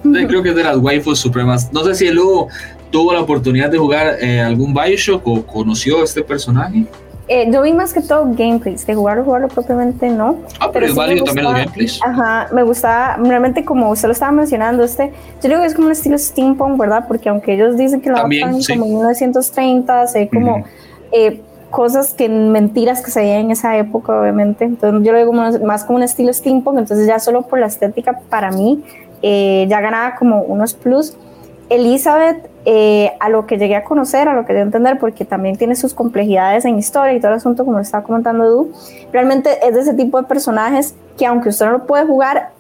creo 0.03 0.43
que 0.43 0.51
es 0.51 0.57
de 0.57 0.65
las 0.65 0.77
waifus 0.79 1.21
supremas. 1.21 1.73
No 1.73 1.85
sé 1.85 1.95
si 1.95 2.07
el 2.07 2.19
Hugo 2.19 2.49
tuvo 2.93 3.13
la 3.13 3.21
oportunidad 3.21 3.71
de 3.71 3.79
jugar 3.79 4.19
eh, 4.21 4.41
algún 4.41 4.73
Bioshock 4.73 5.27
o 5.27 5.43
conoció 5.45 6.01
a 6.01 6.05
este 6.05 6.23
personaje? 6.23 6.85
Eh, 7.27 7.49
yo 7.51 7.63
vi 7.63 7.73
más 7.73 7.93
que 7.93 8.03
todo 8.03 8.27
gameplays, 8.37 8.87
de 8.87 8.95
jugarlo, 8.95 9.25
jugarlo 9.25 9.49
propiamente 9.49 10.09
no. 10.11 10.37
Ah, 10.61 10.71
pero, 10.73 10.87
es 10.87 10.95
válido 10.95 11.25
también 11.25 11.45
los 11.45 11.55
gameplays. 11.55 12.01
Ajá, 12.05 12.49
me 12.53 12.63
gustaba, 12.63 13.17
realmente 13.17 13.65
como 13.65 13.91
usted 13.91 14.09
lo 14.09 14.13
estaba 14.13 14.33
mencionando, 14.33 14.85
este, 14.85 15.13
yo 15.43 15.49
digo 15.49 15.61
que 15.61 15.67
es 15.67 15.75
como 15.75 15.87
un 15.87 15.93
estilo 15.93 16.19
steampunk, 16.19 16.79
¿verdad? 16.79 17.07
Porque 17.09 17.29
aunque 17.29 17.55
ellos 17.55 17.77
dicen 17.77 18.01
que 18.01 18.11
lo 18.11 18.17
también, 18.17 18.51
como 18.51 18.85
en 18.85 18.95
1930, 18.95 20.07
sé 20.09 20.29
como, 20.29 20.65
eh, 21.13 21.41
cosas 21.71 22.13
que 22.13 22.29
mentiras 22.29 23.03
que 23.03 23.11
se 23.11 23.21
veían 23.21 23.47
en 23.47 23.51
esa 23.53 23.77
época, 23.79 24.21
obviamente. 24.21 24.65
Entonces 24.65 25.05
yo 25.05 25.13
lo 25.13 25.19
digo 25.19 25.33
más, 25.33 25.61
más 25.61 25.85
como 25.85 25.97
un 25.97 26.03
estilo 26.05 26.33
steampunk, 26.33 26.79
entonces 26.79 27.07
ya 27.07 27.19
solo 27.19 27.43
por 27.43 27.59
la 27.59 27.67
estética 27.67 28.21
para 28.29 28.53
mí 28.53 28.85
eh, 29.23 29.67
ya 29.69 29.81
ganaba 29.81 30.15
como 30.17 30.43
unos 30.43 30.75
plus. 30.75 31.17
Elizabeth, 31.69 32.49
eh, 32.65 33.13
a 33.19 33.29
lo 33.29 33.47
que 33.47 33.59
llegué 33.59 33.77
a 33.77 33.85
conocer, 33.85 34.29
a 34.29 34.35
lo 34.35 34.45
que 34.45 34.53
llegué 34.53 34.61
a 34.61 34.67
entender, 34.67 34.99
porque 34.99 35.25
también 35.25 35.57
tiene 35.57 35.75
sus 35.75 35.95
complejidades 35.95 36.65
en 36.65 36.79
historia 36.79 37.15
y 37.15 37.21
todo 37.21 37.33
el 37.33 37.39
asunto, 37.39 37.65
como 37.65 37.79
lo 37.79 37.83
estaba 37.83 38.05
comentando 38.05 38.45
Edu, 38.45 38.73
realmente 39.13 39.67
es 39.67 39.75
de 39.75 39.81
ese 39.81 39.95
tipo 39.95 40.21
de 40.21 40.29
personajes 40.29 40.95
que 41.17 41.27
aunque 41.27 41.49
usted 41.49 41.67
no 41.67 41.73
lo 41.73 41.87
puede 41.87 42.07
jugar, 42.07 42.51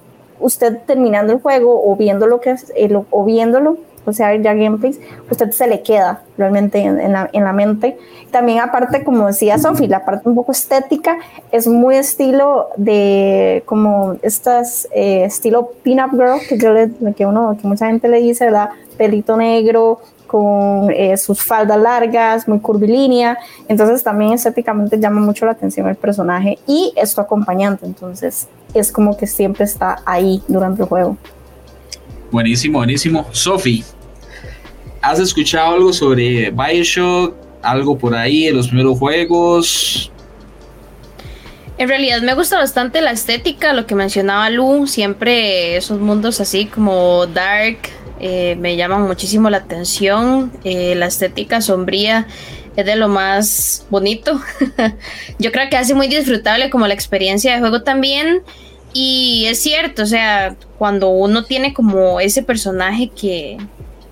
usted 0.40 0.78
terminando 0.86 1.32
el 1.32 1.40
juego 1.40 1.82
o 1.84 1.96
viendo 1.96 2.26
lo 2.26 2.40
que 2.40 2.56
eh, 2.74 3.02
o 3.10 3.24
viéndolo, 3.24 3.76
o 4.04 4.12
sea, 4.12 4.34
ya 4.36 4.54
gameplays, 4.54 4.98
usted 5.30 5.50
se 5.50 5.66
le 5.66 5.82
queda 5.82 6.22
realmente 6.36 6.80
en, 6.80 7.12
la, 7.12 7.30
en 7.32 7.44
la, 7.44 7.52
mente. 7.52 7.96
También 8.30 8.60
aparte, 8.60 9.04
como 9.04 9.26
decía 9.26 9.58
Sophie, 9.58 9.88
la 9.88 10.04
parte 10.04 10.28
un 10.28 10.34
poco 10.34 10.52
estética 10.52 11.18
es 11.50 11.68
muy 11.68 11.96
estilo 11.96 12.68
de 12.76 13.62
como 13.66 14.16
estas 14.22 14.88
eh, 14.92 15.24
estilo 15.24 15.72
pin-up 15.82 16.10
girl 16.12 16.40
que 16.48 16.58
yo 16.58 16.72
le, 16.72 16.90
que 17.14 17.26
uno, 17.26 17.56
que 17.60 17.66
mucha 17.66 17.86
gente 17.86 18.08
le 18.08 18.20
dice, 18.20 18.46
¿verdad? 18.46 18.70
Pelito 18.96 19.36
negro, 19.36 20.00
con 20.32 20.90
eh, 20.90 21.18
sus 21.18 21.42
faldas 21.42 21.78
largas, 21.78 22.48
muy 22.48 22.58
curvilínea. 22.58 23.38
Entonces 23.68 24.02
también 24.02 24.32
estéticamente 24.32 24.98
llama 24.98 25.20
mucho 25.20 25.44
la 25.44 25.52
atención 25.52 25.86
el 25.88 25.96
personaje 25.96 26.58
y 26.66 26.94
es 26.96 27.10
su 27.10 27.20
acompañante. 27.20 27.84
Entonces 27.84 28.48
es 28.72 28.90
como 28.90 29.14
que 29.14 29.26
siempre 29.26 29.64
está 29.64 29.98
ahí 30.06 30.42
durante 30.48 30.82
el 30.82 30.88
juego. 30.88 31.18
Buenísimo, 32.32 32.78
buenísimo. 32.78 33.28
Sophie, 33.32 33.84
¿has 35.02 35.20
escuchado 35.20 35.74
algo 35.74 35.92
sobre 35.92 36.50
Bioshock? 36.50 37.36
¿Algo 37.60 37.98
por 37.98 38.16
ahí 38.16 38.46
en 38.46 38.56
los 38.56 38.68
primeros 38.68 38.98
juegos? 38.98 40.10
En 41.76 41.88
realidad 41.88 42.22
me 42.22 42.32
gusta 42.32 42.56
bastante 42.56 43.02
la 43.02 43.10
estética, 43.10 43.74
lo 43.74 43.86
que 43.86 43.94
mencionaba 43.94 44.48
Lu, 44.48 44.86
siempre 44.86 45.76
esos 45.76 46.00
mundos 46.00 46.40
así 46.40 46.64
como 46.64 47.26
dark 47.26 47.76
eh, 48.18 48.56
me 48.58 48.76
llaman 48.76 49.02
muchísimo 49.02 49.50
la 49.50 49.58
atención, 49.58 50.52
eh, 50.64 50.94
la 50.94 51.06
estética 51.06 51.60
sombría 51.60 52.26
es 52.76 52.86
de 52.86 52.96
lo 52.96 53.08
más 53.08 53.86
bonito, 53.90 54.40
yo 55.38 55.52
creo 55.52 55.68
que 55.68 55.76
hace 55.76 55.94
muy 55.94 56.08
disfrutable 56.08 56.70
como 56.70 56.86
la 56.86 56.94
experiencia 56.94 57.52
de 57.52 57.60
juego 57.60 57.82
también 57.82 58.42
y 58.92 59.46
es 59.46 59.62
cierto, 59.62 60.02
o 60.02 60.06
sea, 60.06 60.56
cuando 60.78 61.10
uno 61.10 61.44
tiene 61.44 61.72
como 61.72 62.20
ese 62.20 62.42
personaje 62.42 63.08
que, 63.08 63.56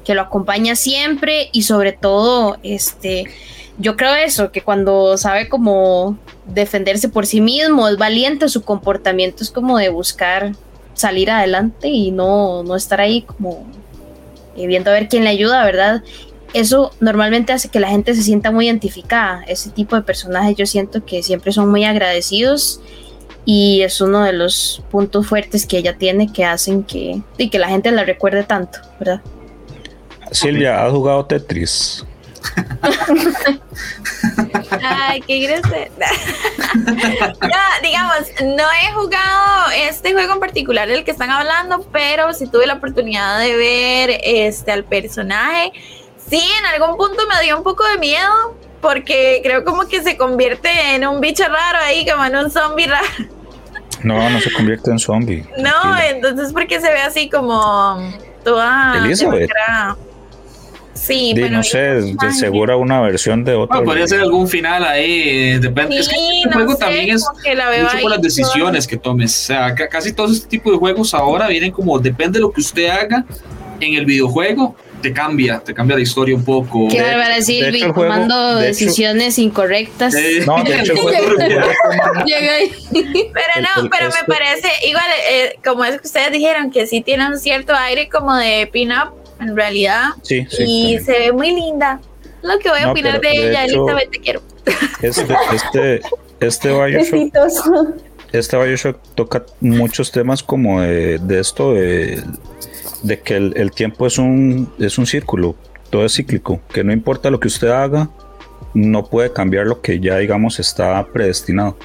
que 0.04 0.14
lo 0.14 0.22
acompaña 0.22 0.76
siempre 0.76 1.50
y 1.52 1.62
sobre 1.62 1.92
todo, 1.92 2.56
este, 2.62 3.24
yo 3.78 3.96
creo 3.96 4.14
eso, 4.14 4.52
que 4.52 4.62
cuando 4.62 5.16
sabe 5.18 5.48
como 5.48 6.18
defenderse 6.46 7.08
por 7.08 7.26
sí 7.26 7.40
mismo, 7.40 7.88
es 7.88 7.96
valiente, 7.96 8.48
su 8.48 8.62
comportamiento 8.62 9.42
es 9.42 9.50
como 9.50 9.78
de 9.78 9.88
buscar 9.88 10.52
salir 10.94 11.30
adelante 11.30 11.88
y 11.88 12.10
no, 12.10 12.62
no 12.62 12.76
estar 12.76 13.00
ahí 13.00 13.22
como 13.22 13.64
eh, 14.56 14.66
viendo 14.66 14.90
a 14.90 14.94
ver 14.94 15.08
quién 15.08 15.24
le 15.24 15.30
ayuda, 15.30 15.64
¿verdad? 15.64 16.02
Eso 16.52 16.92
normalmente 17.00 17.52
hace 17.52 17.68
que 17.68 17.80
la 17.80 17.88
gente 17.88 18.14
se 18.14 18.22
sienta 18.22 18.50
muy 18.50 18.66
identificada. 18.66 19.44
Ese 19.46 19.70
tipo 19.70 19.94
de 19.96 20.02
personajes 20.02 20.56
yo 20.56 20.66
siento 20.66 21.04
que 21.04 21.22
siempre 21.22 21.52
son 21.52 21.70
muy 21.70 21.84
agradecidos 21.84 22.80
y 23.44 23.82
es 23.82 24.00
uno 24.00 24.22
de 24.24 24.32
los 24.32 24.82
puntos 24.90 25.26
fuertes 25.26 25.66
que 25.66 25.78
ella 25.78 25.96
tiene 25.96 26.32
que 26.32 26.44
hacen 26.44 26.82
que, 26.84 27.20
y 27.38 27.50
que 27.50 27.58
la 27.58 27.68
gente 27.68 27.90
la 27.90 28.04
recuerde 28.04 28.44
tanto, 28.44 28.78
¿verdad? 28.98 29.20
Silvia, 30.30 30.84
¿has 30.84 30.92
jugado 30.92 31.24
Tetris? 31.26 32.04
Ay, 34.82 35.20
qué 35.22 35.40
grosero. 35.40 35.90
no, 36.74 37.58
digamos, 37.82 38.28
no 38.42 38.64
he 38.64 38.92
jugado 38.94 39.70
este 39.74 40.12
juego 40.12 40.34
en 40.34 40.40
particular 40.40 40.88
del 40.88 41.04
que 41.04 41.10
están 41.10 41.30
hablando, 41.30 41.82
pero 41.92 42.32
sí 42.32 42.46
tuve 42.46 42.66
la 42.66 42.74
oportunidad 42.74 43.40
de 43.40 43.56
ver 43.56 44.20
este 44.22 44.72
al 44.72 44.84
personaje. 44.84 45.72
Sí, 46.28 46.42
en 46.58 46.66
algún 46.66 46.96
punto 46.96 47.22
me 47.26 47.42
dio 47.44 47.56
un 47.56 47.64
poco 47.64 47.84
de 47.88 47.98
miedo, 47.98 48.56
porque 48.80 49.40
creo 49.42 49.64
como 49.64 49.86
que 49.86 50.02
se 50.02 50.16
convierte 50.16 50.68
en 50.94 51.06
un 51.06 51.20
bicho 51.20 51.44
raro 51.44 51.78
ahí, 51.82 52.06
como 52.06 52.24
en 52.24 52.36
un 52.36 52.50
zombie 52.50 52.86
raro. 52.86 53.06
No, 54.02 54.30
no 54.30 54.40
se 54.40 54.52
convierte 54.52 54.90
en 54.90 54.98
zombie. 54.98 55.44
No, 55.58 56.00
entonces 56.00 56.52
porque 56.52 56.80
se 56.80 56.90
ve 56.90 57.00
así 57.00 57.28
como 57.28 58.12
toda... 58.42 58.96
Elizabeth. 59.04 59.50
Sí, 61.00 61.32
pero 61.34 61.48
no 61.48 61.62
sé, 61.62 61.78
de 61.78 62.32
seguro 62.32 62.78
una 62.78 63.00
versión 63.00 63.42
de 63.42 63.54
otro. 63.54 63.82
podría 63.84 64.06
ser 64.06 64.20
algún 64.20 64.46
final 64.46 64.84
ahí, 64.84 65.58
depende. 65.58 65.98
es 65.98 66.08
que 66.08 66.42
el 66.44 66.52
juego 66.52 66.76
también 66.76 67.16
es 67.16 67.24
mucho 67.24 68.02
por 68.02 68.10
las 68.10 68.20
decisiones 68.20 68.86
que 68.86 68.98
tomes. 68.98 69.34
O 69.34 69.46
sea, 69.46 69.74
casi 69.74 70.12
todos 70.12 70.32
este 70.32 70.48
tipo 70.48 70.70
de 70.70 70.76
juegos 70.76 71.14
ahora 71.14 71.48
vienen 71.48 71.70
como 71.70 71.98
depende 71.98 72.38
de 72.38 72.42
lo 72.42 72.52
que 72.52 72.60
usted 72.60 72.88
haga 72.88 73.24
en 73.80 73.94
el 73.94 74.04
videojuego, 74.04 74.76
te 75.00 75.12
cambia, 75.12 75.60
te 75.60 75.74
cambia 75.74 75.96
la 75.96 76.02
historia 76.02 76.34
un 76.34 76.44
poco. 76.44 76.88
Qué 76.88 77.00
bárbara, 77.00 77.40
Silvi, 77.40 77.80
tomando 77.92 78.56
decisiones 78.56 79.38
incorrectas. 79.38 80.14
no, 80.46 80.62
de 80.64 80.80
hecho, 80.80 80.94
Llega 82.26 82.54
ahí. 82.54 82.72
Pero 82.92 83.82
no, 83.82 83.88
pero 83.90 84.10
me 84.10 84.24
parece, 84.26 84.68
igual, 84.86 85.04
eh, 85.30 85.58
como 85.64 85.84
es 85.84 86.00
que 86.00 86.06
ustedes 86.06 86.32
dijeron, 86.32 86.70
que 86.70 86.86
sí 86.86 87.00
tiene 87.00 87.26
un 87.26 87.38
cierto 87.38 87.74
aire 87.74 88.08
como 88.08 88.36
de 88.36 88.68
pin-up, 88.72 89.12
en 89.40 89.56
realidad. 89.56 90.10
Sí, 90.22 90.46
sí. 90.50 90.64
Y 90.66 90.98
se 90.98 91.12
ve 91.12 91.32
muy 91.32 91.54
linda. 91.54 92.00
Lo 92.42 92.58
que 92.58 92.70
voy 92.70 92.80
a 92.80 92.90
opinar 92.90 93.20
de, 93.20 93.30
ella, 93.30 93.64
Elizabeth, 93.64 94.10
te 94.10 94.18
quiero. 94.18 94.42
Este, 95.02 95.36
este, 95.52 96.00
este 96.40 96.68
Bioshock, 96.86 97.96
este 98.32 98.56
Bioshock 98.56 98.98
toca 99.14 99.44
muchos 99.60 100.10
temas 100.10 100.42
como 100.42 100.80
de, 100.80 101.18
de 101.18 101.40
esto 101.40 101.74
de 101.74 102.22
de 103.02 103.20
que 103.20 103.36
el, 103.36 103.70
tiempo 103.72 104.06
es 104.06 104.18
un, 104.18 104.72
es 104.78 104.98
un 104.98 105.06
círculo, 105.06 105.56
todo 105.90 106.04
es 106.04 106.14
cíclico, 106.14 106.60
que 106.72 106.84
no 106.84 106.92
importa 106.92 107.30
lo 107.30 107.40
que 107.40 107.48
usted 107.48 107.68
haga, 107.68 108.10
no 108.74 109.04
puede 109.04 109.32
cambiar 109.32 109.66
lo 109.66 109.80
que 109.80 110.00
ya 110.00 110.18
digamos 110.18 110.60
está 110.60 111.06
predestinado. 111.12 111.76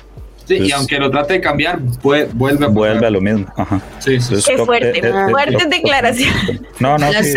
Sí, 0.45 0.57
y 0.57 0.71
aunque 0.71 0.99
lo 0.99 1.09
trate 1.09 1.33
de 1.33 1.41
cambiar, 1.41 1.79
vuelve 2.01 2.65
a, 2.65 2.67
vuelve 2.67 3.07
a 3.07 3.09
lo 3.09 3.19
mismo. 3.19 3.47
Ajá. 3.55 3.81
Sí, 3.99 4.19
sí. 4.19 4.35
Qué 4.45 4.57
fuerte, 4.57 4.99
eh, 4.99 5.01
eh, 5.03 5.29
fuerte 5.31 5.65
declaración. 5.67 6.33
No, 6.79 6.97
no, 6.97 7.11
sí. 7.11 7.33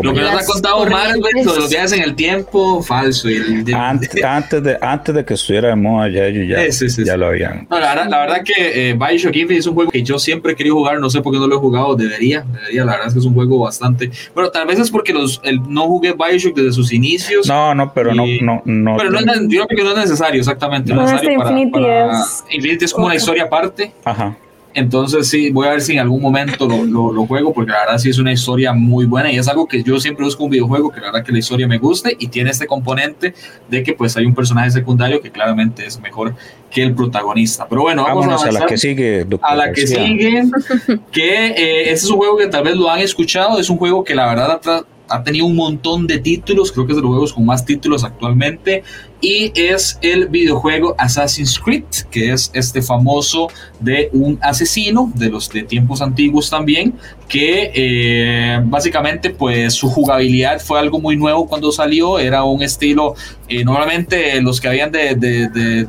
lo 0.00 0.14
que 0.14 0.20
nos 0.20 0.42
ha 0.42 0.46
contado 0.46 0.86
Marvel, 0.86 1.20
todos 1.42 1.58
los 1.58 1.70
días 1.70 1.92
en 1.92 2.02
el 2.02 2.14
tiempo, 2.14 2.82
falso. 2.82 3.28
antes, 3.76 4.24
antes, 4.24 4.62
de, 4.62 4.78
antes 4.80 5.14
de 5.14 5.24
que 5.24 5.34
estuviera 5.34 5.68
de 5.68 5.76
moda, 5.76 6.08
ya, 6.08 6.28
ya, 6.28 6.68
ya 7.04 7.16
lo 7.16 7.26
habían. 7.26 7.66
No, 7.68 7.78
la, 7.78 7.94
verdad, 7.94 8.10
la 8.10 8.18
verdad 8.20 8.42
que 8.44 8.90
eh, 8.90 8.94
Bioshock 8.94 9.34
Infinite 9.36 9.58
es 9.58 9.66
un 9.66 9.74
juego 9.74 9.90
que 9.90 10.02
yo 10.02 10.18
siempre 10.18 10.52
he 10.52 10.56
querido 10.56 10.76
jugar, 10.76 11.00
no 11.00 11.10
sé 11.10 11.20
por 11.20 11.32
qué 11.32 11.38
no 11.38 11.46
lo 11.46 11.56
he 11.56 11.58
jugado, 11.58 11.94
debería, 11.94 12.44
debería, 12.52 12.84
la 12.84 12.92
verdad 12.92 13.08
es 13.08 13.12
que 13.14 13.18
es 13.18 13.26
un 13.26 13.34
juego 13.34 13.58
bastante. 13.58 14.10
Bueno, 14.34 14.50
tal 14.50 14.66
vez 14.66 14.78
es 14.78 14.90
porque 14.90 15.12
los, 15.12 15.40
el, 15.44 15.60
no 15.68 15.82
jugué 15.86 16.12
Bioshock 16.14 16.54
desde 16.54 16.72
sus 16.72 16.92
inicios. 16.92 17.46
No, 17.46 17.74
no, 17.74 17.92
pero 17.92 18.14
no, 18.14 18.24
no, 18.40 18.62
no. 18.64 18.96
Pero 18.96 19.10
no 19.10 19.18
es, 19.18 19.26
yo 19.48 19.66
creo 19.66 19.78
que 19.78 19.84
no 19.84 19.90
es 19.90 19.96
necesario, 19.96 20.40
exactamente. 20.40 20.94
No, 20.94 21.04
es 21.04 21.12
necesario 21.12 21.40
para, 21.40 22.13
Infinity 22.50 22.84
es 22.84 22.92
como 22.92 23.06
una 23.06 23.14
historia 23.14 23.44
aparte. 23.44 23.92
Ajá. 24.04 24.36
Entonces 24.74 25.28
sí, 25.28 25.50
voy 25.50 25.68
a 25.68 25.70
ver 25.70 25.80
si 25.80 25.92
en 25.92 26.00
algún 26.00 26.20
momento 26.20 26.66
lo, 26.66 27.12
lo, 27.12 27.26
juego, 27.26 27.52
porque 27.52 27.70
la 27.70 27.80
verdad 27.80 27.98
sí 27.98 28.10
es 28.10 28.18
una 28.18 28.32
historia 28.32 28.72
muy 28.72 29.06
buena 29.06 29.30
y 29.30 29.38
es 29.38 29.46
algo 29.46 29.68
que 29.68 29.84
yo 29.84 30.00
siempre 30.00 30.24
busco 30.24 30.42
un 30.42 30.50
videojuego, 30.50 30.90
que 30.90 31.00
la 31.00 31.06
verdad 31.06 31.24
que 31.24 31.30
la 31.30 31.38
historia 31.38 31.68
me 31.68 31.78
guste 31.78 32.16
y 32.18 32.26
tiene 32.26 32.50
este 32.50 32.66
componente 32.66 33.34
de 33.70 33.82
que 33.84 33.92
pues 33.92 34.16
hay 34.16 34.26
un 34.26 34.34
personaje 34.34 34.72
secundario 34.72 35.20
que 35.20 35.30
claramente 35.30 35.86
es 35.86 36.00
mejor 36.00 36.34
que 36.72 36.82
el 36.82 36.92
protagonista. 36.92 37.68
Pero 37.68 37.82
bueno, 37.82 38.02
vamos 38.02 38.44
a, 38.44 38.50
la 38.50 38.66
que 38.66 38.76
sigue. 38.76 39.24
A 39.42 39.54
la 39.54 39.72
que 39.72 39.86
sigue, 39.86 40.42
que 41.12 41.46
eh, 41.46 41.82
este 41.92 42.06
es 42.06 42.10
un 42.10 42.16
juego 42.16 42.36
que 42.36 42.48
tal 42.48 42.64
vez 42.64 42.74
lo 42.74 42.90
han 42.90 42.98
escuchado, 42.98 43.60
es 43.60 43.70
un 43.70 43.78
juego 43.78 44.02
que 44.02 44.16
la 44.16 44.26
verdad 44.26 44.60
ha 45.08 45.22
tenido 45.22 45.46
un 45.46 45.54
montón 45.54 46.08
de 46.08 46.18
títulos, 46.18 46.72
creo 46.72 46.86
que 46.86 46.92
es 46.92 46.96
de 46.96 47.02
los 47.02 47.10
juegos 47.10 47.32
con 47.32 47.44
más 47.46 47.64
títulos 47.64 48.02
actualmente, 48.02 48.82
y 49.24 49.50
es 49.54 49.98
el 50.02 50.28
videojuego 50.28 50.94
Assassin's 50.98 51.58
Creed, 51.58 51.84
que 52.10 52.30
es 52.32 52.50
este 52.52 52.82
famoso 52.82 53.48
de 53.80 54.10
un 54.12 54.38
asesino 54.42 55.10
de 55.14 55.30
los 55.30 55.48
de 55.48 55.62
tiempos 55.62 56.02
antiguos 56.02 56.50
también, 56.50 56.92
que 57.26 57.72
eh, 57.74 58.60
básicamente 58.64 59.30
pues 59.30 59.72
su 59.72 59.88
jugabilidad 59.88 60.60
fue 60.60 60.78
algo 60.78 61.00
muy 61.00 61.16
nuevo 61.16 61.46
cuando 61.46 61.72
salió, 61.72 62.18
era 62.18 62.44
un 62.44 62.62
estilo, 62.62 63.14
eh, 63.48 63.64
normalmente 63.64 64.42
los 64.42 64.60
que 64.60 64.68
habían 64.68 64.92
de, 64.92 65.12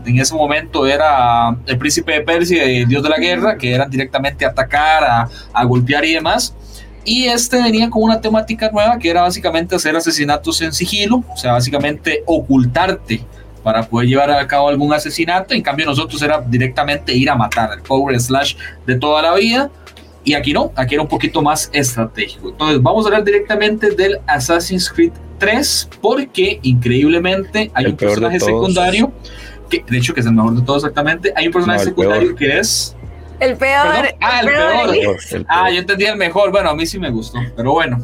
en 0.05 0.17
ese 0.17 0.33
momento 0.33 0.87
era 0.87 1.57
el 1.67 1.77
príncipe 1.77 2.13
de 2.13 2.21
Persia 2.21 2.63
el 2.63 2.87
dios 2.87 3.03
de 3.03 3.09
la 3.09 3.17
guerra, 3.17 3.57
que 3.57 3.73
eran 3.73 3.89
directamente 3.89 4.45
atacar, 4.45 5.03
a, 5.03 5.29
a 5.51 5.65
golpear 5.65 6.05
y 6.05 6.13
demás 6.13 6.55
y 7.05 7.25
este 7.25 7.61
venía 7.61 7.89
con 7.89 8.03
una 8.03 8.19
temática 8.19 8.69
nueva 8.71 8.97
que 8.97 9.09
era 9.09 9.21
básicamente 9.21 9.75
hacer 9.75 9.95
asesinatos 9.95 10.61
en 10.61 10.73
sigilo, 10.73 11.23
o 11.33 11.37
sea, 11.37 11.53
básicamente 11.53 12.23
ocultarte 12.25 13.23
para 13.63 13.83
poder 13.83 14.07
llevar 14.09 14.31
a 14.31 14.45
cabo 14.47 14.67
algún 14.69 14.93
asesinato. 14.93 15.53
En 15.53 15.61
cambio, 15.61 15.85
nosotros 15.85 16.21
era 16.21 16.41
directamente 16.41 17.13
ir 17.15 17.29
a 17.29 17.35
matar, 17.35 17.71
el 17.73 17.81
power 17.81 18.19
slash 18.19 18.55
de 18.85 18.95
toda 18.95 19.21
la 19.21 19.33
vida. 19.35 19.71
Y 20.23 20.33
aquí 20.33 20.53
no, 20.53 20.71
aquí 20.75 20.95
era 20.95 21.03
un 21.03 21.07
poquito 21.07 21.41
más 21.41 21.69
estratégico. 21.71 22.49
Entonces, 22.49 22.81
vamos 22.81 23.05
a 23.05 23.07
hablar 23.09 23.23
directamente 23.23 23.91
del 23.91 24.19
Assassin's 24.27 24.89
Creed 24.89 25.11
3 25.37 25.89
porque 26.01 26.59
increíblemente 26.63 27.71
hay 27.73 27.85
El 27.85 27.91
un 27.91 27.97
personaje 27.97 28.39
secundario, 28.39 29.11
que 29.69 29.83
de 29.87 29.97
hecho 29.97 30.13
que 30.13 30.21
es 30.21 30.25
el 30.25 30.33
mejor 30.33 30.55
de 30.55 30.61
todos 30.63 30.83
exactamente, 30.83 31.31
hay 31.35 31.47
un 31.47 31.53
personaje 31.53 31.79
No, 31.79 31.85
secundario 31.85 32.35
peor. 32.35 32.35
que 32.35 32.59
es... 32.59 32.95
El 33.39 33.57
peor. 33.57 33.83
Perdón. 33.93 34.05
Ah, 34.21 34.39
el 34.41 34.47
peor. 34.47 35.17
El- 35.31 35.45
Ah, 35.49 35.69
yo 35.71 35.79
entendí 35.79 36.05
el 36.05 36.15
mejor, 36.17 36.51
bueno, 36.51 36.69
a 36.69 36.75
mí 36.75 36.85
sí 36.85 36.99
me 36.99 37.09
gustó, 37.09 37.39
pero 37.55 37.71
bueno. 37.73 38.03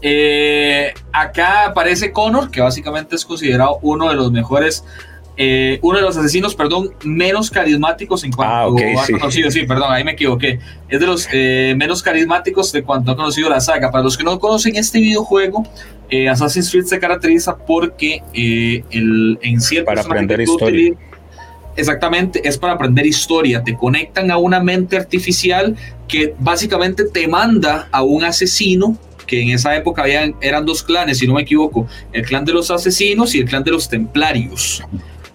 Eh, 0.00 0.92
acá 1.12 1.66
aparece 1.66 2.12
Connor, 2.12 2.50
que 2.50 2.60
básicamente 2.60 3.14
es 3.16 3.24
considerado 3.24 3.78
uno 3.82 4.08
de 4.08 4.16
los 4.16 4.32
mejores, 4.32 4.84
eh, 5.36 5.78
uno 5.82 5.98
de 5.98 6.02
los 6.02 6.16
asesinos, 6.16 6.56
perdón, 6.56 6.90
menos 7.04 7.50
carismáticos 7.50 8.24
en 8.24 8.32
cuanto 8.32 8.52
Ah, 8.54 8.66
ok, 8.66 8.80
ha 8.98 9.04
sí. 9.06 9.12
conocido, 9.12 9.50
sí, 9.52 9.62
perdón, 9.64 9.92
ahí 9.92 10.02
me 10.02 10.12
equivoqué, 10.12 10.58
es 10.88 10.98
de 11.00 11.06
los 11.06 11.28
eh, 11.32 11.74
menos 11.76 12.02
carismáticos 12.02 12.72
de 12.72 12.82
cuanto 12.82 13.12
ha 13.12 13.16
conocido 13.16 13.48
la 13.48 13.60
saga. 13.60 13.90
Para 13.92 14.02
los 14.02 14.16
que 14.18 14.24
no 14.24 14.38
conocen 14.40 14.74
este 14.74 14.98
videojuego, 14.98 15.64
eh, 16.10 16.28
Assassin's 16.28 16.70
Creed 16.70 16.84
se 16.84 16.98
caracteriza 16.98 17.56
porque 17.56 18.22
eh, 18.34 18.82
el, 18.90 19.38
en 19.42 19.60
sí 19.60 19.76
el 19.76 19.84
Para 19.84 20.02
personaje 20.02 20.24
aprender 20.24 20.40
historia. 20.40 20.94
Exactamente, 21.76 22.46
es 22.46 22.58
para 22.58 22.74
aprender 22.74 23.06
historia. 23.06 23.62
Te 23.62 23.76
conectan 23.76 24.30
a 24.30 24.36
una 24.36 24.60
mente 24.60 24.96
artificial 24.96 25.76
que 26.06 26.34
básicamente 26.38 27.04
te 27.04 27.26
manda 27.26 27.88
a 27.90 28.02
un 28.02 28.24
asesino, 28.24 28.96
que 29.26 29.40
en 29.40 29.50
esa 29.50 29.74
época 29.74 30.02
habían, 30.02 30.34
eran 30.40 30.66
dos 30.66 30.82
clanes, 30.82 31.18
si 31.18 31.26
no 31.26 31.34
me 31.34 31.42
equivoco, 31.42 31.86
el 32.12 32.26
clan 32.26 32.44
de 32.44 32.52
los 32.52 32.70
asesinos 32.70 33.34
y 33.34 33.40
el 33.40 33.46
clan 33.46 33.64
de 33.64 33.70
los 33.70 33.88
templarios. 33.88 34.82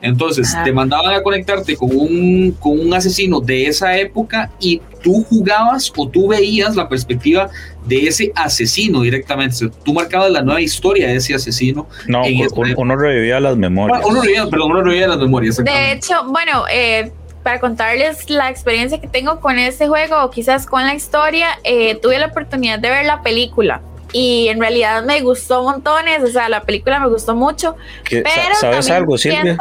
Entonces, 0.02 0.54
Ajá. 0.54 0.64
te 0.64 0.72
mandaban 0.72 1.14
a 1.14 1.24
conectarte 1.24 1.76
con 1.76 1.90
un, 1.92 2.56
con 2.60 2.80
un 2.80 2.94
asesino 2.94 3.40
de 3.40 3.68
esa 3.68 3.98
época 3.98 4.52
y 4.60 4.82
tú 5.02 5.24
jugabas 5.24 5.92
o 5.96 6.08
tú 6.08 6.28
veías 6.28 6.76
la 6.76 6.88
perspectiva 6.88 7.50
de 7.86 8.08
ese 8.08 8.32
asesino 8.36 9.02
directamente. 9.02 9.56
O 9.56 9.58
sea, 9.58 9.70
tú 9.84 9.94
marcabas 9.94 10.32
la 10.32 10.42
nueva 10.42 10.62
historia 10.62 11.08
de 11.08 11.16
ese 11.16 11.34
asesino. 11.34 11.88
no, 12.08 12.24
uno, 12.24 12.74
uno 12.78 12.96
revivía 12.96 13.40
las 13.40 13.58
memorias. 13.58 14.02
Bueno, 14.02 14.12
uno 14.12 14.22
revivía, 14.22 14.50
perdón, 14.50 14.72
uno 14.72 14.84
revivía 14.84 15.08
las 15.08 15.18
memorias. 15.18 15.58
De 15.58 15.92
hecho, 15.92 16.26
bueno, 16.28 16.66
eh, 16.72 17.12
para 17.44 17.60
contarles 17.60 18.30
la 18.30 18.50
experiencia 18.50 19.00
que 19.00 19.08
tengo 19.08 19.40
con 19.40 19.58
este 19.58 19.88
juego 19.88 20.22
o 20.24 20.30
quizás 20.30 20.66
con 20.66 20.86
la 20.86 20.94
historia, 20.94 21.48
eh, 21.64 21.96
tuve 21.96 22.20
la 22.20 22.28
oportunidad 22.28 22.78
de 22.80 22.90
ver 22.90 23.06
la 23.06 23.22
película 23.22 23.82
y 24.14 24.48
en 24.48 24.60
realidad 24.60 25.04
me 25.04 25.22
gustó 25.22 25.64
montones, 25.64 26.24
o 26.24 26.28
sea, 26.28 26.50
la 26.50 26.62
película 26.62 27.00
me 27.00 27.08
gustó 27.10 27.36
mucho, 27.36 27.76
Que- 28.04 28.22
pero 28.22 28.56
¿Sabes 28.60 28.90
algo, 28.90 29.18
Silvia? 29.18 29.58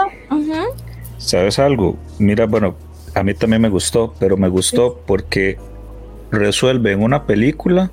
¿Sabes 1.18 1.59
algo? 1.59 1.96
Mira, 2.18 2.46
bueno, 2.46 2.76
a 3.14 3.22
mí 3.22 3.35
también 3.35 3.62
me 3.62 3.68
gustó, 3.68 4.14
pero 4.18 4.37
me 4.37 4.48
gustó 4.48 5.00
porque 5.06 5.59
resuelve 6.30 6.92
en 6.92 7.02
una 7.02 7.24
película 7.24 7.90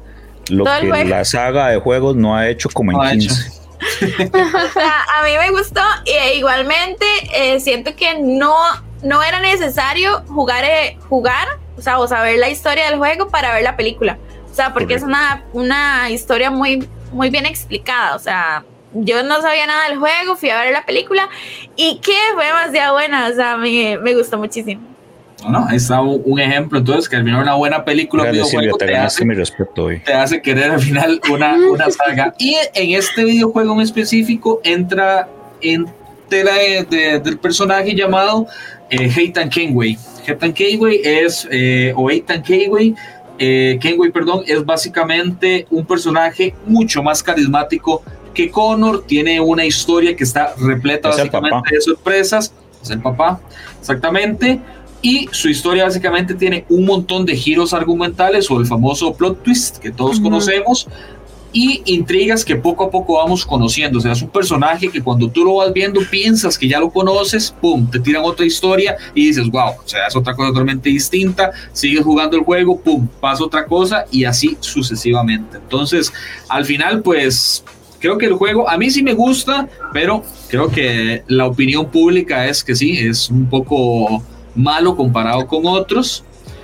lo 0.49 0.65
Todo 0.65 0.91
que 0.91 1.05
la 1.05 1.23
saga 1.23 1.69
de 1.69 1.77
juegos 1.79 2.15
no 2.15 2.35
ha 2.35 2.49
hecho 2.49 2.69
como 2.69 2.91
en 2.91 2.97
No 2.97 3.03
ha 3.03 3.13
hecho. 3.13 3.29
15. 3.29 3.63
O 4.33 4.73
sea, 4.73 4.93
a 5.19 5.23
mí 5.25 5.31
me 5.37 5.51
gustó 5.51 5.81
e 6.05 6.35
igualmente 6.37 7.05
eh, 7.35 7.59
siento 7.59 7.95
que 7.95 8.17
no, 8.21 8.53
no 9.01 9.21
era 9.23 9.41
necesario 9.41 10.21
jugar, 10.27 10.63
eh, 10.63 10.97
jugar, 11.09 11.47
o 11.77 11.81
sea, 11.81 11.99
o 11.99 12.07
saber 12.07 12.39
la 12.39 12.49
historia 12.49 12.89
del 12.89 12.97
juego 12.97 13.27
para 13.27 13.53
ver 13.53 13.63
la 13.63 13.75
película. 13.75 14.17
O 14.53 14.55
sea, 14.55 14.71
porque 14.71 14.93
es 14.93 15.01
una, 15.01 15.43
una 15.51 16.11
historia 16.11 16.51
muy, 16.51 16.87
muy 17.11 17.31
bien 17.31 17.47
explicada. 17.47 18.15
O 18.15 18.19
sea, 18.19 18.63
yo 18.93 19.23
no 19.23 19.41
sabía 19.41 19.65
nada 19.65 19.89
del 19.89 19.97
juego, 19.97 20.35
fui 20.35 20.51
a 20.51 20.61
ver 20.61 20.71
la 20.73 20.85
película 20.85 21.27
y 21.75 21.97
que 21.97 22.13
fue 22.35 22.45
demasiado 22.45 22.93
buena. 22.93 23.29
O 23.29 23.33
sea, 23.33 23.57
me, 23.57 23.97
me 23.97 24.13
gustó 24.13 24.37
muchísimo. 24.37 24.81
No, 25.49 25.65
ahí 25.67 25.77
está 25.77 25.99
un, 26.01 26.21
un 26.23 26.39
ejemplo, 26.39 26.77
entonces, 26.77 27.09
que 27.09 27.15
al 27.15 27.23
final 27.25 27.41
una 27.41 27.55
buena 27.55 27.83
película, 27.83 28.25
Dale, 28.25 28.35
Silvia, 28.45 28.59
videojuego, 28.59 28.77
te 28.77 28.85
te 28.85 28.91
ganaste 28.93 29.15
hace, 29.17 29.25
mi 29.25 29.33
respeto 29.33 29.83
hoy. 29.85 29.99
te 30.01 30.13
hace 30.13 30.39
querer 30.41 30.69
al 30.71 30.79
final 30.79 31.19
una, 31.31 31.55
una 31.71 31.89
saga. 31.89 32.33
Y 32.37 32.55
en 32.75 32.91
este 32.97 33.25
videojuego 33.25 33.73
en 33.73 33.81
específico 33.81 34.61
entra 34.63 35.27
entera 35.61 36.53
de- 36.53 36.83
de- 36.89 37.19
del 37.19 37.39
personaje 37.39 37.95
llamado 37.95 38.45
eh, 38.91 39.11
Heitan 39.17 39.49
Kenway. 39.49 39.97
Heitan 40.27 40.53
Kenway 40.53 41.01
es, 41.03 41.47
eh, 41.51 41.91
o 41.95 42.09
Heitan 42.09 42.41
Kenway, 42.43 42.93
eh, 43.45 43.77
Kenway, 43.81 44.09
perdón, 44.09 44.43
es 44.47 44.65
básicamente 44.65 45.67
un 45.69 45.85
personaje 45.85 46.55
mucho 46.65 47.03
más 47.03 47.21
carismático 47.21 48.01
que 48.33 48.49
Connor, 48.49 49.03
tiene 49.05 49.41
una 49.41 49.65
historia 49.65 50.15
que 50.15 50.23
está 50.23 50.55
repleta 50.57 51.09
Es 51.09 51.17
básicamente 51.17 51.75
de 51.75 51.81
sorpresas, 51.81 52.53
es 52.81 52.89
el 52.89 53.01
papá, 53.01 53.41
exactamente, 53.81 54.61
y 55.01 55.27
su 55.31 55.49
historia 55.49 55.83
básicamente 55.83 56.33
tiene 56.33 56.63
un 56.69 56.85
montón 56.85 57.25
de 57.25 57.35
giros 57.35 57.73
argumentales 57.73 58.49
o 58.49 58.61
el 58.61 58.65
famoso 58.65 59.13
plot 59.13 59.43
twist 59.43 59.77
que 59.79 59.91
todos 59.91 60.21
conocemos 60.21 60.87
y 61.53 61.83
intrigas 61.85 62.43
que 62.43 62.55
poco 62.55 62.85
a 62.85 62.91
poco 62.91 63.17
vamos 63.17 63.45
conociendo. 63.45 63.99
O 63.99 64.01
sea, 64.01 64.11
es 64.11 64.21
un 64.21 64.29
personaje 64.29 64.89
que 64.89 65.01
cuando 65.01 65.29
tú 65.29 65.45
lo 65.45 65.55
vas 65.55 65.71
viendo 65.71 66.01
piensas 66.09 66.57
que 66.57 66.67
ya 66.67 66.79
lo 66.79 66.89
conoces, 66.89 67.55
pum, 67.61 67.89
te 67.89 67.99
tiran 67.99 68.23
otra 68.25 68.45
historia 68.45 68.97
y 69.13 69.27
dices, 69.27 69.49
wow, 69.49 69.71
o 69.83 69.87
sea, 69.87 70.07
es 70.07 70.15
otra 70.15 70.35
cosa 70.35 70.49
totalmente 70.49 70.89
distinta, 70.89 71.51
sigues 71.71 72.03
jugando 72.03 72.35
el 72.35 72.43
juego, 72.43 72.79
pum, 72.79 73.07
pasa 73.21 73.43
otra 73.43 73.65
cosa 73.65 74.05
y 74.11 74.25
así 74.25 74.57
sucesivamente. 74.59 75.57
Entonces, 75.57 76.11
al 76.49 76.65
final, 76.65 77.01
pues 77.01 77.63
creo 77.99 78.17
que 78.17 78.25
el 78.25 78.33
juego 78.33 78.69
a 78.69 78.77
mí 78.77 78.89
sí 78.89 79.03
me 79.03 79.13
gusta, 79.13 79.69
pero 79.93 80.23
creo 80.49 80.69
que 80.69 81.23
la 81.27 81.45
opinión 81.45 81.89
pública 81.89 82.47
es 82.47 82.63
que 82.63 82.75
sí, 82.75 82.97
es 82.97 83.29
un 83.29 83.45
poco 83.45 84.23
malo 84.55 84.95
comparado 84.95 85.47
con 85.47 85.65
otros 85.65 86.23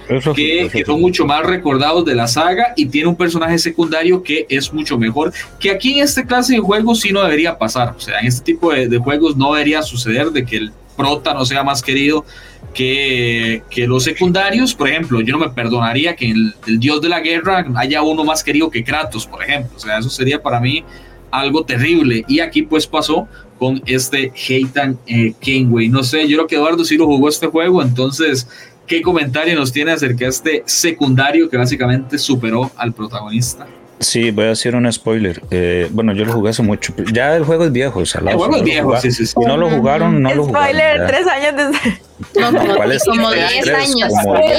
Eso 0.10 0.34
sí, 0.34 0.42
que, 0.42 0.60
eso 0.62 0.72
que 0.72 0.78
sí. 0.80 0.84
son 0.86 1.00
mucho 1.00 1.26
más 1.26 1.46
recordados 1.46 2.04
de 2.04 2.16
la 2.16 2.28
saga 2.28 2.74
y 2.76 2.88
tiene 2.88 3.08
un 3.08 3.16
personaje 3.16 3.58
secundario 3.58 4.22
que 4.24 4.46
es 4.50 4.74
mucho 4.74 4.98
mejor, 4.98 5.32
que 5.60 5.72
aquí 5.72 6.00
en 6.00 6.04
este 6.04 6.26
clase 6.26 6.56
de 6.56 6.60
juegos 6.60 7.00
sí 7.02 7.12
no 7.12 7.22
debería 7.22 7.58
pasar, 7.58 7.94
o 7.96 8.00
sea, 8.00 8.20
en 8.20 8.28
este 8.28 8.44
tipo 8.44 8.74
de, 8.74 8.88
de 8.88 8.98
juegos 8.98 9.38
no 9.38 9.54
debería 9.54 9.82
suceder 9.82 10.32
de 10.32 10.46
que 10.46 10.58
el 10.58 10.72
prota 10.98 11.34
no 11.34 11.46
sea 11.46 11.64
más 11.64 11.82
querido 11.82 12.26
que, 12.74 13.64
que 13.70 13.88
los 13.88 14.04
secundarios, 14.04 14.74
por 14.76 14.90
ejemplo, 14.90 15.22
yo 15.22 15.38
no 15.38 15.40
me 15.40 15.50
perdonaría 15.50 16.16
que 16.16 16.30
el, 16.30 16.54
el 16.68 16.80
dios 16.80 17.02
de 17.02 17.10
la 17.10 17.20
guerra 17.22 17.66
haya 17.76 18.02
uno 18.02 18.24
más 18.24 18.44
querido 18.44 18.70
que 18.70 18.84
Kratos, 18.84 19.26
por 19.26 19.44
ejemplo, 19.44 19.78
o 19.78 19.80
sea, 19.80 20.00
eso 20.00 20.10
sería 20.10 20.42
para 20.42 20.60
mí 20.60 20.84
algo 21.32 21.64
terrible. 21.64 22.26
Y 22.28 22.40
aquí 22.40 22.64
pues 22.64 22.88
pasó 22.88 23.28
con 23.58 23.82
este 23.86 24.32
Heitan 24.36 24.98
eh, 25.08 25.34
Kenway, 25.40 25.90
no 25.90 26.04
sé, 26.04 26.28
yo 26.28 26.38
creo 26.38 26.48
que 26.48 26.56
Eduardo 26.56 26.84
sí 26.86 26.98
lo 26.98 27.06
jugó 27.06 27.30
este 27.30 27.48
juego, 27.48 27.82
entonces 27.82 28.48
¿Qué 28.90 29.02
comentario 29.04 29.56
nos 29.56 29.72
tiene 29.72 29.92
acerca 29.92 30.26
de 30.26 30.30
este 30.30 30.64
secundario 30.66 31.48
que 31.50 31.56
básicamente 31.58 32.18
superó 32.18 32.70
al 32.76 32.92
protagonista? 32.92 33.68
Sí, 34.00 34.32
voy 34.32 34.46
a 34.46 34.52
hacer 34.52 34.76
un 34.76 34.92
spoiler. 34.92 35.42
Eh, 35.52 35.90
bueno, 35.92 36.14
yo 36.14 36.26
lo 36.26 36.32
jugué 36.34 36.50
hace 36.50 36.64
mucho. 36.64 36.94
Ya 37.14 37.36
el 37.36 37.44
juego 37.44 37.66
es 37.66 37.72
viejo, 37.72 38.04
salado. 38.06 38.32
El 38.32 38.38
juego 38.38 38.56
es 38.56 38.62
no 38.62 38.66
lo 38.66 38.72
viejo, 38.72 38.88
jugaron- 38.88 39.02
sí, 39.02 39.12
sí, 39.12 39.26
sí. 39.28 39.34
Si 39.38 39.46
no 39.46 39.58
lo 39.58 39.70
jugaron, 39.70 40.22
no 40.24 40.34
lo 40.34 40.46
jugaron. 40.46 40.70
Spoiler, 40.70 41.08
tres 41.08 41.28
años 41.28 41.56
desde. 41.56 42.02
No, 42.40 42.58
como, 42.60 42.76
¿Cuál 42.76 42.92
es? 42.94 43.04
como 43.06 43.30
Tres, 43.30 43.50
10 43.52 43.64
tres, 43.66 43.78
años. 43.78 44.14
como 44.24 44.38
10 44.40 44.56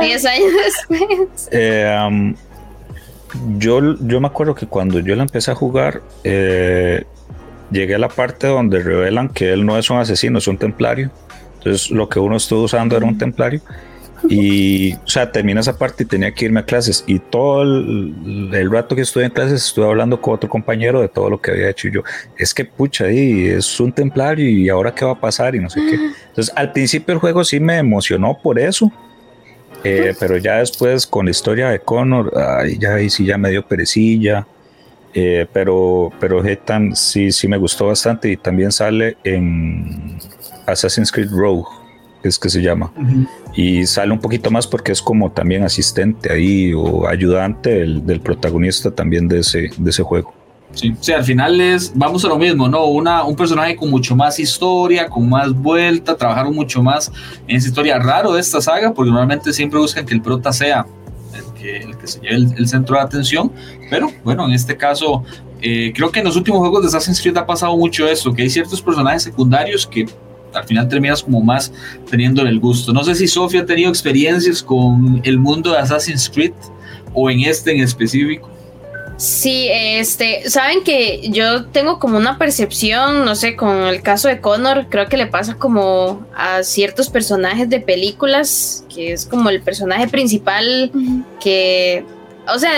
10 0.00 0.24
años 0.26 0.50
después. 0.88 1.48
Eh, 1.52 1.98
um, 2.08 2.34
yo, 3.58 3.80
yo 4.00 4.20
me 4.20 4.26
acuerdo 4.26 4.54
que 4.54 4.66
cuando 4.66 4.98
yo 5.00 5.14
la 5.16 5.22
empecé 5.22 5.50
a 5.50 5.54
jugar, 5.54 6.02
eh, 6.24 7.04
llegué 7.70 7.94
a 7.94 7.98
la 7.98 8.08
parte 8.08 8.48
donde 8.48 8.82
revelan 8.82 9.28
que 9.28 9.52
él 9.52 9.64
no 9.64 9.78
es 9.78 9.88
un 9.90 9.98
asesino, 9.98 10.38
es 10.38 10.48
un 10.48 10.58
templario. 10.58 11.10
Entonces 11.58 11.90
lo 11.90 12.08
que 12.08 12.18
uno 12.18 12.36
estuvo 12.36 12.62
usando 12.62 12.96
era 12.96 13.06
un 13.06 13.18
templario. 13.18 13.60
Y, 14.28 14.94
o 14.94 15.06
sea, 15.06 15.30
terminé 15.30 15.60
esa 15.60 15.76
parte 15.76 16.02
y 16.02 16.06
tenía 16.06 16.32
que 16.32 16.46
irme 16.46 16.60
a 16.60 16.64
clases. 16.64 17.04
Y 17.06 17.18
todo 17.18 17.62
el, 17.62 18.50
el 18.52 18.70
rato 18.70 18.96
que 18.96 19.02
estuve 19.02 19.24
en 19.24 19.30
clases 19.30 19.64
estuve 19.64 19.86
hablando 19.86 20.20
con 20.20 20.34
otro 20.34 20.48
compañero 20.48 21.00
de 21.00 21.08
todo 21.08 21.30
lo 21.30 21.40
que 21.40 21.52
había 21.52 21.70
hecho. 21.70 21.88
Y 21.88 21.92
yo, 21.92 22.02
es 22.36 22.54
que 22.54 22.64
pucha, 22.64 23.04
ahí 23.04 23.46
es 23.46 23.78
un 23.78 23.92
templario 23.92 24.48
y 24.48 24.68
ahora 24.68 24.94
qué 24.94 25.04
va 25.04 25.12
a 25.12 25.20
pasar 25.20 25.54
y 25.54 25.60
no 25.60 25.70
sé 25.70 25.80
qué. 25.80 25.94
Entonces, 26.28 26.52
al 26.56 26.72
principio 26.72 27.14
el 27.14 27.20
juego 27.20 27.44
sí 27.44 27.60
me 27.60 27.78
emocionó 27.78 28.38
por 28.42 28.58
eso. 28.58 28.90
Eh, 29.84 30.14
pero 30.18 30.36
ya 30.38 30.56
después 30.56 31.06
con 31.06 31.26
la 31.26 31.30
historia 31.30 31.68
de 31.68 31.78
Connor, 31.78 32.32
ay, 32.36 32.78
ya 32.78 32.94
ahí 32.94 33.10
sí 33.10 33.24
ya 33.24 33.38
me 33.38 33.50
dio 33.50 33.66
perecilla. 33.66 34.46
Eh, 35.18 35.46
pero 35.50 36.12
pero 36.20 36.44
Hetan 36.44 36.94
sí, 36.94 37.32
sí 37.32 37.48
me 37.48 37.56
gustó 37.56 37.86
bastante 37.86 38.30
y 38.30 38.36
también 38.36 38.70
sale 38.70 39.16
en 39.24 40.18
Assassin's 40.66 41.12
Creed 41.12 41.30
Rogue, 41.30 41.64
es 42.22 42.38
que 42.38 42.48
se 42.50 42.60
llama. 42.60 42.92
Y 43.54 43.86
sale 43.86 44.12
un 44.12 44.20
poquito 44.20 44.50
más 44.50 44.66
porque 44.66 44.92
es 44.92 45.00
como 45.00 45.30
también 45.30 45.62
asistente 45.62 46.32
ahí 46.32 46.72
o 46.74 47.06
ayudante 47.06 47.70
del, 47.70 48.04
del 48.04 48.20
protagonista 48.20 48.90
también 48.90 49.28
de 49.28 49.40
ese, 49.40 49.70
de 49.76 49.90
ese 49.90 50.02
juego. 50.02 50.34
Sí, 50.72 50.94
o 50.98 51.02
sea, 51.02 51.18
al 51.18 51.24
final 51.24 51.60
es, 51.60 51.92
vamos 51.94 52.24
a 52.24 52.28
lo 52.28 52.36
mismo, 52.36 52.68
¿no? 52.68 52.86
Una, 52.86 53.24
un 53.24 53.36
personaje 53.36 53.76
con 53.76 53.88
mucho 53.88 54.16
más 54.16 54.38
historia, 54.38 55.08
con 55.08 55.28
más 55.28 55.52
vuelta, 55.54 56.16
trabajaron 56.16 56.54
mucho 56.54 56.82
más 56.82 57.10
en 57.46 57.56
esa 57.56 57.68
historia 57.68 57.98
raro 57.98 58.32
de 58.34 58.40
esta 58.40 58.60
saga, 58.60 58.92
porque 58.92 59.10
normalmente 59.10 59.52
siempre 59.52 59.78
buscan 59.78 60.04
que 60.04 60.12
el 60.12 60.20
prota 60.20 60.52
sea 60.52 60.84
el 61.34 61.60
que, 61.60 61.76
el 61.78 61.96
que 61.96 62.06
se 62.06 62.20
lleve 62.20 62.34
el, 62.34 62.54
el 62.58 62.68
centro 62.68 62.96
de 62.96 63.02
atención, 63.02 63.52
pero 63.88 64.10
bueno, 64.24 64.44
en 64.46 64.52
este 64.52 64.76
caso, 64.76 65.22
eh, 65.62 65.92
creo 65.94 66.10
que 66.10 66.18
en 66.18 66.26
los 66.26 66.36
últimos 66.36 66.60
juegos 66.60 66.82
de 66.82 66.88
Assassin's 66.88 67.22
Creed 67.22 67.36
ha 67.36 67.46
pasado 67.46 67.74
mucho 67.76 68.06
eso, 68.06 68.34
que 68.34 68.42
hay 68.42 68.50
ciertos 68.50 68.82
personajes 68.82 69.22
secundarios 69.22 69.86
que 69.86 70.06
al 70.56 70.64
final 70.64 70.88
terminas 70.88 71.22
como 71.22 71.40
más 71.40 71.72
teniendo 72.10 72.42
el 72.42 72.58
gusto. 72.58 72.92
No 72.92 73.04
sé 73.04 73.14
si 73.14 73.28
Sofía 73.28 73.62
ha 73.62 73.66
tenido 73.66 73.90
experiencias 73.90 74.62
con 74.62 75.20
el 75.24 75.38
mundo 75.38 75.72
de 75.72 75.78
Assassin's 75.78 76.28
Creed 76.28 76.52
o 77.12 77.30
en 77.30 77.40
este 77.40 77.72
en 77.72 77.82
específico. 77.82 78.50
Sí, 79.16 79.68
este, 79.70 80.48
saben 80.50 80.84
que 80.84 81.30
yo 81.30 81.64
tengo 81.66 81.98
como 81.98 82.18
una 82.18 82.36
percepción, 82.36 83.24
no 83.24 83.34
sé, 83.34 83.56
con 83.56 83.84
el 83.86 84.02
caso 84.02 84.28
de 84.28 84.42
Connor, 84.42 84.88
creo 84.90 85.08
que 85.08 85.16
le 85.16 85.26
pasa 85.26 85.54
como 85.54 86.26
a 86.36 86.62
ciertos 86.62 87.08
personajes 87.08 87.70
de 87.70 87.80
películas, 87.80 88.84
que 88.94 89.12
es 89.12 89.24
como 89.24 89.48
el 89.48 89.62
personaje 89.62 90.06
principal 90.08 90.90
que, 91.40 92.04
o 92.46 92.58
sea, 92.58 92.72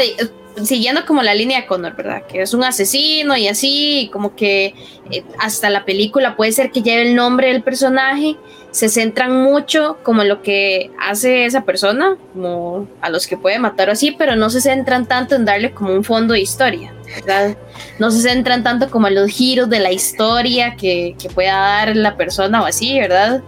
siguiendo 0.67 1.05
como 1.07 1.23
la 1.23 1.35
línea 1.35 1.61
de 1.61 1.67
Connor, 1.67 1.95
¿verdad? 1.97 2.23
Que 2.27 2.43
es 2.43 2.55
un 2.55 2.65
asesino 2.65 3.37
y 3.37 3.49
así, 3.49 4.11
como 4.13 4.35
que 4.35 4.75
eh, 5.11 5.25
hasta 5.39 5.71
la 5.71 5.85
película 5.85 6.37
puede 6.37 6.53
ser 6.53 6.71
que 6.71 6.83
lleve 6.83 7.03
el 7.03 7.15
nombre 7.15 7.49
del 7.49 7.63
personaje, 7.63 8.37
se 8.71 8.89
centran 8.89 9.43
mucho 9.43 9.99
como 10.03 10.25
lo 10.25 10.43
que 10.43 10.91
hace 11.01 11.45
esa 11.47 11.65
persona, 11.65 12.17
como 12.33 12.87
a 13.01 13.11
los 13.11 13.27
que 13.27 13.37
puede 13.37 13.59
matar 13.59 13.89
o 13.89 13.93
así, 13.93 14.13
pero 14.13 14.37
no 14.37 14.51
se 14.51 14.61
centran 14.61 15.07
tanto 15.07 15.35
en 15.35 15.45
darle 15.45 15.73
como 15.73 15.93
un 15.93 16.05
fondo 16.05 16.35
de 16.35 16.41
historia, 16.41 16.95
¿verdad? 17.07 17.57
No 17.99 18.11
se 18.11 18.23
centran 18.23 18.63
tanto 18.63 18.91
como 18.91 19.09
en 19.09 19.15
los 19.15 19.31
giros 19.31 19.71
de 19.71 19.81
la 19.81 19.93
historia 19.93 20.77
que, 20.77 21.17
que 21.21 21.29
pueda 21.31 21.57
dar 21.57 21.97
la 21.97 22.17
persona 22.17 22.63
o 22.63 22.67
así, 22.67 22.99
¿verdad? 22.99 23.43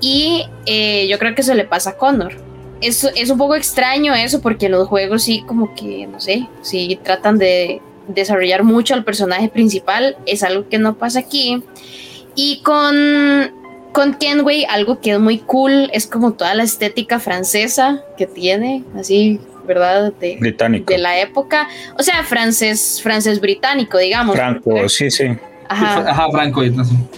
Y 0.00 0.46
eh, 0.66 1.06
yo 1.08 1.18
creo 1.18 1.34
que 1.34 1.42
eso 1.42 1.54
le 1.54 1.64
pasa 1.64 1.90
a 1.90 1.96
Connor 1.96 2.51
es, 2.82 3.04
es 3.16 3.30
un 3.30 3.38
poco 3.38 3.54
extraño 3.54 4.14
eso 4.14 4.40
porque 4.40 4.68
los 4.68 4.88
juegos 4.88 5.22
sí 5.22 5.42
como 5.46 5.74
que, 5.74 6.06
no 6.06 6.20
sé, 6.20 6.46
sí 6.62 6.98
tratan 7.02 7.38
de 7.38 7.80
desarrollar 8.08 8.64
mucho 8.64 8.94
al 8.94 9.04
personaje 9.04 9.48
principal, 9.48 10.16
es 10.26 10.42
algo 10.42 10.68
que 10.68 10.78
no 10.78 10.98
pasa 10.98 11.20
aquí. 11.20 11.62
Y 12.34 12.60
con, 12.62 13.52
con 13.92 14.14
Kenway, 14.14 14.64
algo 14.68 15.00
que 15.00 15.12
es 15.12 15.20
muy 15.20 15.38
cool, 15.38 15.90
es 15.92 16.06
como 16.06 16.32
toda 16.32 16.54
la 16.54 16.64
estética 16.64 17.20
francesa 17.20 18.02
que 18.16 18.26
tiene, 18.26 18.84
así, 18.98 19.38
¿verdad? 19.66 20.12
De, 20.14 20.36
británico. 20.40 20.92
De 20.92 20.98
la 20.98 21.20
época. 21.20 21.68
O 21.98 22.02
sea, 22.02 22.24
francés, 22.24 23.00
francés 23.02 23.40
británico, 23.40 23.98
digamos. 23.98 24.34
Franco, 24.34 24.88
sí, 24.88 25.10
sí. 25.10 25.26
Ajá, 25.72 26.28
Franco. 26.30 26.62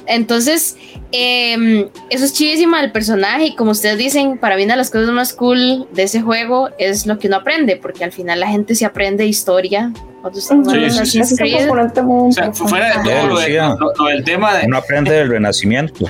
Entonces, 0.06 0.76
em, 1.12 1.88
eso 2.10 2.24
es 2.24 2.32
chidísima 2.32 2.80
el 2.82 2.92
personaje 2.92 3.46
y 3.46 3.54
como 3.54 3.72
ustedes 3.72 3.98
dicen, 3.98 4.38
para 4.38 4.56
mí 4.56 4.64
una 4.64 4.74
de 4.74 4.78
las 4.78 4.90
cosas 4.90 5.10
más 5.10 5.32
cool 5.32 5.86
de 5.92 6.04
ese 6.04 6.20
juego 6.20 6.70
es 6.78 7.06
lo 7.06 7.18
que 7.18 7.28
uno 7.28 7.36
aprende, 7.36 7.76
porque 7.76 8.04
al 8.04 8.12
final 8.12 8.40
la 8.40 8.48
gente 8.48 8.74
se 8.74 8.84
aprende 8.84 9.26
historia. 9.26 9.92
Sí, 10.32 10.40
sí, 10.40 11.22
sí. 11.24 11.54
O 11.68 12.32
sea, 12.32 12.52
fuera 12.52 13.02
de 13.02 13.10
todo 13.10 13.26
lo, 13.26 14.06
del 14.06 14.24
tema 14.24 14.54
de... 14.54 14.66
Uno 14.66 14.78
aprende 14.78 15.12
del 15.12 15.28
renacimiento. 15.28 16.06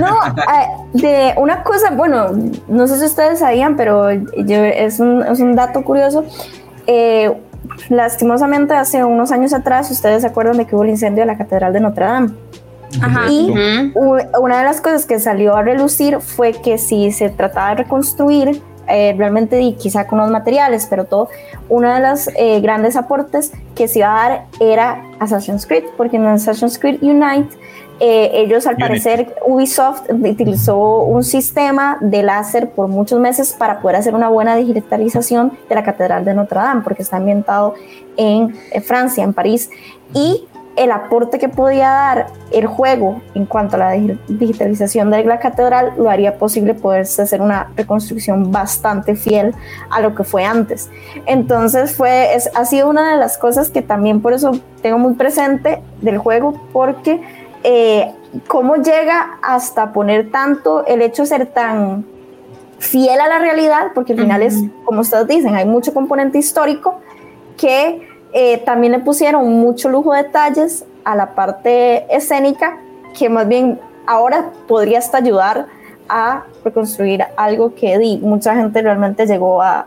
no, 0.00 0.18
eh, 0.26 0.66
de 0.94 1.34
una 1.36 1.62
cosa, 1.62 1.90
bueno, 1.90 2.32
no 2.68 2.86
sé 2.88 2.98
si 2.98 3.04
ustedes 3.04 3.38
sabían, 3.38 3.76
pero 3.76 4.12
yo, 4.12 4.64
es, 4.64 4.98
un, 4.98 5.22
es 5.22 5.40
un 5.40 5.54
dato 5.54 5.84
curioso. 5.84 6.24
Eh, 6.86 7.30
lastimosamente 7.88 8.74
hace 8.74 9.04
unos 9.04 9.32
años 9.32 9.52
atrás, 9.52 9.90
ustedes 9.90 10.22
se 10.22 10.28
acuerdan 10.28 10.56
de 10.56 10.66
que 10.66 10.74
hubo 10.74 10.84
el 10.84 10.90
incendio 10.90 11.22
de 11.22 11.26
la 11.26 11.38
Catedral 11.38 11.72
de 11.72 11.80
Notre 11.80 12.04
Dame. 12.04 12.30
Y 13.30 13.50
una 14.38 14.58
de 14.58 14.64
las 14.64 14.80
cosas 14.80 15.06
que 15.06 15.18
salió 15.18 15.56
a 15.56 15.62
relucir 15.62 16.20
fue 16.20 16.52
que 16.52 16.76
si 16.76 17.10
se 17.10 17.30
trataba 17.30 17.70
de 17.70 17.84
reconstruir, 17.84 18.62
eh, 18.88 19.14
realmente 19.16 19.60
y 19.60 19.74
quizá 19.74 20.06
con 20.06 20.18
los 20.18 20.30
materiales, 20.30 20.86
pero 20.90 21.04
todo, 21.04 21.28
uno 21.68 21.94
de 21.94 22.00
los 22.00 22.28
eh, 22.36 22.60
grandes 22.60 22.96
aportes 22.96 23.52
que 23.74 23.88
se 23.88 24.00
iba 24.00 24.08
a 24.08 24.28
dar 24.28 24.46
era 24.60 25.02
Assassin's 25.20 25.66
Creed, 25.66 25.84
porque 25.96 26.16
en 26.16 26.26
Assassin's 26.26 26.78
Creed 26.78 26.98
Unite 27.00 27.56
eh, 28.04 28.42
ellos 28.42 28.66
al 28.66 28.76
parecer 28.78 29.32
Ubisoft 29.46 30.10
utilizó 30.10 31.04
un 31.04 31.22
sistema 31.22 31.98
de 32.00 32.24
láser 32.24 32.70
por 32.70 32.88
muchos 32.88 33.20
meses 33.20 33.52
para 33.56 33.80
poder 33.80 33.94
hacer 33.94 34.16
una 34.16 34.28
buena 34.28 34.56
digitalización 34.56 35.52
de 35.68 35.74
la 35.76 35.84
Catedral 35.84 36.24
de 36.24 36.34
Notre 36.34 36.58
Dame, 36.58 36.80
porque 36.82 37.02
está 37.02 37.18
ambientado 37.18 37.74
en 38.16 38.56
Francia, 38.82 39.22
en 39.22 39.32
París, 39.32 39.70
y 40.12 40.48
el 40.74 40.90
aporte 40.90 41.38
que 41.38 41.48
podía 41.48 41.90
dar 41.90 42.26
el 42.50 42.66
juego 42.66 43.22
en 43.34 43.46
cuanto 43.46 43.76
a 43.76 43.78
la 43.78 43.90
digitalización 43.92 45.10
de 45.12 45.22
la 45.22 45.38
catedral 45.38 45.92
lo 45.96 46.10
haría 46.10 46.38
posible 46.38 46.74
poderse 46.74 47.22
hacer 47.22 47.40
una 47.40 47.70
reconstrucción 47.76 48.50
bastante 48.50 49.14
fiel 49.14 49.54
a 49.90 50.00
lo 50.00 50.16
que 50.16 50.24
fue 50.24 50.44
antes. 50.44 50.90
Entonces 51.26 51.94
fue, 51.94 52.34
es, 52.34 52.50
ha 52.54 52.64
sido 52.64 52.88
una 52.88 53.12
de 53.12 53.18
las 53.18 53.38
cosas 53.38 53.70
que 53.70 53.82
también 53.82 54.20
por 54.22 54.32
eso 54.32 54.58
tengo 54.80 54.98
muy 54.98 55.14
presente 55.14 55.80
del 56.00 56.18
juego, 56.18 56.60
porque 56.72 57.20
eh, 57.64 58.12
cómo 58.46 58.76
llega 58.76 59.38
hasta 59.42 59.92
poner 59.92 60.30
tanto 60.30 60.84
el 60.86 61.02
hecho 61.02 61.22
de 61.22 61.28
ser 61.28 61.46
tan 61.46 62.04
fiel 62.78 63.20
a 63.20 63.28
la 63.28 63.38
realidad, 63.38 63.92
porque 63.94 64.12
al 64.12 64.20
final 64.20 64.42
es, 64.42 64.56
como 64.84 65.02
ustedes 65.02 65.28
dicen, 65.28 65.54
hay 65.54 65.66
mucho 65.66 65.94
componente 65.94 66.38
histórico, 66.38 67.00
que 67.56 68.08
eh, 68.32 68.58
también 68.58 68.92
le 68.92 68.98
pusieron 68.98 69.48
mucho 69.48 69.88
lujo 69.88 70.12
de 70.12 70.24
detalles 70.24 70.84
a 71.04 71.14
la 71.14 71.34
parte 71.34 72.06
escénica, 72.14 72.78
que 73.16 73.28
más 73.28 73.46
bien 73.46 73.78
ahora 74.06 74.50
podría 74.66 74.98
hasta 74.98 75.18
ayudar 75.18 75.66
a 76.08 76.44
reconstruir 76.64 77.24
algo 77.36 77.74
que 77.74 77.98
di, 77.98 78.18
mucha 78.18 78.54
gente 78.54 78.82
realmente 78.82 79.26
llegó 79.26 79.62
a, 79.62 79.86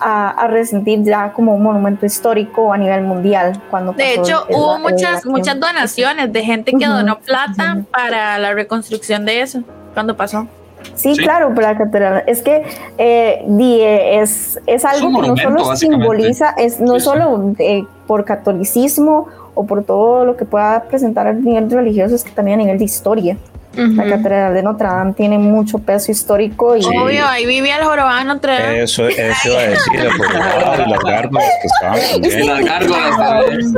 a, 0.00 0.46
resentir 0.48 1.02
ya 1.02 1.32
como 1.32 1.54
un 1.54 1.62
monumento 1.62 2.06
histórico 2.06 2.72
a 2.72 2.78
nivel 2.78 3.02
mundial. 3.02 3.60
Cuando 3.70 3.92
de 3.92 4.14
hecho, 4.14 4.44
hubo 4.50 4.78
muchas, 4.78 5.24
muchas 5.26 5.58
donaciones 5.58 6.32
de 6.32 6.44
gente 6.44 6.72
que 6.72 6.86
donó 6.86 7.18
plata 7.20 7.84
para 7.90 8.38
la 8.38 8.54
reconstrucción 8.54 9.24
de 9.24 9.42
eso, 9.42 9.62
cuando 9.94 10.16
pasó. 10.16 10.46
Sí, 10.94 11.16
claro, 11.16 11.52
pero 11.54 11.68
la 11.68 11.76
catedral 11.76 12.24
es 12.26 12.42
que 12.42 12.64
eh, 12.98 13.44
eh, 13.46 14.20
es, 14.20 14.60
es 14.66 14.84
algo 14.84 15.20
que 15.20 15.28
no 15.28 15.36
solo 15.36 15.76
simboliza, 15.76 16.50
es 16.56 16.80
no 16.80 17.00
solo 17.00 17.54
eh, 17.58 17.84
por 18.06 18.24
catolicismo 18.24 19.26
o 19.54 19.66
por 19.66 19.84
todo 19.84 20.24
lo 20.24 20.36
que 20.36 20.44
pueda 20.44 20.84
presentar 20.84 21.26
a 21.26 21.32
nivel 21.32 21.70
religioso, 21.70 22.14
es 22.14 22.24
que 22.24 22.30
también 22.30 22.60
a 22.60 22.62
nivel 22.62 22.78
de 22.78 22.84
historia. 22.84 23.36
La 23.78 24.04
Catedral 24.04 24.54
de 24.54 24.62
Notre 24.62 24.88
Dame 24.88 25.12
tiene 25.12 25.38
mucho 25.38 25.78
peso 25.78 26.10
histórico. 26.10 26.76
Y, 26.76 26.84
Obvio, 26.84 27.26
ahí 27.26 27.46
vivía 27.46 27.76
el 27.76 27.84
jorobado 27.84 28.24
Notre 28.24 28.52
Dame. 28.52 28.82
Eso, 28.82 29.06
eso 29.06 29.48
iba 29.50 29.60
a 29.60 29.66
decir, 29.68 30.00
el 30.00 30.90
las 30.90 31.00
gárgolas 31.04 31.50
que 31.62 31.66
estaban 31.66 32.00
también. 32.12 32.46
Las 32.46 32.64
gárgolas 32.64 33.16
también. 33.16 33.74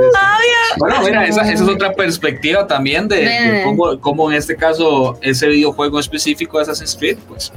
Bueno, 0.79 0.95
mira, 1.05 1.27
esa, 1.27 1.43
esa, 1.43 1.53
es 1.53 1.61
otra 1.69 1.93
perspectiva 1.93 2.67
también 2.67 3.09
de, 3.09 3.17
de 3.17 3.63
cómo, 3.65 4.01
cómo, 4.01 4.31
en 4.31 4.39
este 4.39 4.57
caso 4.57 5.19
ese 5.21 5.49
videojuego 5.49 6.01
específico 6.01 6.57
de 6.57 6.63
Assassin's 6.63 6.97
Creed, 6.97 7.19
pues 7.29 7.53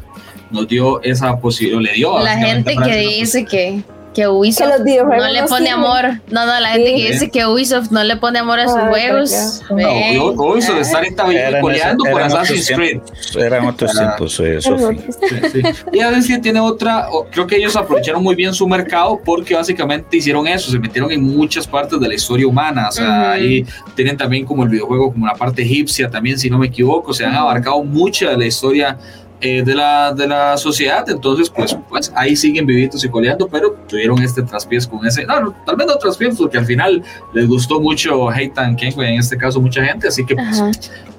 nos 0.52 0.68
dio 0.68 1.02
esa 1.02 1.38
posibilidad, 1.38 1.82
le 1.82 1.94
dio. 1.94 2.20
La 2.20 2.38
gente 2.38 2.76
que 2.76 2.98
dice 2.98 3.46
que 3.46 3.84
que 4.14 4.28
Ubisoft 4.28 4.80
no 4.80 5.28
le 5.30 5.44
pone 5.44 5.70
amor. 5.70 6.22
No, 6.30 6.46
no, 6.46 6.60
la 6.60 6.70
gente 6.70 6.96
que 6.96 7.12
dice 7.12 7.30
que 7.30 7.46
Ubisoft 7.46 7.92
no 7.92 8.04
le 8.04 8.18
pone 8.18 8.40
amor 8.40 8.60
a 8.60 8.68
sus 8.68 8.80
juegos. 8.82 9.62
No, 9.70 10.32
Ubisoft 10.32 10.80
está 10.80 10.98
ahorita 10.98 11.26
coleando 11.62 12.04
por 12.06 12.22
Assassin's 12.22 12.72
Creed. 12.74 13.02
Eran 13.36 13.66
otros 13.66 13.92
tiempos, 13.92 14.40
eso 14.40 14.78
sí, 14.78 15.62
Y 15.92 16.00
a 16.02 16.12
decir, 16.12 16.42
tiene 16.42 16.60
otra, 16.60 17.08
creo 17.32 17.48
que 17.48 17.58
ellos 17.58 17.76
aprovecharon 17.76 18.22
muy 18.22 18.36
bien 18.36 18.54
su 18.54 18.68
mercado 18.68 19.20
porque 19.24 19.56
básicamente 19.56 20.18
hicieron 20.18 20.48
eso, 20.48 20.72
se 20.72 20.80
metieron 20.80 21.12
en 21.12 21.22
muchas 21.24 21.68
partes 21.68 22.00
de 22.00 22.08
la 22.08 22.14
historia 22.14 22.48
humana. 22.48 22.90
O 22.90 22.92
sea, 22.92 23.32
ahí 23.32 23.66
tienen 23.96 24.18
también 24.18 24.46
como 24.46 24.64
el 24.64 24.70
videojuego, 24.70 25.12
como 25.12 25.26
la 25.26 25.36
parte 25.36 25.62
egipcia 25.62 26.10
también, 26.10 26.38
si 26.38 26.50
no 26.50 26.58
me 26.58 26.68
equivoco, 26.68 27.14
se 27.14 27.26
han 27.26 27.36
abarcado 27.36 27.84
mucha 27.84 28.30
de 28.30 28.38
la 28.38 28.46
historia 28.46 28.98
eh, 29.46 29.62
de, 29.62 29.76
la, 29.76 30.14
de 30.14 30.26
la 30.26 30.56
sociedad, 30.56 31.04
entonces 31.10 31.50
pues, 31.50 31.78
pues 31.90 32.14
ahí 32.16 32.34
siguen 32.34 32.66
vivitos 32.66 33.04
y 33.04 33.10
coleando, 33.10 33.50
pero 33.50 33.76
tuvieron 33.90 34.24
este 34.24 34.42
traspiés 34.42 34.88
con 34.88 35.06
ese, 35.06 35.26
no, 35.26 35.38
no 35.42 35.56
tal 35.66 35.76
vez 35.76 35.86
no 35.86 35.98
traspiés, 35.98 36.38
porque 36.38 36.58
al 36.58 36.66
final 36.66 37.04
les 37.34 37.46
gustó 37.46 37.82
mucho 37.82 38.32
Heitan 38.32 38.78
Kenway, 38.78 39.16
en 39.16 39.20
este 39.20 39.38
caso 39.38 39.60
mucha 39.60 39.84
gente, 39.84 40.08
así 40.08 40.26
que 40.26 40.34
pues, 40.34 40.64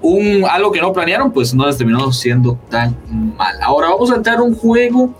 un, 0.00 0.42
algo 0.50 0.72
que 0.72 0.80
no 0.80 0.90
planearon, 0.90 1.30
pues 1.32 1.54
no 1.54 1.66
les 1.66 1.76
terminó 1.76 2.10
siendo 2.12 2.58
tan 2.70 2.96
mal. 3.37 3.56
Ahora 3.60 3.90
vamos 3.90 4.10
a 4.10 4.16
entrar 4.16 4.38
a 4.38 4.42
un 4.42 4.54
juego 4.54 5.14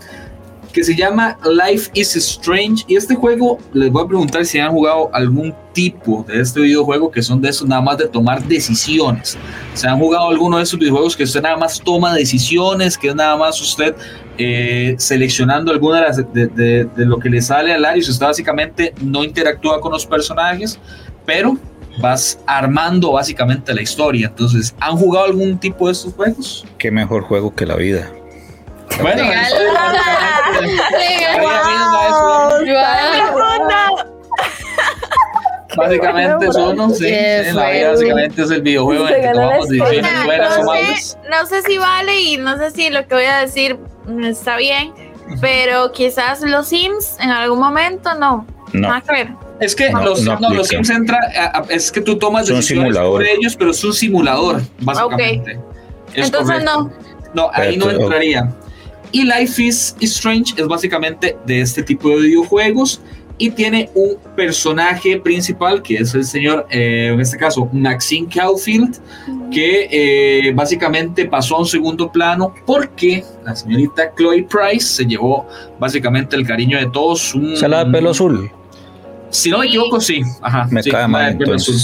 que 0.75 0.83
se 0.83 0.93
llama 0.93 1.37
Life 1.45 1.89
is 1.93 2.17
Strange. 2.17 2.83
Y 2.85 2.97
este 2.97 3.15
juego, 3.15 3.57
les 3.71 3.89
voy 3.89 4.03
a 4.03 4.07
preguntar 4.07 4.45
si 4.45 4.59
han 4.59 4.71
jugado 4.71 5.09
algún 5.13 5.55
tipo 5.71 6.25
de 6.27 6.41
este 6.41 6.59
videojuego 6.59 7.09
que 7.09 7.23
son 7.23 7.39
de 7.41 7.47
esos 7.47 7.65
nada 7.65 7.81
más 7.81 7.97
de 7.97 8.09
tomar 8.09 8.43
decisiones. 8.43 9.37
¿Se 9.73 9.87
han 9.87 9.97
jugado 9.97 10.27
alguno 10.27 10.57
de 10.57 10.63
esos 10.63 10.77
videojuegos 10.77 11.15
que 11.15 11.23
usted 11.23 11.41
nada 11.41 11.55
más 11.55 11.79
toma 11.79 12.13
decisiones, 12.13 12.97
que 12.97 13.07
es 13.07 13.15
nada 13.15 13.37
más 13.37 13.61
usted 13.61 13.95
eh, 14.37 14.95
seleccionando 14.97 15.71
alguna 15.71 16.01
de, 16.01 16.07
las, 16.07 16.17
de, 16.33 16.89
lo 17.05 17.19
que 17.19 17.29
le 17.29 17.41
sale 17.41 17.73
al 17.73 17.85
área? 17.85 18.01
Usted 18.01 18.25
básicamente 18.25 18.93
no 19.01 19.23
interactúa 19.23 19.79
con 19.79 19.93
los 19.93 20.05
personajes, 20.05 20.77
pero 21.25 21.57
vas 22.01 22.37
armando 22.45 23.13
básicamente 23.13 23.73
la 23.73 23.81
historia. 23.81 24.27
Entonces, 24.27 24.75
¿han 24.81 24.97
jugado 24.97 25.27
algún 25.27 25.57
tipo 25.57 25.87
de 25.87 25.93
estos 25.93 26.13
juegos? 26.13 26.65
Qué 26.77 26.91
mejor 26.91 27.23
juego 27.23 27.55
que 27.55 27.65
la 27.65 27.77
vida. 27.77 28.11
Bueno, 29.01 29.23
Básicamente 35.75 36.47
es 36.47 36.55
uno, 36.55 36.89
sí. 36.91 37.11
básicamente 37.53 38.41
es 38.43 38.51
el 38.51 38.61
videojuego 38.61 39.07
en 39.09 39.13
el 39.15 39.21
que 39.21 39.27
tomamos 39.33 39.67
decisiones 39.69 41.17
No 41.29 41.45
sé 41.47 41.61
si 41.63 41.77
vale 41.77 42.21
y 42.21 42.37
no 42.37 42.57
sé 42.57 42.71
si 42.71 42.89
lo 42.89 43.05
que 43.07 43.15
voy 43.15 43.25
a 43.25 43.39
decir 43.39 43.77
está 44.23 44.55
bien, 44.57 44.93
pero 45.41 45.91
quizás 45.91 46.41
los 46.41 46.67
Sims 46.69 47.17
en 47.19 47.29
algún 47.31 47.59
momento 47.59 48.13
no. 48.15 48.45
No. 48.73 48.87
Nada 48.89 49.01
que 49.01 49.11
ver. 49.13 49.29
Es 49.59 49.75
que 49.75 49.89
No, 49.89 50.03
los, 50.03 50.21
no 50.23 50.37
no, 50.39 50.49
los. 50.53 50.67
Sims 50.67 50.89
entra, 50.89 51.17
a- 51.37 51.59
a- 51.59 51.65
es 51.69 51.91
que 51.91 52.01
tú 52.01 52.17
tomas 52.17 52.47
Son 52.47 52.57
decisiones 52.57 52.87
simulador. 52.93 53.13
sobre 53.21 53.33
ellos, 53.33 53.55
pero 53.57 53.71
es 53.71 53.83
un 53.83 53.93
simulador, 53.93 54.61
básicamente. 54.79 55.59
Es 56.13 56.25
Entonces 56.27 56.63
correcto. 56.63 56.91
no. 57.33 57.43
No, 57.43 57.49
ahí 57.53 57.75
no 57.77 57.85
Pero- 57.87 58.01
entraría. 58.03 58.49
Y 59.15 59.23
Life 59.23 59.63
is 59.63 59.95
Strange 60.01 60.55
es 60.57 60.67
básicamente 60.67 61.37
de 61.45 61.61
este 61.61 61.81
tipo 61.81 62.09
de 62.09 62.17
videojuegos 62.17 62.99
y 63.37 63.49
tiene 63.49 63.89
un 63.95 64.17
personaje 64.35 65.17
principal 65.21 65.81
que 65.81 65.95
es 65.95 66.13
el 66.13 66.25
señor, 66.25 66.67
eh, 66.69 67.11
en 67.13 67.21
este 67.21 67.37
caso, 67.37 67.69
Maxine 67.71 68.27
Caulfield, 68.27 68.99
que 69.53 69.87
eh, 69.89 70.51
básicamente 70.53 71.27
pasó 71.27 71.55
a 71.55 71.59
un 71.59 71.65
segundo 71.65 72.11
plano 72.11 72.53
porque 72.65 73.23
la 73.45 73.55
señorita 73.55 74.13
Chloe 74.17 74.43
Price 74.49 74.85
se 74.85 75.05
llevó 75.05 75.47
básicamente 75.79 76.35
el 76.35 76.45
cariño 76.45 76.77
de 76.77 76.87
todos. 76.87 77.33
Un, 77.35 77.55
Se 77.55 77.69
la 77.69 77.85
de 77.85 77.91
pelo 77.93 78.09
azul. 78.09 78.51
Si 79.29 79.49
no 79.49 79.59
me 79.59 79.67
equivoco, 79.67 80.01
sí. 80.01 80.23
Ajá, 80.41 80.67
Me 80.69 80.83
sí, 80.83 80.91
cae 80.91 81.07
mal 81.07 81.37
de 81.37 81.45
pelo 81.45 81.55
azul. 81.55 81.75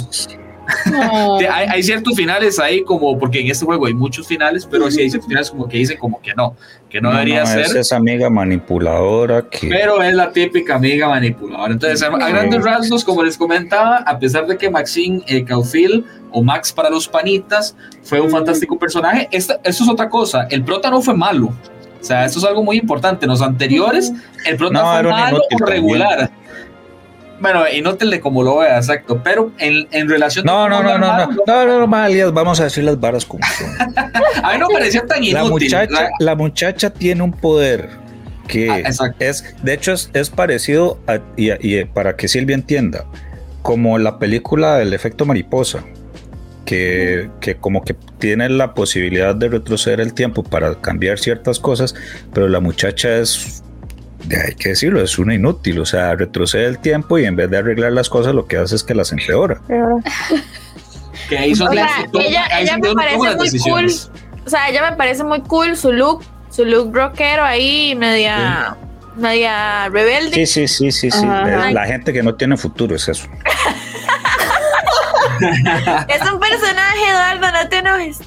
No. 0.92 1.38
Hay, 1.38 1.68
hay 1.70 1.84
ciertos 1.84 2.16
finales 2.16 2.60
ahí 2.60 2.84
como, 2.84 3.18
porque 3.18 3.40
en 3.40 3.48
este 3.48 3.66
juego 3.66 3.86
hay 3.86 3.94
muchos 3.94 4.28
finales, 4.28 4.68
pero 4.70 4.90
sí 4.92 5.02
hay 5.02 5.10
ciertos 5.10 5.28
finales 5.28 5.52
como 5.52 5.68
que 5.68 5.78
dicen 5.78 5.98
como 5.98 6.22
que 6.22 6.34
no, 6.36 6.56
que 6.90 7.02
no, 7.02 7.12
debería 7.12 7.46
ser. 7.46 7.62
Es 7.62 7.76
esa 7.76 7.98
amiga 7.98 8.30
manipuladora 8.30 9.44
que. 9.50 9.68
Pero 9.68 10.02
es 10.02 10.14
la 10.14 10.32
típica 10.32 10.76
amiga 10.76 11.08
manipuladora. 11.08 11.74
Entonces, 11.74 12.02
a, 12.04 12.08
a 12.08 12.30
grandes 12.30 12.64
rasgos, 12.64 13.04
como 13.04 13.24
les 13.24 13.38
comentaba, 13.38 13.98
a 13.98 14.20
pesar 14.20 14.48
de 14.48 14.58
que 14.58 14.70
Maxine 14.70 15.24
eh, 15.28 15.44
Caulfield 15.44 16.06
o 16.32 16.44
Max 16.44 16.72
para 16.72 16.90
los 16.90 17.08
panitas 17.08 17.76
fue 18.04 18.20
un 18.22 18.30
fantástico 18.30 18.78
personaje, 18.78 19.28
esta, 19.32 19.60
esto 19.64 19.84
es 19.84 19.90
otra 19.90 20.10
cosa. 20.10 20.48
El 20.50 20.64
prota 20.64 20.90
no 20.90 21.02
fue 21.02 21.16
malo. 21.16 21.54
O 22.00 22.04
sea, 22.04 22.26
esto 22.26 22.40
es 22.40 22.46
algo 22.46 22.64
muy 22.64 22.78
importante. 22.78 23.26
En 23.26 23.30
los 23.30 23.42
anteriores, 23.42 24.12
el 24.46 24.58
prota 24.58 24.82
No, 24.82 24.90
fue 24.90 25.00
era 25.00 25.10
un 25.10 25.16
malo 25.16 25.42
o 25.52 25.66
regular. 25.66 26.32
Bueno, 27.42 27.64
inútil 27.68 28.10
de 28.12 28.20
como 28.22 28.44
lo 28.44 28.60
vea, 28.60 28.78
exacto. 28.78 29.20
Pero 29.24 29.52
en, 29.58 29.88
en 29.92 30.08
relación. 30.08 30.46
No, 30.46 30.70
no, 30.70 30.84
no, 30.84 30.98
no, 30.98 31.08
no, 31.18 31.28
no, 31.46 31.66
no, 31.66 31.88
no, 31.88 32.32
vamos 32.32 32.60
a 32.60 32.66
decir 32.66 32.84
las 32.84 33.00
varas 33.00 33.26
como 33.26 33.44
son. 33.58 33.72
A 34.44 34.54
mí 34.54 34.60
no 34.60 34.68
me 34.68 34.74
parecía 34.76 35.06
tan 35.06 35.22
La 35.22 35.44
inútil. 35.44 35.50
muchacha, 35.50 36.10
la 36.20 36.36
muchacha 36.36 36.90
tiene 36.92 37.24
un 37.24 37.32
poder 37.34 37.90
que 38.48 38.70
Ah, 38.70 39.14
es, 39.20 39.56
de 39.64 39.74
hecho, 39.74 39.94
es, 39.94 40.10
es 40.14 40.30
parecido 40.30 41.00
a, 41.08 41.20
y, 41.36 41.52
y 41.68 41.84
para 41.86 42.16
que 42.16 42.28
Silvia 42.28 42.56
entienda, 42.56 43.06
como 43.62 43.98
la 43.98 44.20
película 44.20 44.78
del 44.78 44.94
efecto 44.94 45.26
mariposa, 45.26 45.84
que, 46.66 47.30
que 47.40 47.56
como 47.56 47.84
que 47.84 47.96
tiene 48.20 48.50
la 48.50 48.74
posibilidad 48.74 49.36
de 49.36 49.50
retroceder 49.50 50.00
el 50.00 50.14
tiempo 50.14 50.44
para 50.44 50.76
cambiar 50.76 51.18
ciertas 51.20 51.60
cosas, 51.60 51.96
pero 52.34 52.48
la 52.48 52.60
muchacha 52.60 53.18
es, 53.18 53.64
hay 54.30 54.56
que 54.56 54.70
decirlo, 54.70 55.02
es 55.02 55.18
una 55.20 55.34
inútil, 55.36 55.80
o 55.80 55.86
sea, 55.86 56.16
retrocede 56.16 56.66
el 56.66 56.80
tiempo 56.80 57.18
y 57.18 57.26
en 57.26 57.36
vez 57.36 57.50
de 57.50 57.58
arreglar 57.58 57.92
las 57.92 58.10
cosas 58.10 58.34
lo 58.36 58.46
que 58.48 58.58
hace 58.58 58.76
es 58.76 58.84
que 58.84 58.94
las 58.96 59.12
empeora. 59.12 59.62
Que 61.30 61.38
ahí 61.38 61.56
son 61.56 61.70
O 61.70 61.72
sea, 61.74 61.86
las- 61.86 62.26
ella- 62.26 62.46
ahí 62.52 62.64
ella 62.64 62.72
son 62.74 62.82
me 62.82 62.94
parece 62.94 63.18
muy 63.18 63.36
decisiones. 63.36 64.12
O 64.46 64.50
sea, 64.50 64.68
ella 64.70 64.90
me 64.90 64.98
parece 64.98 65.24
muy 65.24 65.42
cool 65.42 65.78
su 65.78 65.92
look, 65.94 66.24
su 66.50 66.66
look 66.66 66.94
rockero 66.94 67.44
ahí, 67.44 67.96
media, 67.96 68.76
media 69.16 69.88
rebelde. 69.90 70.34
Sí, 70.34 70.46
sí, 70.46 70.68
sí, 70.68 70.92
sí, 70.92 71.12
sí. 71.12 71.26
Ajá. 71.26 71.72
La 71.72 71.86
gente 71.86 72.12
que 72.12 72.22
no 72.24 72.36
tiene 72.36 72.58
futuro 72.58 72.96
es 72.96 73.08
eso. 73.08 73.28
Es 76.08 76.22
un 76.32 76.40
personaje, 76.40 77.10
Eduardo, 77.10 77.52
no 77.52 77.70
te 77.70 77.78
enojes. 77.78 78.20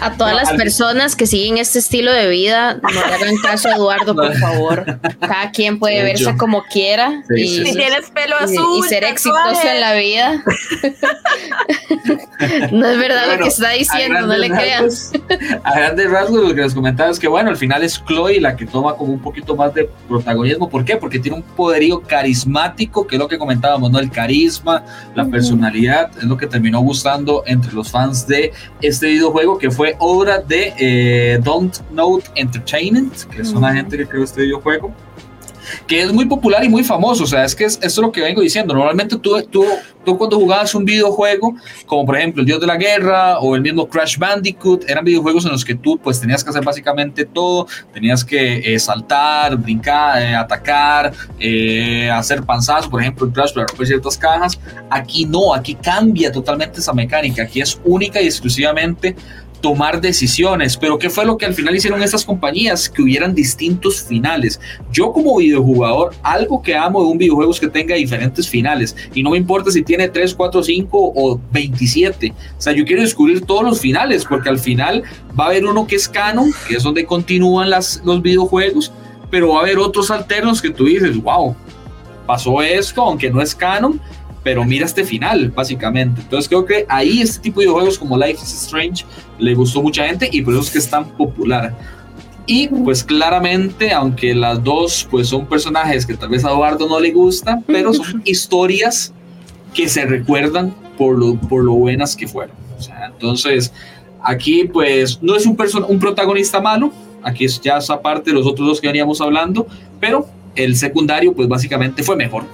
A 0.00 0.12
todas 0.16 0.32
No, 0.34 0.38
las 0.40 0.52
personas 0.52 1.16
que 1.16 1.26
siguen 1.26 1.58
este 1.58 1.78
estilo 1.80 2.12
de 2.12 2.28
vida, 2.28 2.74
no 2.82 2.88
le 2.90 3.00
hagan 3.14 3.36
caso 3.42 3.68
a 3.68 3.74
Eduardo, 3.76 4.14
por 4.14 4.34
favor. 4.38 4.84
Cada 5.20 5.50
quien 5.50 5.78
puede 5.78 5.96
Sí, 5.98 6.02
verse 6.02 6.24
yo. 6.24 6.36
como 6.36 6.62
quiera 6.64 7.22
Sí, 7.28 7.34
y, 7.42 7.48
sí, 7.48 7.66
Si 7.66 7.74
tienes 7.76 8.10
pelo 8.10 8.36
y- 8.40 8.44
azul, 8.44 8.78
y 8.78 8.82
ser 8.88 9.02
tatuajes. 9.04 9.10
exitoso 9.12 9.68
en 9.68 9.80
la 9.80 9.94
vida. 9.94 10.42
no 12.72 12.86
es 12.86 12.98
verdad 12.98 13.36
lo 13.36 13.42
que 13.42 13.48
está 13.48 13.70
diciendo, 13.70 14.20
no 14.26 14.36
le 14.36 14.50
crean. 14.50 14.88
A 15.64 15.74
grandes 15.74 16.10
rasgos, 16.10 16.48
lo 16.48 16.54
que 16.54 16.62
les 16.62 16.74
comentaba 16.74 17.10
es 17.10 17.18
que, 17.18 17.28
bueno, 17.28 17.50
al 17.50 17.56
final 17.56 17.82
es 17.82 18.02
Chloe 18.06 18.40
la 18.40 18.56
que 18.56 18.66
toma 18.66 18.94
como 18.94 19.12
un 19.12 19.20
poquito 19.20 19.56
más 19.56 19.74
de 19.74 19.88
protagonismo. 20.08 20.68
¿Por 20.68 20.84
qué? 20.84 20.96
Porque 20.96 21.18
tiene 21.18 21.36
un 21.38 21.42
poderío 21.42 22.00
carismático, 22.02 23.06
que 23.06 23.16
es 23.16 23.18
lo 23.18 23.28
que 23.28 23.38
comentábamos, 23.38 23.90
¿no? 23.90 23.98
El 23.98 24.10
carisma, 24.10 24.84
la 25.14 25.24
personalidad, 25.26 26.10
es 26.18 26.24
lo 26.24 26.36
que 26.36 26.46
terminó 26.46 26.80
gustando 26.80 27.42
entre 27.46 27.72
los 27.72 27.90
fans 27.90 28.26
de 28.26 28.52
este 28.80 29.06
videojuego, 29.08 29.58
que 29.58 29.70
fue 29.70 29.87
obra 29.98 30.38
de 30.38 30.72
eh, 30.78 31.38
Don't 31.42 31.78
Note 31.90 32.26
Entertainment, 32.34 33.24
que 33.24 33.42
es 33.42 33.52
una 33.52 33.74
gente 33.74 33.96
que 33.96 34.06
creó 34.06 34.24
este 34.24 34.42
videojuego 34.42 34.92
que 35.86 36.02
es 36.02 36.12
muy 36.12 36.26
popular 36.26 36.64
y 36.64 36.68
muy 36.68 36.84
famoso. 36.84 37.24
O 37.24 37.26
sea, 37.26 37.44
es 37.44 37.54
que 37.54 37.64
es, 37.64 37.74
esto 37.74 37.86
es 37.86 37.98
lo 37.98 38.12
que 38.12 38.20
vengo 38.20 38.40
diciendo. 38.40 38.74
Normalmente 38.74 39.16
tú, 39.18 39.42
tú, 39.50 39.64
tú 40.04 40.18
cuando 40.18 40.38
jugabas 40.38 40.74
un 40.74 40.84
videojuego, 40.84 41.54
como 41.86 42.06
por 42.06 42.16
ejemplo 42.16 42.40
el 42.40 42.46
Dios 42.46 42.60
de 42.60 42.66
la 42.66 42.76
Guerra 42.76 43.38
o 43.40 43.54
el 43.54 43.62
mismo 43.62 43.88
Crash 43.88 44.18
Bandicoot, 44.18 44.88
eran 44.88 45.04
videojuegos 45.04 45.44
en 45.44 45.52
los 45.52 45.64
que 45.64 45.74
tú 45.74 45.98
pues 45.98 46.20
tenías 46.20 46.42
que 46.42 46.50
hacer 46.50 46.64
básicamente 46.64 47.24
todo. 47.24 47.66
Tenías 47.92 48.24
que 48.24 48.74
eh, 48.74 48.78
saltar, 48.78 49.56
brincar, 49.56 50.22
eh, 50.22 50.34
atacar, 50.34 51.12
eh, 51.38 52.10
hacer 52.10 52.42
panzazo, 52.42 52.90
por 52.90 53.00
ejemplo, 53.00 53.26
en 53.26 53.32
Crash 53.32 53.52
para 53.52 53.66
romper 53.66 53.86
ciertas 53.86 54.16
cajas. 54.16 54.58
Aquí 54.90 55.24
no, 55.24 55.54
aquí 55.54 55.74
cambia 55.74 56.30
totalmente 56.32 56.80
esa 56.80 56.92
mecánica. 56.92 57.42
Aquí 57.42 57.60
es 57.60 57.80
única 57.84 58.20
y 58.20 58.26
exclusivamente 58.26 59.16
tomar 59.60 60.00
decisiones, 60.00 60.76
pero 60.76 60.98
¿qué 60.98 61.10
fue 61.10 61.24
lo 61.24 61.36
que 61.36 61.46
al 61.46 61.54
final 61.54 61.74
hicieron 61.74 62.02
estas 62.02 62.24
compañías? 62.24 62.88
Que 62.88 63.02
hubieran 63.02 63.34
distintos 63.34 64.02
finales. 64.02 64.60
Yo 64.92 65.12
como 65.12 65.36
videojugador, 65.36 66.14
algo 66.22 66.62
que 66.62 66.76
amo 66.76 67.02
de 67.02 67.10
un 67.10 67.18
videojuego 67.18 67.50
es 67.50 67.60
que 67.60 67.68
tenga 67.68 67.94
diferentes 67.94 68.48
finales 68.48 68.96
y 69.14 69.22
no 69.22 69.30
me 69.30 69.38
importa 69.38 69.70
si 69.70 69.82
tiene 69.82 70.08
3, 70.08 70.34
4, 70.34 70.62
5 70.62 71.12
o 71.14 71.40
27. 71.52 72.32
O 72.32 72.60
sea, 72.60 72.72
yo 72.72 72.84
quiero 72.84 73.02
descubrir 73.02 73.44
todos 73.44 73.64
los 73.64 73.80
finales 73.80 74.24
porque 74.24 74.48
al 74.48 74.58
final 74.58 75.02
va 75.38 75.44
a 75.44 75.48
haber 75.48 75.64
uno 75.64 75.86
que 75.86 75.96
es 75.96 76.08
canon, 76.08 76.52
que 76.66 76.76
es 76.76 76.82
donde 76.82 77.04
continúan 77.04 77.70
las, 77.70 78.02
los 78.04 78.22
videojuegos, 78.22 78.92
pero 79.30 79.50
va 79.50 79.60
a 79.60 79.62
haber 79.62 79.78
otros 79.78 80.10
alternos 80.10 80.62
que 80.62 80.70
tú 80.70 80.84
dices, 80.84 81.20
wow, 81.22 81.54
pasó 82.26 82.62
esto, 82.62 83.02
aunque 83.02 83.30
no 83.30 83.40
es 83.40 83.54
canon, 83.54 84.00
pero 84.42 84.64
mira 84.64 84.86
este 84.86 85.04
final, 85.04 85.50
básicamente. 85.50 86.20
Entonces 86.20 86.48
creo 86.48 86.64
que 86.64 86.86
ahí 86.88 87.20
este 87.20 87.40
tipo 87.40 87.60
de 87.60 87.66
videojuegos 87.66 87.98
como 87.98 88.16
Life 88.16 88.40
is 88.42 88.62
Strange 88.64 89.04
le 89.38 89.54
gustó 89.54 89.82
mucha 89.82 90.06
gente 90.06 90.28
y 90.30 90.42
por 90.42 90.54
eso 90.54 90.62
es 90.62 90.70
que 90.70 90.78
es 90.78 90.88
tan 90.88 91.04
popular. 91.16 91.76
Y 92.46 92.68
pues 92.68 93.04
claramente, 93.04 93.92
aunque 93.92 94.34
las 94.34 94.64
dos 94.64 95.06
pues 95.10 95.28
son 95.28 95.46
personajes 95.46 96.06
que 96.06 96.14
tal 96.14 96.30
vez 96.30 96.44
a 96.44 96.50
Eduardo 96.50 96.88
no 96.88 96.98
le 96.98 97.10
gusta, 97.10 97.60
pero 97.66 97.92
son 97.92 98.22
historias 98.24 99.12
que 99.74 99.88
se 99.88 100.06
recuerdan 100.06 100.74
por 100.96 101.18
lo, 101.18 101.34
por 101.34 101.62
lo 101.62 101.74
buenas 101.74 102.16
que 102.16 102.26
fueron. 102.26 102.56
O 102.78 102.80
sea, 102.80 103.06
entonces, 103.12 103.72
aquí 104.22 104.64
pues 104.64 105.18
no 105.22 105.36
es 105.36 105.46
un, 105.46 105.56
person 105.56 105.84
un 105.88 105.98
protagonista 105.98 106.60
malo, 106.60 106.90
aquí 107.22 107.44
es 107.44 107.60
ya 107.60 107.78
esa 107.78 108.00
parte 108.00 108.30
de 108.30 108.34
los 108.34 108.46
otros 108.46 108.66
dos 108.66 108.80
que 108.80 108.86
veníamos 108.86 109.20
hablando, 109.20 109.66
pero 110.00 110.26
el 110.54 110.74
secundario 110.76 111.34
pues 111.34 111.48
básicamente 111.48 112.02
fue 112.02 112.16
mejor, 112.16 112.44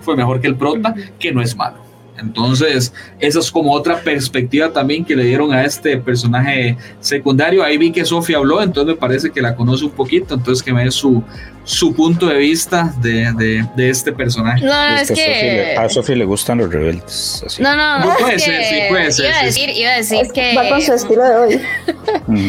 fue 0.00 0.16
mejor 0.16 0.40
que 0.40 0.46
el 0.48 0.56
prota, 0.56 0.94
que 1.18 1.32
no 1.32 1.42
es 1.42 1.56
malo. 1.56 1.88
Entonces, 2.18 2.92
eso 3.18 3.40
es 3.40 3.50
como 3.50 3.72
otra 3.72 4.00
perspectiva 4.00 4.70
también 4.70 5.06
que 5.06 5.16
le 5.16 5.24
dieron 5.24 5.54
a 5.54 5.64
este 5.64 5.96
personaje 5.96 6.76
secundario. 7.00 7.64
Ahí 7.64 7.78
vi 7.78 7.90
que 7.92 8.04
Sofía 8.04 8.36
habló, 8.36 8.60
entonces 8.62 8.94
me 8.94 9.00
parece 9.00 9.30
que 9.30 9.40
la 9.40 9.54
conoce 9.56 9.86
un 9.86 9.92
poquito, 9.92 10.34
entonces 10.34 10.62
que 10.62 10.70
me 10.70 10.84
dé 10.84 10.90
su, 10.90 11.24
su 11.64 11.94
punto 11.94 12.26
de 12.26 12.36
vista 12.36 12.92
de, 13.00 13.32
de, 13.38 13.66
de 13.74 13.88
este 13.88 14.12
personaje. 14.12 14.62
No, 14.66 14.90
no, 14.90 14.96
es 14.96 15.10
Es 15.10 15.16
que 15.16 15.22
a 15.22 15.24
Sophie 15.24 15.52
le- 15.56 15.64
que. 15.64 15.76
a 15.78 15.88
Sophie 15.88 16.16
le 16.16 16.24
gustan 16.26 16.58
los 16.58 16.70
rebeldes. 16.70 17.42
así. 17.46 17.62
No, 17.62 17.74
no, 17.74 18.00
No, 18.00 18.14
puede 18.18 18.34
que 18.34 18.38
ser, 18.40 18.64
sí, 18.64 18.76
puede 18.90 19.12
ser, 19.12 19.24
Iba 19.30 19.38
a 19.38 19.44
decir, 19.46 19.70
iba 19.70 19.90
a 19.90 19.96
decir 19.96 20.18
Es- 20.20 20.32
que. 20.32 20.54
Va 20.54 20.68
con 20.68 20.82
su 20.82 20.92
estilo 20.92 21.24
de 21.24 21.36
hoy. 21.36 21.60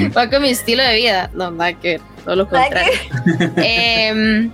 Va 0.18 0.30
con 0.30 0.42
mi 0.42 0.50
estilo 0.50 0.84
de 0.84 0.96
vida. 0.98 1.30
No, 1.34 1.50
nada 1.50 1.72
que 1.80 2.02
todo 2.26 2.36
lo 2.36 2.50
contrario. 2.50 2.92
Em, 3.56 4.52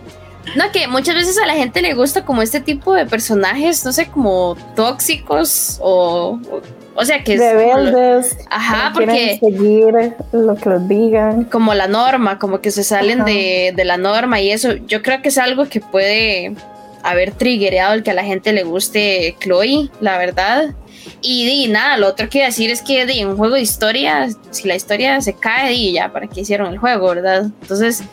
no, 0.56 0.72
que 0.72 0.88
muchas 0.88 1.16
veces 1.16 1.38
a 1.38 1.46
la 1.46 1.54
gente 1.54 1.82
le 1.82 1.94
gusta 1.94 2.26
como 2.26 2.42
este 2.42 2.60
tipo 2.60 2.94
de 2.94 3.06
personajes, 3.06 3.84
no 3.86 3.92
sé, 3.92 4.08
como 4.08 4.56
tóxicos 4.76 5.80
o. 5.82 6.40
O, 6.50 6.62
o 6.96 7.06
sea, 7.06 7.24
que 7.24 7.34
es. 7.34 7.40
Rebeldes. 7.40 8.38
Ajá, 8.50 8.92
que 8.98 9.06
no 9.06 9.14
quieren 9.14 9.40
porque 9.40 9.58
seguir 9.58 10.16
lo 10.32 10.56
que 10.56 10.70
les 10.70 10.88
digan. 10.88 11.44
como 11.46 11.74
la 11.74 11.88
norma, 11.88 12.40
como 12.40 12.62
que 12.62 12.72
se 12.72 12.84
salen 12.84 13.22
Ajá. 13.22 13.30
de, 13.30 13.74
de 13.76 13.86
la 13.86 13.98
norma 13.98 14.42
y 14.42 14.52
eso, 14.52 14.76
yo 14.76 15.02
creo 15.02 15.22
que 15.22 15.30
es 15.30 15.38
algo 15.38 15.66
que 15.66 15.80
puede 15.80 16.56
haber 17.04 17.32
triggereado 17.32 17.94
el 17.94 18.04
que 18.04 18.12
a 18.12 18.14
la 18.14 18.24
gente 18.24 18.52
le 18.52 18.64
guste 18.64 19.36
Chloe, 19.40 19.90
la 20.02 20.18
verdad. 20.18 20.76
Y, 21.22 21.46
di, 21.46 21.68
nada, 21.72 21.98
lo 21.98 22.08
otro 22.08 22.30
que 22.30 22.44
decir 22.44 22.70
es 22.70 22.82
que 22.82 23.06
di, 23.06 23.24
un 23.24 23.38
juego 23.38 23.56
de 23.56 23.62
historia, 23.62 24.28
si 24.52 24.68
la 24.68 24.76
historia 24.76 25.22
se 25.22 25.34
cae, 25.34 25.72
di, 25.72 25.94
ya, 25.94 26.12
¿para 26.12 26.28
qué 26.28 26.42
hicieron 26.42 26.72
el 26.72 26.78
juego, 26.78 27.08
verdad? 27.10 27.44
Entonces, 27.62 28.04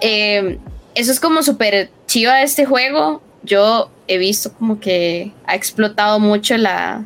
eh, 0.00 0.58
eso 0.94 1.12
es 1.12 1.20
como 1.20 1.42
súper 1.42 1.90
chiva 2.06 2.36
de 2.36 2.42
este 2.44 2.64
juego. 2.66 3.22
Yo 3.42 3.90
he 4.08 4.18
visto 4.18 4.52
como 4.52 4.78
que 4.80 5.32
ha 5.46 5.54
explotado 5.54 6.18
mucho 6.20 6.56
la, 6.56 7.04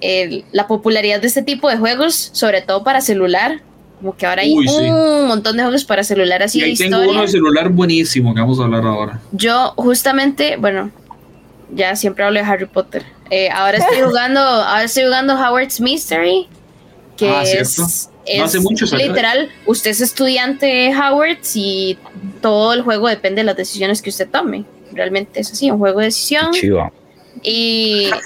el- 0.00 0.44
la 0.52 0.66
popularidad 0.66 1.20
de 1.20 1.26
este 1.26 1.42
tipo 1.42 1.68
de 1.68 1.76
juegos, 1.76 2.30
sobre 2.32 2.62
todo 2.62 2.84
para 2.84 3.00
celular. 3.00 3.60
Como 4.00 4.16
que 4.16 4.26
ahora 4.26 4.42
hay 4.42 4.54
Uy, 4.56 4.68
sí. 4.68 4.74
un 4.76 5.26
montón 5.28 5.56
de 5.56 5.62
juegos 5.62 5.84
para 5.84 6.04
celular 6.04 6.42
así 6.42 6.58
Y 6.58 6.60
de 6.62 6.66
ahí 6.68 6.76
tengo 6.76 6.96
historia. 6.96 7.12
uno 7.12 7.22
de 7.22 7.28
celular 7.28 7.68
buenísimo 7.70 8.34
que 8.34 8.40
vamos 8.40 8.60
a 8.60 8.64
hablar 8.64 8.84
ahora. 8.84 9.20
Yo 9.32 9.72
justamente, 9.76 10.56
bueno, 10.56 10.90
ya 11.74 11.96
siempre 11.96 12.24
hablo 12.24 12.38
de 12.40 12.44
Harry 12.46 12.66
Potter. 12.66 13.04
Eh, 13.30 13.48
ahora 13.50 13.78
estoy 13.78 14.00
jugando, 14.04 14.40
ahora 14.40 14.84
estoy 14.84 15.04
jugando 15.04 15.34
Howard's 15.34 15.80
Mystery, 15.80 16.48
que 17.16 17.30
Ah, 17.30 17.42
es, 17.44 17.70
¿cierto? 17.74 17.90
Es 18.26 18.38
No 18.38 18.44
hace 18.44 18.60
mucho 18.60 18.84
literal, 18.96 19.50
usted 19.66 19.90
es 19.90 20.00
estudiante 20.00 20.66
de 20.66 20.94
Howard's 20.96 21.52
y 21.56 21.98
todo 22.40 22.72
el 22.72 22.82
juego 22.82 23.08
depende 23.08 23.40
de 23.42 23.44
las 23.46 23.56
decisiones 23.56 24.00
que 24.02 24.10
usted 24.10 24.28
tome. 24.28 24.64
Realmente 24.92 25.40
es 25.40 25.50
así, 25.52 25.70
un 25.70 25.78
juego 25.78 25.98
de 26.00 26.06
decisión. 26.06 26.52
Chiva. 26.52 26.92
Y. 27.42 28.10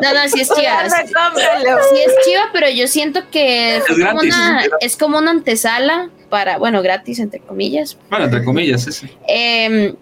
No, 0.00 0.14
no, 0.14 0.28
sí 0.28 0.40
es 0.40 0.48
chiva. 0.48 0.88
Sí 0.88 1.98
es 2.06 2.12
chiva, 2.26 2.42
pero 2.52 2.68
yo 2.70 2.86
siento 2.86 3.20
que 3.30 3.76
Es 3.78 3.84
como 3.84 3.98
gratis, 3.98 4.34
una- 4.36 4.60
es 4.62 4.70
es 4.80 4.96
como 4.96 5.18
una 5.18 5.30
antesala 5.30 6.10
para, 6.28 6.58
bueno, 6.58 6.82
gratis 6.82 7.18
entre 7.18 7.40
comillas, 7.40 7.96
Bueno, 8.10 8.26
entre 8.26 8.44
comillas, 8.44 8.86
ese. 8.86 9.10
em, 9.26 9.94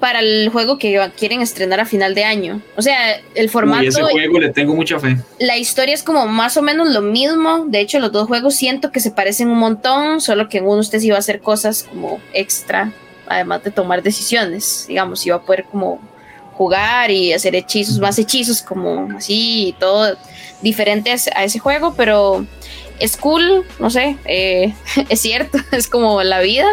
para 0.00 0.20
el 0.20 0.48
juego 0.50 0.78
que 0.78 1.10
quieren 1.18 1.40
estrenar 1.40 1.80
a 1.80 1.86
final 1.86 2.14
de 2.14 2.24
año. 2.24 2.60
O 2.76 2.82
sea, 2.82 3.16
el 3.34 3.46
Uy, 3.46 3.48
formato, 3.48 3.88
ese 3.88 4.02
juego 4.02 4.38
le 4.40 4.50
tengo 4.50 4.74
mucha 4.74 4.98
fe. 5.00 5.16
la 5.38 5.56
historia 5.56 5.94
es 5.94 6.02
como 6.02 6.26
más 6.26 6.56
o 6.56 6.62
menos 6.62 6.88
lo 6.90 7.00
mismo. 7.00 7.64
De 7.66 7.80
hecho, 7.80 7.98
los 7.98 8.12
dos 8.12 8.26
juegos 8.28 8.54
siento 8.54 8.90
que 8.92 9.00
se 9.00 9.10
parecen 9.10 9.48
un 9.50 9.58
montón, 9.58 10.20
solo 10.20 10.48
que 10.48 10.58
en 10.58 10.64
uno 10.66 10.80
usted 10.80 11.00
sí 11.00 11.08
va 11.10 11.16
a 11.16 11.20
hacer 11.20 11.40
cosas 11.40 11.82
como 11.84 12.20
extra, 12.34 12.92
además 13.26 13.64
de 13.64 13.70
tomar 13.70 14.02
decisiones. 14.02 14.84
Digamos, 14.86 15.24
iba 15.26 15.36
a 15.36 15.42
poder 15.42 15.64
como 15.64 15.98
jugar 16.52 17.10
y 17.10 17.32
hacer 17.32 17.54
hechizos, 17.54 17.98
más 17.98 18.18
hechizos, 18.18 18.62
como 18.62 19.08
así 19.16 19.68
y 19.68 19.72
todo 19.74 20.16
diferente 20.62 21.10
a 21.10 21.14
ese- 21.14 21.32
a 21.34 21.44
ese 21.44 21.58
juego, 21.58 21.94
pero 21.96 22.44
es 22.98 23.16
cool, 23.16 23.64
no 23.78 23.90
sé, 23.90 24.16
eh, 24.24 24.74
es 25.08 25.20
cierto, 25.20 25.58
es 25.72 25.88
como 25.88 26.22
la 26.22 26.40
vida. 26.40 26.66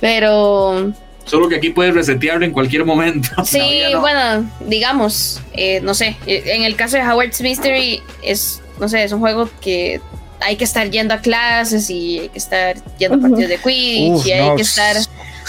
Pero 0.00 0.92
Solo 1.28 1.48
que 1.48 1.56
aquí 1.56 1.70
puedes 1.70 1.94
resetearlo 1.94 2.44
en 2.44 2.52
cualquier 2.52 2.84
momento. 2.84 3.28
Sí, 3.44 3.82
No, 3.92 4.00
bueno, 4.00 4.50
digamos, 4.60 5.40
eh, 5.52 5.80
no 5.82 5.94
sé, 5.94 6.16
eh, 6.26 6.42
en 6.46 6.62
el 6.64 6.74
caso 6.76 6.96
de 6.96 7.02
Howard's 7.02 7.40
Mystery 7.40 8.02
es, 8.22 8.60
no 8.80 8.88
sé, 8.88 9.04
es 9.04 9.12
un 9.12 9.20
juego 9.20 9.48
que 9.60 10.00
hay 10.40 10.56
que 10.56 10.64
estar 10.64 10.88
yendo 10.90 11.14
a 11.14 11.18
clases 11.18 11.90
y 11.90 12.20
hay 12.20 12.28
que 12.28 12.38
estar 12.38 12.76
yendo 12.98 13.16
a 13.16 13.20
partidos 13.20 13.48
de 13.50 13.58
Quidditch 13.58 14.12
Uf, 14.12 14.26
y 14.26 14.32
hay 14.32 14.48
no, 14.48 14.56
que 14.56 14.62
estar... 14.62 14.96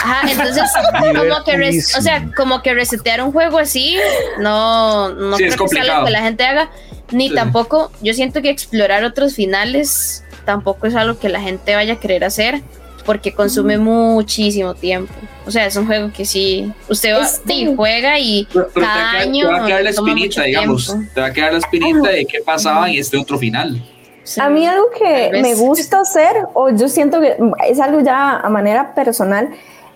Ajá, 0.02 0.32
entonces, 0.32 0.64
como 1.18 1.44
que, 1.44 1.58
res- 1.58 1.96
o 1.98 2.02
sea, 2.02 2.26
como 2.36 2.62
que 2.62 2.74
resetear 2.74 3.22
un 3.22 3.32
juego 3.34 3.60
así, 3.60 3.98
no, 4.40 5.10
no 5.10 5.36
Sí, 5.38 5.44
es 5.44 5.56
creo 5.56 5.68
que 5.68 5.76
sea 5.76 5.94
algo 5.94 6.06
que 6.06 6.12
la 6.12 6.22
gente 6.22 6.44
haga, 6.46 6.70
ni 7.12 7.30
Sí. 7.30 7.36
tampoco, 7.36 7.92
yo 8.02 8.14
siento 8.14 8.42
que 8.42 8.50
explorar 8.50 9.04
otros 9.04 9.36
finales 9.36 10.24
tampoco 10.46 10.88
es 10.88 10.96
algo 10.96 11.20
que 11.20 11.30
la 11.30 11.42
gente 11.42 11.76
vaya 11.76 11.94
a 11.94 12.00
querer 12.00 12.24
hacer, 12.24 12.62
porque 13.10 13.34
consume 13.34 13.76
muchísimo 13.80 14.76
tiempo. 14.76 15.12
O 15.48 15.50
sea, 15.50 15.66
es 15.66 15.76
un 15.76 15.88
juego 15.88 16.12
que 16.16 16.26
sí, 16.26 16.72
usted 16.88 17.16
va 17.16 17.24
Este- 17.24 17.54
y 17.56 17.76
juega 17.76 18.20
y 18.20 18.48
Pero, 18.54 18.70
pero 18.72 18.86
cada 18.86 19.10
te, 19.14 19.18
va 19.18 19.24
año 19.24 19.48
te 19.48 19.52
va 19.52 19.64
a 19.64 19.66
quedar 19.66 19.82
la 19.82 19.90
espinita, 19.90 20.44
digamos. 20.44 20.86
tiempo. 20.86 21.12
Te 21.16 21.22
va 21.22 21.26
a 21.28 21.34
quedar 21.34 21.52
la 21.54 21.58
espinita 21.58 22.10
de 22.10 22.26
qué 22.28 22.40
pasaba 22.46 22.88
en 22.88 23.00
este 23.00 23.18
otro 23.18 23.40
final. 23.40 23.84
sí. 24.24 24.40
A 24.40 24.48
mí 24.48 24.64
algo 24.68 24.92
que 24.92 25.32
me 25.42 25.56
gusta 25.56 26.02
hacer, 26.02 26.36
o 26.54 26.70
yo 26.70 26.88
siento 26.88 27.20
que 27.20 27.36
es 27.68 27.80
algo 27.80 28.00
ya 28.02 28.38
a 28.38 28.50
manera 28.50 28.94
personal, 28.94 29.50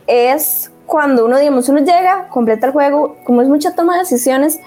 es 0.07 0.71
cuando 0.87 1.25
uno, 1.25 1.37
digamos, 1.37 1.69
uno 1.69 1.81
llega, 1.81 2.29
completa 2.29 2.65
el 2.65 2.71
juego, 2.73 3.17
como 3.25 3.43
es 3.43 3.47
mucha 3.47 3.75
toma 3.75 3.93
de 3.93 3.99
decisiones, 3.99 4.59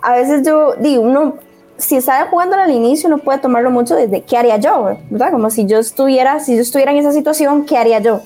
a 0.00 0.14
veces 0.14 0.40
yo 0.46 0.74
digo, 0.78 1.02
uno, 1.02 1.34
si 1.80 1.96
está 1.96 2.26
jugando 2.26 2.56
al 2.56 2.70
inicio, 2.70 3.08
uno 3.08 3.18
puede 3.18 3.38
tomarlo 3.38 3.70
mucho 3.70 3.96
desde 3.96 4.22
qué 4.22 4.36
haría 4.36 4.58
yo, 4.58 4.98
¿verdad? 5.08 5.32
Como 5.32 5.50
si 5.50 5.66
yo 5.66 5.78
estuviera, 5.78 6.38
si 6.40 6.54
yo 6.54 6.62
estuviera 6.62 6.92
en 6.92 6.98
esa 6.98 7.12
situación, 7.12 7.64
¿qué 7.64 7.76
haría 7.78 7.98
yo? 7.98 8.20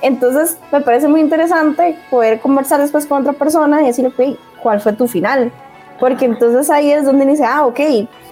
Entonces, 0.00 0.56
me 0.72 0.80
parece 0.80 1.08
muy 1.08 1.20
interesante 1.20 1.98
poder 2.10 2.40
conversar 2.40 2.80
después 2.80 3.06
con 3.06 3.20
otra 3.20 3.32
persona 3.34 3.82
y 3.82 3.86
decirle, 3.86 4.12
ok, 4.16 4.38
¿cuál 4.62 4.80
fue 4.80 4.92
tu 4.92 5.06
final? 5.06 5.52
Porque 5.98 6.24
entonces 6.24 6.70
ahí 6.70 6.90
es 6.90 7.04
donde 7.04 7.26
dice, 7.26 7.44
ah, 7.44 7.66
ok, 7.66 7.80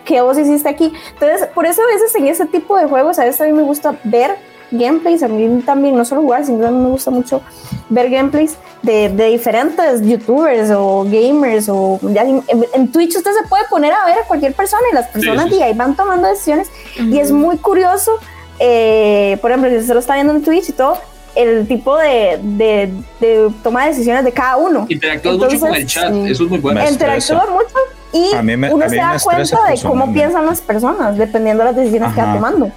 ¿qué 0.05 0.21
vos 0.23 0.39
hiciste 0.39 0.69
aquí? 0.69 0.93
Entonces, 1.13 1.47
por 1.49 1.67
eso 1.67 1.83
a 1.83 1.87
veces 1.87 2.15
en 2.15 2.27
ese 2.29 2.47
tipo 2.47 2.79
de 2.79 2.87
juegos, 2.87 3.19
a 3.19 3.25
veces 3.25 3.41
a 3.41 3.45
mí 3.45 3.53
me 3.53 3.63
gusta 3.63 3.97
ver 4.05 4.37
gameplays, 4.71 5.23
a 5.23 5.29
mí 5.29 5.63
también, 5.63 5.97
no 5.97 6.05
solo 6.05 6.23
jugar, 6.23 6.45
sino 6.45 6.61
también 6.61 6.85
me 6.85 6.91
gusta 6.91 7.11
mucho 7.11 7.41
ver 7.89 8.11
gameplays 8.11 8.57
de, 8.83 9.09
de 9.09 9.27
diferentes 9.31 10.03
youtubers 10.03 10.71
o 10.77 11.05
gamers 11.05 11.69
o 11.69 11.99
ya 12.03 12.23
en, 12.23 12.43
en 12.75 12.93
Twitch 12.93 13.17
usted 13.17 13.33
se 13.33 13.49
puede 13.49 13.65
poner 13.71 13.93
a 13.93 14.05
ver 14.07 14.19
a 14.19 14.23
cualquier 14.29 14.53
persona 14.55 14.83
y 14.91 14.95
las 14.95 15.09
personas 15.09 15.45
sí, 15.47 15.51
sí. 15.53 15.57
de 15.59 15.65
ahí 15.65 15.75
van 15.75 15.97
tomando 15.97 16.29
decisiones 16.29 16.69
y 16.99 17.19
es 17.19 17.33
muy 17.33 17.57
curioso, 17.57 18.13
eh, 18.59 19.39
por 19.41 19.51
ejemplo, 19.51 19.71
si 19.71 19.77
usted 19.77 19.95
lo 19.95 20.01
está 20.01 20.15
viendo 20.15 20.33
en 20.35 20.43
Twitch 20.43 20.69
y 20.69 20.73
todo, 20.73 20.99
el 21.35 21.67
tipo 21.69 21.97
de, 21.97 22.39
de, 22.43 22.93
de 23.21 23.51
toma 23.63 23.85
de 23.85 23.91
decisiones 23.91 24.25
de 24.25 24.33
cada 24.33 24.57
uno. 24.57 24.87
Interactúas 24.89 25.37
mucho 25.39 25.61
con 25.61 25.75
el 25.75 25.87
chat, 25.87 26.13
sí. 26.13 26.25
eso 26.31 26.45
es 26.45 26.51
muy 26.51 26.59
bueno. 26.59 26.81
Interactúa 26.89 27.47
mucho 27.51 27.75
y 28.13 28.35
A 28.35 28.43
mí 28.43 28.57
me- 28.57 28.73
uno 28.73 28.85
a 28.85 28.89
mí 28.89 28.95
se 28.95 29.01
da 29.01 29.17
cuenta 29.23 29.65
de 29.71 29.81
cómo 29.83 30.13
piensan 30.13 30.47
las 30.47 30.61
personas, 30.61 31.17
dependiendo 31.17 31.63
de 31.63 31.69
las 31.71 31.77
decisiones 31.77 32.13
que 32.15 32.21
va 32.23 32.35
tomando. 32.35 32.71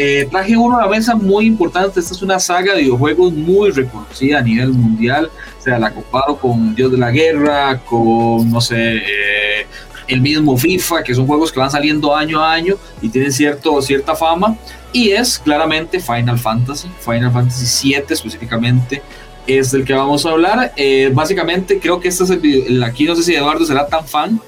Eh, 0.00 0.28
traje 0.30 0.56
uno 0.56 0.78
a 0.78 0.82
la 0.82 0.88
mesa 0.88 1.16
muy 1.16 1.46
importante. 1.46 1.98
Esta 1.98 2.14
es 2.14 2.22
una 2.22 2.38
saga 2.38 2.74
de 2.74 2.82
videojuegos 2.82 3.32
muy 3.32 3.70
reconocida 3.72 4.38
a 4.38 4.42
nivel 4.42 4.68
mundial. 4.70 5.28
O 5.58 5.62
sea, 5.62 5.76
la 5.78 5.92
comparo 5.92 6.36
con 6.36 6.74
Dios 6.76 6.92
de 6.92 6.98
la 6.98 7.10
Guerra, 7.10 7.80
con, 7.84 8.48
no 8.48 8.60
sé, 8.60 8.76
eh, 8.96 9.66
el 10.06 10.20
mismo 10.20 10.56
FIFA, 10.56 11.02
que 11.02 11.14
son 11.16 11.26
juegos 11.26 11.50
que 11.50 11.58
van 11.58 11.70
saliendo 11.70 12.14
año 12.14 12.40
a 12.40 12.52
año 12.52 12.76
y 13.02 13.08
tienen 13.08 13.32
cierto, 13.32 13.82
cierta 13.82 14.14
fama. 14.14 14.56
Y 14.92 15.10
es 15.10 15.36
claramente 15.38 15.98
Final 15.98 16.38
Fantasy, 16.38 16.88
Final 17.00 17.32
Fantasy 17.32 17.88
VII 17.88 18.04
específicamente. 18.10 19.02
Es 19.48 19.72
del 19.72 19.84
que 19.84 19.94
vamos 19.94 20.24
a 20.26 20.30
hablar. 20.30 20.72
Eh, 20.76 21.10
básicamente, 21.12 21.80
creo 21.80 21.98
que 21.98 22.08
este 22.08 22.22
es 22.24 22.30
el, 22.30 22.44
el- 22.44 22.82
aquí 22.84 23.04
no 23.04 23.16
sé 23.16 23.22
si 23.24 23.34
Eduardo 23.34 23.64
será 23.64 23.86
tan 23.88 24.06
fan, 24.06 24.40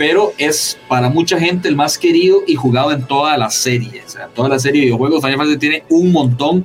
pero 0.00 0.32
es 0.38 0.78
para 0.88 1.10
mucha 1.10 1.38
gente 1.38 1.68
el 1.68 1.76
más 1.76 1.98
querido 1.98 2.38
y 2.46 2.54
jugado 2.54 2.90
en 2.90 3.02
toda 3.06 3.36
la 3.36 3.50
serie. 3.50 4.02
O 4.06 4.08
sea, 4.08 4.28
toda 4.28 4.48
la 4.48 4.58
serie 4.58 4.80
de 4.80 4.86
videojuegos. 4.86 5.20
Final 5.20 5.36
Fantasy 5.36 5.58
tiene 5.58 5.84
un 5.90 6.10
montón 6.10 6.64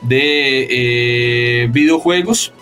de 0.00 0.68
eh, 0.70 1.68
videojuegos. 1.72 2.52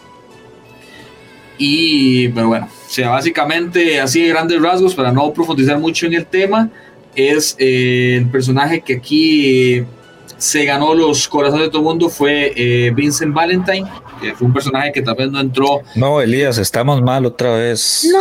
Y, 1.59 2.29
pero 2.29 2.49
bueno, 2.49 2.67
o 2.67 2.91
sea, 2.91 3.11
básicamente, 3.11 4.01
así 4.01 4.23
de 4.23 4.29
grandes 4.29 4.59
rasgos, 4.59 4.95
para 4.95 5.13
no 5.13 5.35
profundizar 5.35 5.79
mucho 5.79 6.07
en 6.07 6.15
el 6.15 6.25
tema, 6.25 6.71
es 7.15 7.55
eh, 7.59 8.17
el 8.17 8.31
personaje 8.31 8.81
que 8.81 8.95
aquí 8.95 9.85
se 10.39 10.65
ganó 10.65 10.95
los 10.95 11.29
corazones 11.29 11.67
de 11.67 11.69
todo 11.71 11.79
el 11.79 11.85
mundo 11.85 12.09
fue 12.09 12.53
eh, 12.57 12.91
Vincent 12.95 13.33
Valentine, 13.33 13.87
que 14.21 14.35
fue 14.35 14.47
un 14.49 14.53
personaje 14.53 14.93
que 14.93 15.03
tal 15.03 15.15
vez 15.17 15.31
no 15.31 15.41
entró. 15.41 15.81
No, 15.95 16.21
Elías, 16.21 16.59
estamos 16.59 17.01
mal 17.03 17.25
otra 17.27 17.53
vez. 17.55 18.07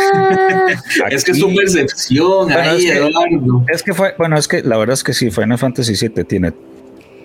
Es 1.10 1.24
que 1.24 1.32
es 1.32 1.38
su 1.38 1.54
percepción 1.54 2.44
Bueno, 2.48 2.70
ahí, 2.70 2.86
es 2.86 2.92
que- 2.92 2.96
Eduardo. 2.98 3.64
Es 3.68 3.82
que 3.82 3.94
fue, 3.94 4.14
bueno, 4.18 4.36
es 4.38 4.48
que 4.48 4.62
la 4.62 4.76
verdad 4.76 4.94
es 4.94 5.04
que 5.04 5.12
sí, 5.12 5.30
Final 5.30 5.58
Fantasy 5.58 5.94
VII 6.08 6.24
tiene 6.24 6.52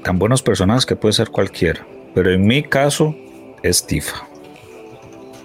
tan 0.04 0.20
buenos 0.20 0.42
personajes 0.42 0.86
que 0.86 0.96
puede 0.96 1.14
ser 1.14 1.30
cualquiera. 1.30 1.86
Pero 2.14 2.32
en 2.32 2.46
mi 2.46 2.64
caso 2.64 3.16
es 3.64 3.86
Tifa. 3.86 4.28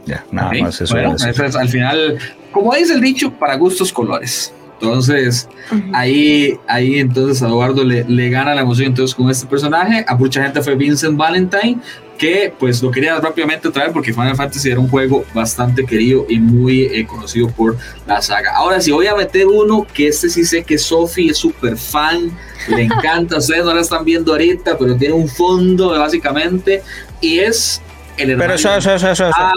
Ya, 0.07 0.25
nada 0.31 0.53
más 0.61 0.91
bueno, 0.91 1.17
eso 1.17 1.45
es 1.45 1.57
al 1.57 1.69
final, 1.69 2.19
como 2.53 2.73
dice 2.75 2.95
el 2.95 3.01
dicho, 3.01 3.33
para 3.33 3.57
gustos 3.57 3.93
colores. 3.93 4.53
Entonces, 4.81 5.49
ahí, 5.95 6.59
ahí 6.69 6.99
entonces 6.99 7.43
a 7.43 7.47
Eduardo 7.47 7.83
le, 7.83 8.05
le 8.05 8.29
gana 8.29 8.55
la 8.55 8.61
emoción 8.61 8.89
entonces 8.89 9.15
con 9.15 9.31
este 9.31 9.47
personaje. 9.47 10.05
A 10.07 10.15
mucha 10.15 10.43
gente 10.43 10.61
fue 10.61 10.75
Vincent 10.75 11.17
Valentine, 11.17 11.81
que 12.19 12.53
pues 12.59 12.83
lo 12.83 12.91
quería 12.91 13.19
rápidamente 13.19 13.71
traer 13.71 13.93
porque 13.93 14.13
Final 14.13 14.37
Fantasy 14.37 14.71
era 14.71 14.81
un 14.81 14.89
juego 14.89 15.25
bastante 15.35 15.85
querido 15.85 16.27
y 16.29 16.39
muy 16.39 16.83
eh, 16.83 17.07
conocido 17.07 17.49
por 17.49 17.77
la 18.07 18.21
saga. 18.21 18.55
Ahora 18.55 18.81
sí, 18.81 18.91
voy 18.91 19.07
a 19.07 19.15
meter 19.15 19.47
uno 19.47 19.87
que 19.93 20.09
este 20.09 20.29
sí 20.29 20.45
sé 20.45 20.63
que 20.63 20.77
Sophie 20.77 21.31
es 21.31 21.39
súper 21.39 21.77
fan, 21.77 22.31
le 22.69 22.83
encanta, 22.85 23.39
ustedes 23.39 23.65
no 23.65 23.73
la 23.73 23.81
están 23.81 24.05
viendo 24.05 24.33
ahorita, 24.33 24.77
pero 24.79 24.97
tiene 24.97 25.15
un 25.15 25.29
fondo 25.29 25.91
básicamente 25.91 26.83
y 27.21 27.39
es 27.39 27.81
el 28.19 28.31
hermano. 28.31 28.55
Pero, 28.57 28.77
eso, 28.77 28.77
eso, 28.77 28.95
eso, 28.95 29.11
eso. 29.11 29.25
Ah. 29.35 29.53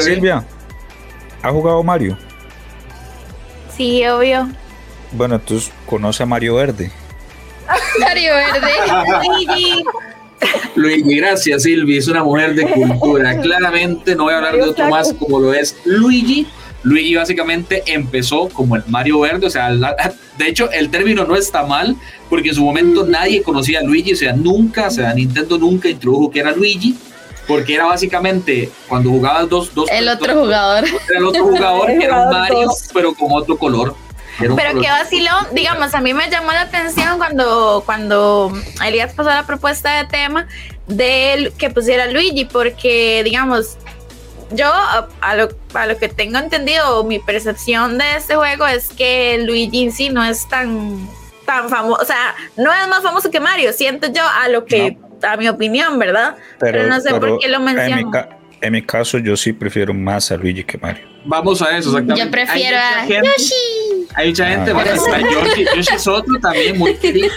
Silvia, 0.00 0.44
¿ha 1.42 1.50
jugado 1.50 1.82
Mario? 1.82 2.18
Sí, 3.76 4.04
obvio. 4.06 4.48
Bueno, 5.12 5.36
entonces 5.36 5.70
conoce 5.86 6.22
a 6.22 6.26
Mario 6.26 6.54
Verde. 6.56 6.90
Mario 8.00 8.32
Verde. 8.34 8.70
Luigi. 9.28 9.84
Luigi, 10.74 11.16
gracias 11.16 11.62
Silvi, 11.62 11.98
es 11.98 12.08
una 12.08 12.24
mujer 12.24 12.54
de 12.54 12.66
cultura. 12.66 13.38
Claramente 13.42 14.14
no 14.16 14.24
voy 14.24 14.34
a 14.34 14.38
hablar 14.38 14.56
de 14.56 14.62
otro 14.62 14.88
más 14.88 15.12
como 15.14 15.38
lo 15.38 15.54
es 15.54 15.76
Luigi. 15.84 16.46
Luigi 16.82 17.14
básicamente 17.14 17.82
empezó 17.86 18.48
como 18.48 18.74
el 18.74 18.82
Mario 18.88 19.20
Verde, 19.20 19.46
o 19.46 19.50
sea, 19.50 19.70
la- 19.70 19.94
de 20.36 20.48
hecho 20.48 20.68
el 20.72 20.90
término 20.90 21.24
no 21.24 21.36
está 21.36 21.62
mal, 21.64 21.94
porque 22.28 22.48
en 22.48 22.54
su 22.56 22.64
momento 22.64 23.06
nadie 23.06 23.40
conocía 23.42 23.78
a 23.78 23.82
Luigi, 23.82 24.14
o 24.14 24.16
sea, 24.16 24.32
nunca, 24.32 24.88
o 24.88 24.90
sea, 24.90 25.14
Nintendo 25.14 25.58
nunca 25.58 25.88
introdujo 25.88 26.30
que 26.32 26.40
era 26.40 26.50
Luigi, 26.50 26.96
porque 27.46 27.74
era 27.74 27.86
básicamente 27.86 28.70
cuando 28.88 29.10
jugabas 29.10 29.48
dos, 29.48 29.74
dos 29.74 29.88
El 29.90 30.06
dos- 30.06 30.14
otro 30.16 30.40
jugador. 30.42 30.84
era 30.84 30.98
el 31.18 31.24
otro 31.26 31.44
jugador 31.44 31.86
que 31.98 32.04
era 32.04 32.16
un 32.16 32.24
jugador 32.26 32.32
Mario, 32.50 32.66
dos. 32.68 32.88
pero 32.92 33.14
con 33.14 33.28
otro 33.32 33.56
color. 33.58 33.94
Pero 34.38 34.56
color- 34.56 34.80
qué 34.82 34.88
vacilón, 34.88 35.46
digamos, 35.52 35.94
a 35.94 36.00
mí 36.00 36.14
me 36.14 36.30
llamó 36.30 36.52
la 36.52 36.62
atención 36.62 37.18
cuando, 37.18 37.82
cuando 37.84 38.52
Elías 38.84 39.12
pasó 39.12 39.28
la 39.30 39.46
propuesta 39.46 39.98
de 39.98 40.04
tema 40.08 40.48
de 40.86 41.32
él 41.34 41.52
que 41.58 41.68
pusiera 41.70 42.06
Luigi, 42.06 42.44
porque, 42.46 43.22
digamos, 43.24 43.76
yo 44.52 44.70
a 44.72 45.34
lo, 45.36 45.48
a 45.74 45.86
lo 45.86 45.96
que 45.98 46.08
tengo 46.08 46.38
entendido, 46.38 47.04
mi 47.04 47.18
percepción 47.18 47.98
de 47.98 48.16
este 48.16 48.34
juego 48.34 48.66
es 48.66 48.88
que 48.88 49.38
Luigi 49.46 49.90
sí 49.90 50.08
no 50.10 50.22
es 50.24 50.46
tan, 50.48 51.08
tan 51.46 51.68
famoso, 51.70 52.02
o 52.02 52.04
sea, 52.04 52.34
no 52.56 52.72
es 52.72 52.88
más 52.88 53.02
famoso 53.02 53.30
que 53.30 53.40
Mario, 53.40 53.72
siento 53.72 54.08
yo 54.08 54.22
a 54.26 54.48
lo 54.48 54.64
que, 54.66 54.98
a 55.24 55.36
mi 55.36 55.48
opinión, 55.48 55.98
¿verdad? 55.98 56.36
Pero, 56.58 56.86
no 56.86 57.00
sé 57.00 57.10
por 57.14 57.38
qué 57.38 57.48
lo 57.48 57.60
menciono. 57.60 58.10
En 58.60 58.72
mi, 58.72 58.82
caso, 58.82 59.18
yo 59.18 59.36
sí 59.36 59.52
prefiero 59.52 59.92
más 59.92 60.30
a 60.30 60.36
Luigi 60.36 60.62
que 60.62 60.78
Mario. 60.78 61.04
Vamos 61.24 61.60
a 61.62 61.76
eso, 61.76 61.90
exactamente. 61.90 62.24
Yo 62.24 62.30
prefiero 62.30 62.76
a 62.78 63.04
Yoshi. 63.06 63.54
Hay 64.14 64.28
mucha 64.28 64.46
gente, 64.46 64.70
ah, 64.70 64.74
bueno, 64.74 65.30
Yoshi, 65.30 65.64
Yoshi 65.64 65.94
es 65.94 66.06
otro 66.06 66.38
también 66.40 66.78
muy 66.78 66.94
querido. 66.94 67.28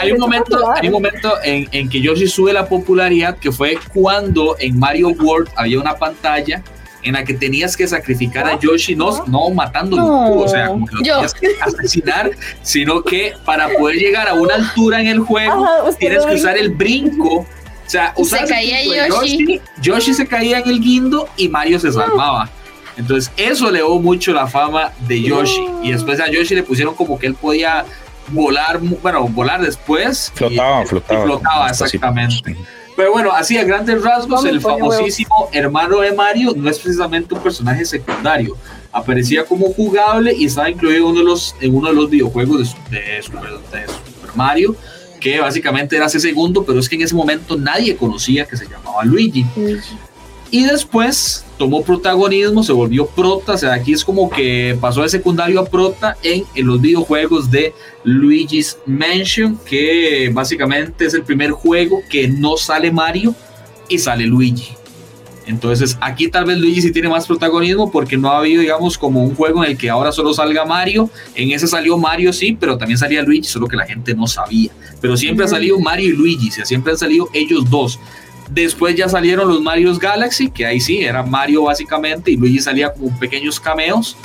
hay 0.00 0.10
un 0.10 0.18
momento, 0.18 0.72
hay 0.74 0.88
un 0.88 0.92
momento 0.94 1.32
en, 1.44 1.68
en, 1.70 1.88
que 1.88 2.00
Yoshi 2.00 2.26
sube 2.26 2.52
la 2.52 2.66
popularidad 2.66 3.36
que 3.38 3.52
fue 3.52 3.78
cuando 3.94 4.56
en 4.58 4.78
Mario 4.78 5.10
World 5.10 5.48
había 5.54 5.78
una 5.78 5.96
pantalla 5.96 6.62
en 7.08 7.14
la 7.14 7.24
que 7.24 7.34
tenías 7.34 7.76
que 7.76 7.86
sacrificar 7.88 8.46
a 8.46 8.58
Yoshi, 8.58 8.94
no, 8.94 9.24
no 9.26 9.50
matándolo, 9.50 10.04
o 10.04 10.48
sea, 10.48 10.68
como 10.68 10.86
que 10.86 10.96
lo 10.96 11.02
tenías 11.02 11.34
que 11.34 11.48
asesinar, 11.60 12.30
sino 12.62 13.02
que 13.02 13.34
para 13.44 13.68
poder 13.70 13.96
llegar 13.96 14.28
a 14.28 14.34
una 14.34 14.54
altura 14.54 15.00
en 15.00 15.08
el 15.08 15.20
juego 15.20 15.66
tienes 15.98 16.24
que 16.24 16.34
usar 16.34 16.56
el 16.56 16.70
brinco. 16.70 17.38
O 17.38 17.90
sea, 17.90 18.12
usar 18.16 18.46
se 18.46 18.52
caía 18.52 19.08
Yoshi. 19.08 19.60
Yoshi 19.80 20.12
se 20.12 20.26
caía 20.26 20.58
en 20.58 20.68
el 20.68 20.80
guindo 20.80 21.28
y 21.36 21.48
Mario 21.48 21.80
se 21.80 21.90
salvaba. 21.90 22.50
Entonces, 22.98 23.32
eso 23.36 23.70
le 23.70 23.78
dio 23.78 23.98
mucho 23.98 24.32
la 24.32 24.46
fama 24.46 24.92
de 25.06 25.22
Yoshi. 25.22 25.64
Y 25.82 25.92
después 25.92 26.20
a 26.20 26.30
Yoshi 26.30 26.56
le 26.56 26.64
pusieron 26.64 26.94
como 26.94 27.18
que 27.18 27.28
él 27.28 27.34
podía 27.34 27.86
volar, 28.28 28.78
bueno, 28.80 29.26
volar 29.28 29.62
después. 29.62 30.30
Flotaba, 30.34 30.84
flotaba. 30.84 31.22
flotaba, 31.22 31.68
exactamente. 31.70 32.56
Pero 32.98 33.12
bueno, 33.12 33.30
así 33.30 33.56
a 33.56 33.62
grandes 33.62 34.02
rasgos, 34.02 34.44
el 34.44 34.60
famosísimo 34.60 35.48
hermano 35.52 36.00
de 36.00 36.10
Mario 36.10 36.52
no 36.56 36.68
es 36.68 36.80
precisamente 36.80 37.32
un 37.32 37.40
personaje 37.40 37.84
secundario. 37.84 38.56
Aparecía 38.90 39.44
como 39.44 39.72
jugable 39.72 40.34
y 40.34 40.46
estaba 40.46 40.68
incluido 40.68 40.96
en 40.96 41.04
uno 41.04 41.20
de 41.20 41.24
los, 41.24 41.54
en 41.60 41.76
uno 41.76 41.90
de 41.90 41.94
los 41.94 42.10
videojuegos 42.10 42.74
de, 42.90 43.22
Super, 43.22 43.40
Mario, 44.34 44.74
que 45.20 45.38
básicamente 45.38 45.94
era 45.94 46.06
ese 46.06 46.18
segundo, 46.18 46.64
pero 46.64 46.80
es 46.80 46.88
que 46.88 46.96
en 46.96 47.02
ese 47.02 47.14
momento 47.14 47.56
nadie 47.56 47.94
conocía 47.94 48.44
que 48.46 48.56
se 48.56 48.66
llamaba 48.66 49.04
Luigi. 49.04 49.46
Y 50.50 50.64
después 50.64 51.44
tomó 51.58 51.82
protagonismo, 51.82 52.62
se 52.62 52.72
volvió 52.72 53.06
prota, 53.06 53.52
o 53.52 53.58
sea, 53.58 53.74
aquí 53.74 53.92
es 53.92 54.04
como 54.04 54.30
que 54.30 54.78
pasó 54.80 55.02
de 55.02 55.08
secundario 55.08 55.60
a 55.60 55.66
prota 55.66 56.16
en, 56.22 56.44
en, 56.54 56.66
los 56.66 56.80
videojuegos 56.80 57.50
de 57.50 57.74
Luigi's 58.04 58.78
Mansion, 58.86 59.58
que 59.66 60.30
básicamente 60.32 61.04
es 61.04 61.14
el 61.14 61.22
primer 61.22 61.50
juego 61.50 62.00
que 62.08 62.28
no 62.28 62.56
sale 62.56 62.90
Mario 62.90 63.34
y 63.88 63.98
sale 63.98 64.24
Luigi. 64.24 64.78
Entonces 65.48 65.96
aquí 66.02 66.28
tal 66.28 66.44
vez 66.44 66.58
Luigi 66.58 66.82
sí 66.82 66.92
tiene 66.92 67.08
más 67.08 67.26
protagonismo 67.26 67.90
porque 67.90 68.18
no 68.18 68.30
ha 68.30 68.38
habido, 68.38 68.60
digamos, 68.60 68.98
como 68.98 69.24
un 69.24 69.34
juego 69.34 69.64
en 69.64 69.70
el 69.70 69.78
que 69.78 69.88
ahora 69.88 70.12
solo 70.12 70.34
salga 70.34 70.66
Mario. 70.66 71.10
En 71.34 71.50
ese 71.52 71.66
salió 71.66 71.96
Mario, 71.96 72.34
sí, 72.34 72.56
pero 72.58 72.76
también 72.76 72.98
salía 72.98 73.22
Luigi, 73.22 73.48
solo 73.48 73.66
que 73.66 73.76
la 73.76 73.86
gente 73.86 74.14
no 74.14 74.26
sabía. 74.26 74.70
Pero 75.00 75.16
siempre 75.16 75.46
ha 75.46 75.48
salido 75.48 75.80
Mario 75.80 76.10
y 76.10 76.12
Luigi, 76.12 76.50
o 76.50 76.52
sea, 76.52 76.66
siempre 76.66 76.92
han 76.92 76.98
salido 76.98 77.30
ellos 77.32 77.68
dos. 77.70 77.98
Después 78.50 78.96
ya 78.96 79.08
salieron 79.08 79.48
los 79.48 79.60
Mario's 79.60 79.98
Galaxy, 79.98 80.50
que 80.50 80.66
ahí 80.66 80.80
sí, 80.80 81.02
era 81.02 81.22
Mario 81.22 81.64
básicamente, 81.64 82.30
y 82.30 82.36
Luigi 82.36 82.60
salía 82.60 82.92
como 82.92 83.16
pequeños 83.18 83.60
cameos, 83.60 84.16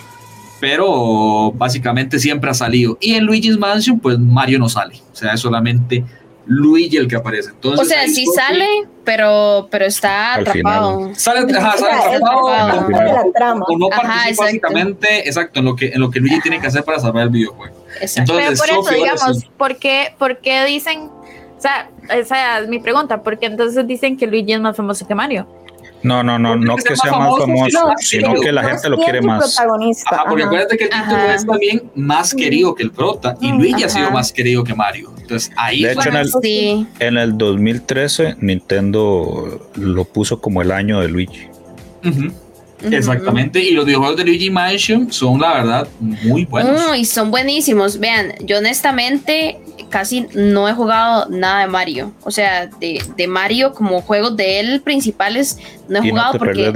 pero 0.59 1.51
básicamente 1.51 2.19
siempre 2.19 2.49
ha 2.49 2.53
salido. 2.53 2.97
Y 3.01 3.15
en 3.15 3.25
Luigi's 3.25 3.57
Mansion, 3.57 3.99
pues 3.99 4.17
Mario 4.17 4.59
no 4.59 4.69
sale, 4.69 4.95
o 5.11 5.15
sea, 5.15 5.33
es 5.33 5.41
solamente 5.41 6.03
Luigi 6.45 6.97
el 6.97 7.07
que 7.07 7.15
aparece. 7.15 7.49
Entonces, 7.49 7.85
o 7.85 7.89
sea, 7.89 8.07
sí 8.07 8.25
sale, 8.33 8.67
pero, 9.03 9.67
pero 9.69 9.85
está 9.85 10.35
atrapado. 10.35 11.11
Sale, 11.15 11.39
ajá, 11.53 11.77
sale 11.77 12.15
atrapado. 12.15 13.65
O 13.67 13.77
no 13.77 13.89
participa 13.89 14.43
básicamente, 14.45 15.27
exacto, 15.27 15.59
en 15.59 15.65
lo, 15.65 15.75
que, 15.75 15.87
en 15.87 15.99
lo 15.99 16.09
que 16.09 16.19
Luigi 16.19 16.39
tiene 16.41 16.59
que 16.59 16.67
hacer 16.67 16.83
para 16.83 16.99
salvar 16.99 17.23
el 17.23 17.29
videojuego. 17.29 17.85
Exacto. 17.99 18.39
Entonces, 18.39 18.61
pero 18.65 18.81
por 18.81 18.93
eso, 18.93 19.03
digamos, 19.03 19.45
¿por 19.57 19.77
qué, 19.77 20.15
¿por 20.17 20.39
qué 20.39 20.65
dicen 20.65 21.09
sea, 21.63 21.89
esa 22.09 22.59
es 22.59 22.67
mi 22.67 22.79
pregunta, 22.79 23.23
porque 23.23 23.47
entonces 23.47 23.87
dicen 23.87 24.17
que 24.17 24.27
Luigi 24.27 24.53
es 24.53 24.61
más 24.61 24.75
famoso 24.75 25.07
que 25.07 25.15
Mario. 25.15 25.47
No, 26.03 26.21
no, 26.21 26.37
no, 26.37 26.57
no 26.57 26.75
que 26.75 26.97
sea 26.97 27.13
más 27.13 27.39
famoso, 27.39 27.93
sino 27.99 28.33
que 28.33 28.51
la 28.51 28.63
gente 28.63 28.89
lo 28.89 28.97
quiere 28.97 29.21
más. 29.21 29.57
Ajá, 29.57 30.25
porque 30.27 30.43
acuérdate 30.43 30.77
que 30.77 30.83
el 30.85 30.89
título 30.89 31.31
es 31.33 31.45
también 31.45 31.91
más 31.95 32.33
querido 32.35 32.75
que 32.75 32.83
el 32.83 32.91
prota 32.91 33.37
y 33.39 33.51
Luigi 33.53 33.83
ha 33.83 33.89
sido 33.89 34.11
más 34.11 34.33
querido 34.33 34.63
que 34.65 34.75
Mario. 34.75 35.13
Entonces 35.17 35.51
ahí 35.55 35.83
de 35.83 35.93
hecho, 35.93 36.09
en, 36.09 36.15
el, 36.17 36.87
en 36.99 37.17
el 37.17 37.37
2013 37.37 38.35
Nintendo 38.41 39.69
lo 39.75 40.03
puso 40.03 40.41
como 40.41 40.61
el 40.61 40.71
año 40.71 40.99
de 40.99 41.07
Luigi. 41.07 41.47
Exactamente, 42.91 43.63
y 43.63 43.71
los 43.71 43.85
videojuegos 43.85 44.17
de 44.17 44.25
Luigi 44.25 44.49
Mansion 44.49 45.11
son 45.11 45.39
la 45.39 45.53
verdad 45.53 45.87
muy 46.01 46.43
buenos. 46.43 46.97
y 46.97 47.05
son 47.05 47.31
buenísimos. 47.31 47.97
Vean, 47.97 48.33
yo 48.41 48.57
honestamente 48.57 49.59
casi 49.89 50.27
no 50.33 50.67
he 50.67 50.73
jugado 50.73 51.27
nada 51.29 51.61
de 51.61 51.67
Mario. 51.67 52.13
O 52.23 52.31
sea, 52.31 52.67
de, 52.67 53.03
de 53.15 53.27
Mario 53.27 53.73
como 53.73 54.01
juegos 54.01 54.35
de 54.35 54.59
él 54.59 54.81
principales 54.81 55.57
no 55.87 55.99
he 55.99 56.09
jugado 56.09 56.37
porque 56.37 56.73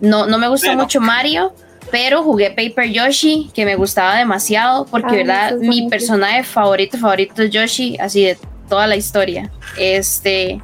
No, 0.00 0.26
no 0.26 0.38
me 0.38 0.48
gusta 0.48 0.74
mucho 0.76 1.00
Mario. 1.00 1.52
Pero 1.90 2.22
jugué 2.22 2.50
Paper 2.50 2.90
Yoshi, 2.90 3.50
que 3.54 3.64
me 3.64 3.74
gustaba 3.74 4.18
demasiado, 4.18 4.84
porque 4.84 5.16
verdad, 5.16 5.56
mi 5.56 5.88
personaje 5.88 6.42
favorito, 6.42 6.98
favorito 6.98 7.42
es 7.42 7.50
Yoshi, 7.50 7.96
así 7.98 8.24
de 8.24 8.36
toda 8.68 8.86
la 8.86 8.96
historia. 8.96 9.50
Este, 9.78 10.60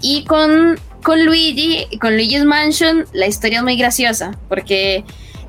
y 0.00 0.24
con 0.24 0.76
con 1.06 1.24
Luigi, 1.24 1.86
con 2.00 2.16
Luigi's 2.16 2.44
Mansion, 2.44 3.06
la 3.12 3.28
historia 3.28 3.58
es 3.58 3.62
muy 3.62 3.76
graciosa, 3.76 4.36
porque 4.48 5.04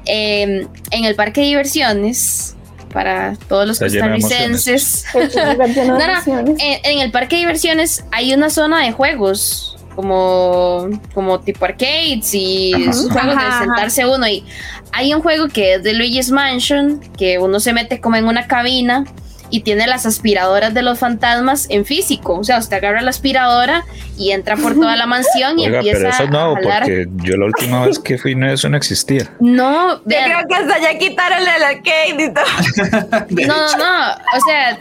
em, 0.05 0.67
en 0.91 1.03
el 1.03 1.15
parque 1.15 1.41
de 1.41 1.47
diversiones, 1.47 2.55
para 2.91 3.35
todos 3.47 3.67
los 3.67 3.79
costarricenses, 3.79 5.05
en, 5.13 6.99
el 6.99 7.11
parque 7.11 7.35
de 7.35 7.41
diversiones 7.41 8.03
hay 8.11 8.33
una 8.33 8.49
zona 8.49 8.83
de 8.83 8.91
juegos, 8.91 9.77
como, 9.95 10.89
como 11.13 11.39
tipo 11.39 11.65
arcades 11.65 12.33
y 12.33 12.71
juegos 12.73 13.35
de 13.35 13.51
sentarse 13.59 14.05
uno. 14.05 14.27
Y 14.27 14.43
hay 14.91 15.13
un 15.13 15.21
juego 15.21 15.47
que 15.47 15.75
es 15.75 15.83
de 15.83 15.93
Luigi's 15.93 16.31
Mansion, 16.31 16.99
que 17.17 17.39
uno 17.39 17.59
se 17.59 17.73
mete 17.73 17.99
como 17.99 18.15
en 18.15 18.25
una 18.25 18.47
cabina 18.47 19.05
y 19.49 19.61
tiene 19.61 19.87
las 19.87 20.05
aspiradoras 20.05 20.73
de 20.73 20.81
los 20.81 20.99
fantasmas 20.99 21.67
en 21.69 21.85
físico. 21.85 22.37
O 22.39 22.43
sea, 22.43 22.59
usted 22.59 22.77
agarra 22.77 23.01
la 23.01 23.09
aspiradora 23.09 23.85
y 24.17 24.31
entra 24.31 24.55
por 24.55 24.73
toda 24.73 24.95
la 24.95 25.05
mansión 25.05 25.59
y 25.59 25.65
empieza 25.65 25.97
pero 25.97 26.09
eso 26.09 26.23
es 26.23 26.29
nuevo, 26.29 26.57
porque 26.61 27.07
yo 27.23 27.37
la 27.37 27.45
última 27.45 27.85
vez 27.85 27.99
que 27.99 28.17
fui, 28.17 28.35
no, 28.35 28.51
eso 28.51 28.69
no 28.69 28.77
existía. 28.77 29.29
No, 29.39 29.97
yo 29.97 30.03
creo 30.05 30.47
que 30.47 30.55
hasta 30.55 30.79
ya 30.79 30.97
quitaron 30.97 31.39
el 31.39 31.63
arcade 31.63 32.23
y 32.23 32.33
todo. 32.33 33.25
no, 33.47 33.47
no, 33.47 33.77
no. 33.77 34.11
O 34.35 34.41
sea, 34.47 34.79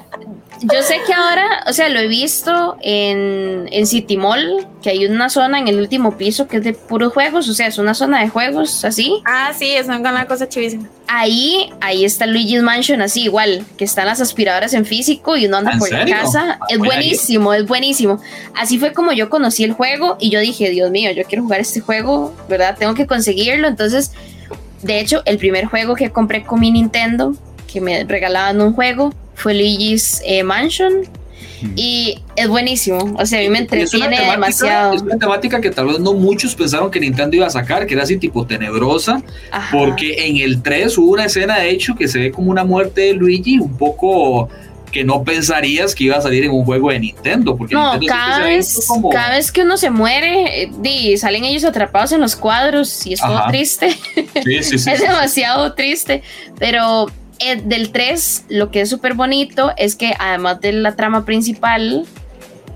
yo 0.62 0.82
sé 0.82 1.00
que 1.07 1.12
ahora, 1.12 1.64
o 1.66 1.72
sea, 1.72 1.88
lo 1.88 1.98
he 1.98 2.07
visto 2.07 2.76
en, 2.80 3.68
en 3.70 3.86
City 3.86 4.16
Mall, 4.16 4.66
que 4.82 4.90
hay 4.90 5.07
una 5.07 5.28
zona 5.28 5.59
en 5.59 5.68
el 5.68 5.78
último 5.78 6.16
piso 6.16 6.48
que 6.48 6.59
es 6.59 6.64
de 6.64 6.72
puros 6.72 7.12
juegos, 7.12 7.48
o 7.48 7.54
sea, 7.54 7.66
es 7.66 7.78
una 7.78 7.94
zona 7.94 8.20
de 8.20 8.28
juegos 8.28 8.84
así. 8.84 9.22
Ah, 9.24 9.52
sí, 9.57 9.70
es 9.72 9.86
una 9.86 10.26
cosa 10.26 10.48
chivísima. 10.48 10.88
Ahí, 11.09 11.70
ahí 11.80 12.04
está 12.04 12.26
Luigi's 12.26 12.62
Mansion, 12.62 13.02
así 13.02 13.22
igual, 13.22 13.64
que 13.76 13.84
están 13.84 14.07
las 14.07 14.20
aspiradoras 14.20 14.74
en 14.74 14.86
físico 14.86 15.36
y 15.36 15.46
uno 15.46 15.59
anda 15.59 15.76
por 15.78 15.90
la 15.90 16.04
casa. 16.07 16.59
Es 16.68 16.78
buenísimo, 16.78 17.52
es 17.52 17.66
buenísimo. 17.66 18.20
Así 18.54 18.78
fue 18.78 18.92
como 18.92 19.12
yo 19.12 19.28
conocí 19.28 19.64
el 19.64 19.72
juego 19.72 20.16
y 20.18 20.30
yo 20.30 20.40
dije, 20.40 20.70
Dios 20.70 20.90
mío, 20.90 21.11
yo 21.12 21.24
quiero 21.24 21.44
jugar 21.44 21.61
este 21.61 21.80
juego, 21.80 22.34
¿verdad? 22.48 22.76
Tengo 22.78 22.94
que 22.94 23.07
conseguirlo. 23.07 23.68
Entonces, 23.68 24.12
de 24.82 25.00
hecho, 25.00 25.22
el 25.26 25.38
primer 25.38 25.66
juego 25.66 25.94
que 25.94 26.11
compré 26.11 26.44
con 26.44 26.61
mi 26.61 26.70
Nintendo, 26.70 27.34
que 27.72 27.80
me 27.80 28.04
regalaban 28.04 28.61
un 28.61 28.72
juego, 28.72 29.12
fue 29.37 29.55
Luigi's 29.55 30.20
eh, 30.24 30.43
Mansion. 30.43 31.05
Y 31.74 32.18
es 32.37 32.49
buenísimo, 32.49 33.16
o 33.18 33.24
sea, 33.24 33.39
a 33.39 33.43
mí 33.43 33.49
me 33.49 33.61
entretiene 33.61 34.20
demasiado. 34.30 34.93
Es 34.93 35.03
una 35.03 35.16
temática 35.16 35.59
que 35.59 35.70
tal 35.70 35.87
vez 35.87 35.99
no 35.99 36.12
muchos 36.12 36.55
pensaron 36.55 36.91
que 36.91 37.01
Nintendo 37.01 37.34
iba 37.34 37.47
a 37.47 37.51
sacar, 37.51 37.87
que 37.87 37.95
era 37.95 38.03
así 38.03 38.18
tipo 38.18 38.47
tenebrosa, 38.47 39.22
porque 39.72 40.26
en 40.26 40.37
el 40.37 40.62
3 40.62 40.99
hubo 40.99 41.12
una 41.12 41.24
escena 41.24 41.59
de 41.59 41.70
hecho 41.70 41.95
que 41.97 42.09
se 42.09 42.18
ve 42.18 42.30
como 42.30 42.51
una 42.51 42.62
muerte 42.62 43.01
de 43.01 43.14
Luigi, 43.14 43.59
un 43.59 43.76
poco 43.76 44.51
que 44.93 45.05
no 45.05 45.24
pensarías 45.24 45.95
que 45.95 46.05
iba 46.05 46.16
a 46.16 46.20
salir 46.20 46.45
en 46.45 46.53
un 46.53 46.64
juego 46.64 46.91
de 46.91 46.99
Nintendo. 47.01 47.57
Porque 47.57 47.74
no, 47.74 47.99
cada, 48.07 48.45
vez, 48.45 48.89
cada 49.12 49.30
vez 49.30 49.53
que 49.53 49.62
uno 49.62 49.76
se 49.76 49.91
muere, 49.91 50.70
eh, 50.84 51.18
salen 51.18 51.45
ellos 51.45 51.64
atrapados 51.64 52.12
en 52.12 52.20
los 52.20 52.37
cuadros 52.37 53.07
y 53.07 53.14
es 53.14 53.20
todo 53.20 53.41
triste. 53.49 53.91
Sí, 53.91 54.62
sí, 54.62 54.78
sí, 54.78 54.91
es 54.93 55.01
demasiado 55.01 55.74
triste, 55.74 56.22
pero 56.59 57.09
eh, 57.39 57.61
del 57.62 57.91
3, 57.91 58.47
lo 58.49 58.70
que 58.70 58.82
es 58.82 58.91
súper 58.91 59.14
bonito 59.14 59.72
es 59.76 59.97
que 59.97 60.14
además 60.18 60.61
de 60.61 60.72
la 60.72 60.97
trama 60.97 61.24
principal, 61.24 62.07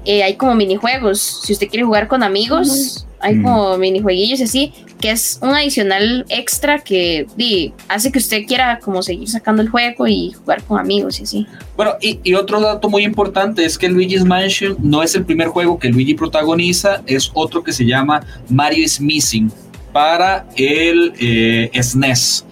eh, 0.05 0.23
hay 0.23 0.37
como 0.37 0.55
minijuegos. 0.55 1.43
Si 1.45 1.53
usted 1.53 1.69
quiere 1.69 1.85
jugar 1.85 2.09
con 2.09 2.23
amigos, 2.23 3.07
hay 3.21 3.43
como 3.43 3.77
minijueguillos 3.77 4.41
y 4.41 4.45
así, 4.45 4.73
que 4.99 5.11
es 5.11 5.39
un 5.43 5.51
adicional 5.51 6.25
extra 6.29 6.79
que 6.79 7.27
hace 7.89 8.11
que 8.11 8.19
usted 8.19 8.47
quiera 8.47 8.79
como 8.79 9.03
seguir 9.03 9.29
sacando 9.29 9.61
el 9.63 9.69
juego 9.69 10.07
y 10.07 10.33
jugar 10.33 10.63
con 10.65 10.79
amigos 10.79 11.21
y 11.21 11.25
así. 11.25 11.47
Bueno, 11.77 11.93
y, 12.01 12.19
y, 12.23 12.35
otro 12.35 12.61
dato 12.61 12.89
muy 12.89 13.05
importante 13.05 13.65
es 13.65 13.77
que 13.77 13.89
Luigi's 13.89 14.25
Mansion 14.25 14.77
no 14.79 15.03
es 15.03 15.15
el 15.15 15.25
primer 15.25 15.49
juego 15.49 15.79
que 15.79 15.89
Luigi 15.89 16.15
protagoniza, 16.15 17.03
es 17.07 17.31
otro 17.35 17.63
que 17.63 17.73
se 17.73 17.85
llama 17.85 18.23
Mario 18.49 18.85
is 18.85 19.01
Missing 19.01 19.53
para 19.93 20.47
el 20.57 21.13
eh, 21.19 21.71
SNES 21.83 22.47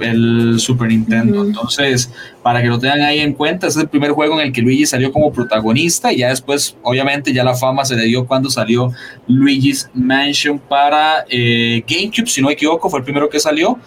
el 0.00 0.56
Super 0.58 0.88
Nintendo. 0.88 1.44
Entonces, 1.44 2.10
para 2.42 2.62
que 2.62 2.68
lo 2.68 2.78
tengan 2.78 3.02
ahí 3.02 3.20
en 3.20 3.34
cuenta, 3.34 3.66
es 3.66 3.76
el 3.76 3.88
primer 3.88 4.12
juego 4.12 4.40
en 4.40 4.46
el 4.46 4.52
que 4.52 4.62
Luigi 4.62 4.86
salió 4.86 5.12
como 5.12 5.32
protagonista 5.32 6.12
y 6.12 6.18
ya 6.18 6.28
después, 6.28 6.76
obviamente, 6.82 7.32
ya 7.32 7.44
la 7.44 7.54
fama 7.54 7.84
se 7.84 7.96
le 7.96 8.04
dio 8.04 8.26
cuando 8.26 8.50
salió 8.50 8.92
Luigi's 9.26 9.90
Mansion 9.94 10.58
para 10.58 11.24
eh, 11.28 11.82
GameCube, 11.86 12.28
si 12.28 12.40
no 12.40 12.48
me 12.48 12.54
equivoco, 12.54 12.88
fue 12.88 13.00
el 13.00 13.04
primero 13.04 13.28
que 13.28 13.40
salió 13.40 13.78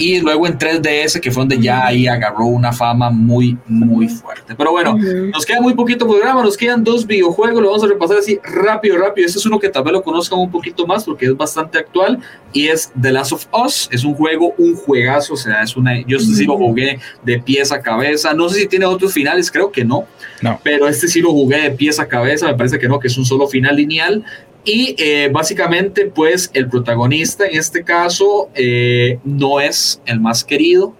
y 0.00 0.20
luego 0.20 0.46
en 0.46 0.58
3DS, 0.58 1.20
que 1.20 1.30
fue 1.30 1.42
donde 1.42 1.58
ya 1.58 1.86
ahí 1.86 2.06
agarró 2.06 2.46
una 2.46 2.72
fama 2.72 3.10
muy, 3.10 3.56
muy 3.66 4.08
fuerte. 4.08 4.54
Pero 4.56 4.70
bueno, 4.70 4.96
nos 4.96 5.44
queda 5.44 5.60
muy 5.60 5.74
poquito 5.74 6.06
programa, 6.06 6.42
nos 6.42 6.56
quedan 6.56 6.82
dos 6.82 7.06
videojuegos, 7.06 7.62
lo 7.62 7.68
vamos 7.68 7.84
a 7.84 7.86
repasar 7.86 8.18
así 8.18 8.38
rápido, 8.42 8.98
rápido. 8.98 9.26
Este 9.26 9.38
es 9.38 9.46
uno 9.46 9.58
que 9.58 9.68
tal 9.68 9.84
vez 9.84 9.92
lo 9.92 10.02
conozcan 10.02 10.38
un 10.38 10.50
poquito 10.50 10.86
más 10.86 11.04
porque 11.04 11.26
es 11.26 11.36
bastante 11.36 11.78
actual 11.78 12.18
y 12.52 12.68
es 12.68 12.90
The 13.00 13.12
Last 13.12 13.32
of 13.32 13.46
Us. 13.64 13.88
Es 13.92 14.04
un 14.04 14.14
juego, 14.14 14.54
un 14.58 14.74
juegazo, 14.74 15.34
o 15.34 15.36
sea, 15.36 15.62
es 15.62 15.76
una, 15.76 16.00
yo 16.06 16.18
sí 16.18 16.44
lo 16.44 16.56
jugué 16.56 16.98
de 17.22 17.38
pies 17.38 17.72
a 17.72 17.80
cabeza. 17.80 18.32
No 18.34 18.48
sé 18.48 18.60
si 18.60 18.66
tiene 18.66 18.86
otros 18.86 19.12
finales, 19.12 19.50
creo 19.50 19.70
que 19.70 19.84
no. 19.84 20.06
No. 20.42 20.60
Pero 20.62 20.88
este 20.88 21.08
sí 21.08 21.20
lo 21.20 21.32
jugué 21.32 21.62
de 21.62 21.70
pies 21.72 21.98
a 21.98 22.06
cabeza, 22.06 22.46
me 22.46 22.54
parece 22.54 22.78
que 22.78 22.88
no, 22.88 22.98
que 22.98 23.08
es 23.08 23.18
un 23.18 23.24
solo 23.24 23.46
final 23.48 23.76
lineal. 23.76 24.24
Y 24.68 24.94
eh, 24.98 25.30
básicamente, 25.32 26.12
pues 26.14 26.50
el 26.52 26.68
protagonista 26.68 27.46
en 27.46 27.56
este 27.56 27.84
caso 27.84 28.50
eh, 28.54 29.18
no 29.24 29.60
es 29.60 30.02
el 30.04 30.20
más 30.20 30.44
querido. 30.44 30.94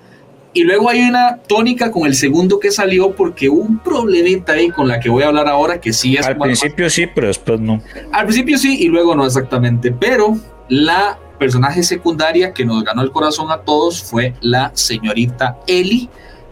Y 0.55 0.63
luego 0.63 0.89
hay 0.89 1.03
una 1.03 1.37
tónica 1.47 1.91
con 1.91 2.07
el 2.07 2.15
segundo 2.15 2.59
que 2.59 2.71
salió 2.71 3.15
porque 3.15 3.51
hubo 3.51 3.61
un 3.61 3.79
problemita 3.79 4.55
ahí 4.55 4.71
con 4.71 4.89
la 4.89 4.99
que 4.99 5.11
voy 5.11 5.23
a 5.23 5.27
hablar 5.27 5.49
ahora 5.49 5.79
que 5.79 5.93
sí 5.93 6.17
es... 6.17 6.27
Al 6.27 6.39
principio 6.39 6.89
sí, 6.89 7.07
pero 7.15 7.27
después 7.27 7.61
no. 7.61 7.83
Al 8.11 8.25
principio 8.25 8.57
sí 8.57 8.79
y 8.81 8.89
luego 8.89 9.15
no 9.15 9.27
exactamente. 9.27 9.93
Pero 9.93 10.39
la 10.71 11.19
personaje 11.39 11.83
secundaria 11.83 12.55
que 12.55 12.65
nos 12.65 12.83
ganó 12.83 13.03
el 13.03 13.11
corazón 13.11 13.51
a 13.51 13.59
todos 13.59 14.03
fue 14.03 14.33
la 14.41 14.73
señorita 14.75 15.59
Ellie 15.67 16.09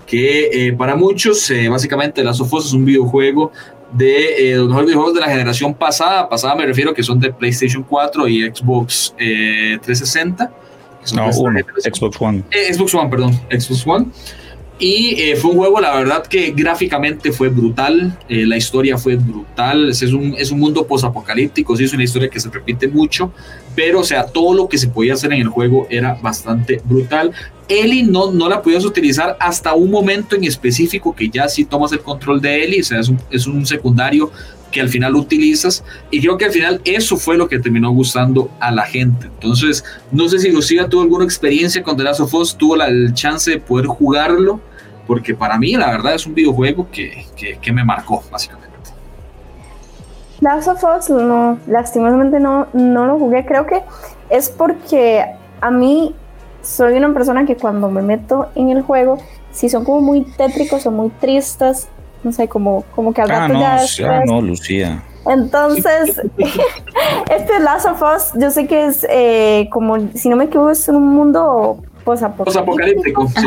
que 0.07 0.69
eh, 0.69 0.73
para 0.75 0.95
muchos 0.95 1.51
básicamente 1.69 2.23
la 2.23 2.33
Sofos 2.33 2.67
es 2.67 2.73
un 2.73 2.85
videojuego 2.85 3.51
de 3.97 4.53
eh, 4.53 4.57
los 4.57 4.69
mejores 4.69 4.89
videojuegos 4.89 5.15
de 5.15 5.21
la 5.21 5.29
generación 5.29 5.75
pasada. 5.75 6.29
Pasada 6.29 6.55
me 6.55 6.67
refiero 6.67 6.93
que 6.93 7.03
son 7.03 7.19
de 7.19 7.33
PlayStation 7.33 7.83
4 7.83 8.29
y 8.29 8.43
Xbox 8.51 9.15
360. 9.17 10.45
Eh, 10.45 10.49
no, 11.15 11.31
uno, 11.39 11.61
Xbox 11.79 12.21
One. 12.21 12.43
Eh, 12.51 12.75
Xbox 12.75 12.95
One, 12.95 13.09
perdón, 13.09 13.33
Xbox 13.51 13.87
One. 13.87 14.07
Y 14.79 15.35
fue 15.41 15.53
un 15.53 15.57
juego, 15.57 15.81
la 15.81 15.95
verdad, 15.97 16.27
que 16.27 16.51
gráficamente 16.51 17.33
fue 17.33 17.49
brutal, 17.49 18.19
la 18.29 18.57
historia 18.59 18.99
fue 18.99 19.17
brutal, 19.17 19.89
es 19.89 20.03
un, 20.03 20.35
es 20.37 20.51
un 20.51 20.61
mundo 20.61 20.87
posapocalíptico, 20.87 21.75
sí, 21.75 21.85
es 21.85 21.95
una 21.95 22.05
historia 22.05 22.29
que 22.29 22.39
se 22.39 22.51
repite 22.51 22.87
mucho, 22.87 23.33
pero, 23.75 24.01
o 24.01 24.05
sea, 24.05 24.27
todo 24.27 24.53
lo 24.53 24.69
que 24.69 24.77
se 24.77 24.89
podía 24.89 25.15
hacer 25.15 25.33
en 25.33 25.41
el 25.41 25.49
juego 25.49 25.87
era 25.89 26.19
bastante 26.21 26.83
brutal. 26.85 27.33
Eli 27.69 28.03
no, 28.03 28.31
no 28.31 28.49
la 28.49 28.63
podías 28.63 28.85
utilizar 28.85 29.37
hasta 29.41 29.75
un 29.75 29.91
momento 29.91 30.37
en 30.37 30.45
específico 30.45 31.15
que 31.15 31.29
ya 31.29 31.49
si 31.49 31.65
tomas 31.65 31.91
el 31.93 32.01
control 32.01 32.41
de 32.41 32.63
Eli, 32.65 32.81
o 32.81 32.85
sea, 32.85 33.01
es 33.01 33.09
un, 33.09 33.19
es 33.31 33.47
un 33.47 33.67
secundario 33.67 34.31
que 34.71 34.81
al 34.81 34.89
final 34.89 35.15
utilizas 35.15 35.85
y 36.11 36.21
creo 36.21 36.37
que 36.37 36.47
al 36.47 36.53
final 36.53 36.81
eso 36.85 37.17
fue 37.17 37.37
lo 37.37 37.49
que 37.49 37.59
terminó 37.59 37.91
gustando 37.93 38.51
a 38.61 38.71
la 38.71 38.83
gente. 38.83 39.27
Entonces, 39.27 39.85
no 40.11 40.29
sé 40.29 40.39
si 40.39 40.51
Lucía 40.51 40.89
tuvo 40.89 41.03
alguna 41.03 41.25
experiencia 41.25 41.83
con 41.83 41.97
The 41.97 42.05
Last 42.05 42.21
of 42.21 42.35
Us, 42.35 42.57
tuvo 42.57 42.77
la, 42.77 42.87
el 42.87 43.15
chance 43.15 43.51
de 43.51 43.59
poder 43.59 43.87
jugarlo, 43.87 44.61
porque 45.07 45.35
para 45.35 45.59
mí 45.59 45.75
la 45.77 45.91
verdad 45.91 46.15
es 46.15 46.27
un 46.27 46.35
videojuego 46.35 46.89
que, 46.91 47.27
que, 47.37 47.59
que 47.59 47.73
me 47.73 47.85
marcó 47.85 48.23
básicamente. 48.31 48.67
Last 50.41 50.69
of 50.69 50.85
Us, 50.85 51.09
no, 51.09 51.59
lastimosamente 51.67 52.41
no, 52.41 52.67
no 52.75 53.07
lo 53.07 53.19
jugué, 53.19 53.47
creo 53.47 53.67
que 53.67 53.83
es 54.29 54.51
porque 54.51 55.25
a 55.61 55.71
mí 55.71 56.15
soy 56.63 56.95
una 56.95 57.13
persona 57.15 57.47
que 57.47 57.57
cuando 57.57 57.89
me 57.91 58.03
meto 58.03 58.49
en 58.55 58.69
el 58.69 58.83
juego, 58.83 59.19
si 59.53 59.69
son 59.69 59.85
como 59.85 60.01
muy 60.01 60.23
tétricos 60.23 60.85
o 60.87 60.91
muy 60.91 61.09
tristes, 61.09 61.89
no 62.27 62.33
sé, 62.33 62.49
como, 62.49 62.85
como 62.97 63.15
que 63.15 63.23
al 63.23 63.31
ah, 63.31 63.47
rato 63.47 63.61
ya, 63.61 63.77
ya 63.85 64.25
no, 64.25 64.43
Lucía. 64.43 65.01
Entonces, 65.27 66.21
este 67.31 67.61
Last 67.61 67.87
of 67.87 68.03
Us, 68.03 68.33
yo 68.35 68.51
sé 68.51 68.67
que 68.67 68.87
es 68.87 69.07
eh, 69.09 69.69
como, 69.71 69.97
si 70.15 70.29
no 70.29 70.35
me 70.35 70.47
equivoco, 70.47 70.71
es 70.71 70.89
un 70.89 71.07
mundo 71.07 71.85
posapocalíptico. 72.05 73.29
sí. 73.29 73.47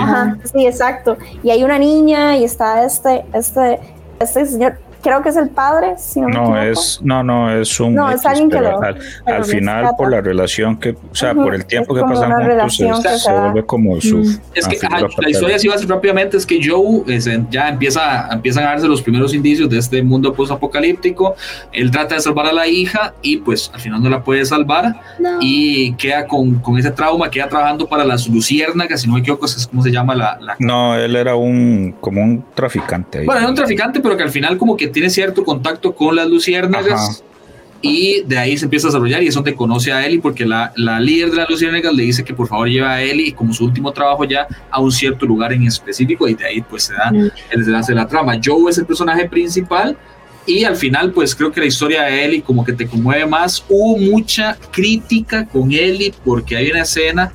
sí, 0.53 0.65
exacto. 0.65 1.17
Y 1.43 1.49
hay 1.49 1.61
una 1.63 1.77
niña 1.77 2.37
y 2.37 2.45
está 2.45 2.85
este, 2.85 3.25
este, 3.33 3.79
este 4.21 4.45
señor 4.45 4.77
creo 5.01 5.21
que 5.21 5.29
es 5.29 5.37
el 5.37 5.49
padre, 5.49 5.95
si 5.97 6.21
no, 6.21 6.27
no 6.27 6.61
es, 6.61 6.99
no, 7.03 7.23
no, 7.23 7.51
es 7.51 7.79
un 7.79 7.95
no, 7.95 8.09
es 8.09 8.25
alguien 8.25 8.49
que 8.49 8.59
lo, 8.59 8.81
al, 8.81 9.45
final 9.45 9.91
por 9.97 10.11
la 10.11 10.21
relación 10.21 10.77
que, 10.77 10.91
o 10.91 11.15
sea, 11.15 11.33
por 11.33 11.53
el 11.55 11.65
tiempo 11.65 11.93
que 11.95 12.01
pasan 12.01 12.31
juntos, 12.31 13.23
se, 13.23 13.31
vuelve 13.31 13.65
como 13.65 13.99
su. 14.01 14.39
Es 14.53 14.67
que 14.67 14.77
la 15.17 15.29
historia 15.29 15.59
si 15.59 15.67
va 15.67 15.75
a 15.75 15.77
ser 15.77 15.89
rápidamente 15.89 16.37
es 16.37 16.45
que 16.45 16.59
Joe 16.63 17.03
ya 17.49 17.69
empieza, 17.69 18.27
empiezan 18.31 18.65
a 18.65 18.71
darse 18.71 18.87
los 18.87 19.01
primeros 19.01 19.33
indicios 19.33 19.69
de 19.69 19.77
este 19.77 20.01
mundo 20.03 20.33
post-apocalíptico. 20.33 21.35
Él 21.71 21.91
trata 21.91 22.15
de 22.15 22.21
salvar 22.21 22.47
a 22.47 22.53
la 22.53 22.67
hija 22.67 23.13
y 23.21 23.37
pues 23.37 23.71
al 23.73 23.79
final 23.79 24.01
no 24.01 24.09
la 24.09 24.23
puede 24.23 24.45
salvar 24.45 24.99
y 25.41 25.93
queda 25.93 26.27
con, 26.27 26.55
con, 26.55 26.77
ese 26.77 26.91
trauma, 26.91 27.29
queda 27.29 27.47
trabajando 27.47 27.87
para 27.87 28.03
las 28.03 28.27
luciérnagas, 28.27 29.01
si 29.01 29.07
no 29.07 29.13
me 29.13 29.19
equivoco, 29.19 29.45
es 29.45 29.67
como 29.67 29.81
se 29.83 29.91
llama 29.91 30.15
la, 30.15 30.37
la, 30.41 30.55
No, 30.59 30.95
él 30.95 31.15
era 31.15 31.35
un 31.35 31.95
como 31.99 32.21
un 32.21 32.43
traficante. 32.53 33.19
Ahí. 33.19 33.25
Bueno, 33.25 33.41
era 33.41 33.49
un 33.49 33.55
traficante, 33.55 33.99
pero 33.99 34.17
que 34.17 34.23
al 34.23 34.31
final 34.31 34.57
como 34.57 34.75
que 34.75 34.88
tiene 34.89 35.09
cierto 35.09 35.43
contacto 35.43 35.95
con 35.95 36.15
las 36.15 36.27
luciérnagas 36.27 37.23
y 37.81 38.23
de 38.23 38.37
ahí 38.37 38.57
se 38.57 38.65
empieza 38.65 38.87
a 38.87 38.89
desarrollar 38.89 39.23
y 39.23 39.27
es 39.27 39.35
donde 39.35 39.55
conoce 39.55 39.93
a 39.93 40.05
Eli 40.05 40.17
porque 40.17 40.45
la, 40.45 40.73
la 40.75 40.99
líder 40.99 41.31
de 41.31 41.37
las 41.37 41.49
luciérnagas 41.49 41.93
le 41.93 42.03
dice 42.03 42.23
que 42.23 42.33
por 42.33 42.47
favor 42.47 42.67
lleve 42.67 42.87
a 42.87 43.01
Eli 43.01 43.31
como 43.31 43.53
su 43.53 43.63
último 43.63 43.91
trabajo 43.93 44.25
ya 44.25 44.47
a 44.69 44.81
un 44.81 44.91
cierto 44.91 45.25
lugar 45.25 45.53
en 45.53 45.63
específico 45.63 46.27
y 46.27 46.33
de 46.33 46.45
ahí 46.45 46.61
pues 46.61 46.83
se 46.83 46.93
da 46.93 47.11
mm. 47.11 47.31
el 47.51 47.59
desenlace 47.59 47.93
de 47.93 47.95
la 47.95 48.07
trama. 48.07 48.39
Joe 48.43 48.69
es 48.69 48.77
el 48.77 48.85
personaje 48.85 49.29
principal 49.29 49.97
y 50.45 50.65
al 50.65 50.75
final 50.75 51.11
pues 51.11 51.33
creo 51.33 51.51
que 51.51 51.61
la 51.61 51.67
historia 51.67 52.03
de 52.03 52.25
Eli 52.25 52.41
como 52.41 52.65
que 52.65 52.73
te 52.73 52.85
conmueve 52.85 53.25
más. 53.25 53.63
Hubo 53.69 53.97
mucha 53.97 54.57
crítica 54.71 55.45
con 55.45 55.71
Eli 55.71 56.13
porque 56.25 56.57
hay 56.57 56.71
una 56.71 56.81
escena 56.81 57.31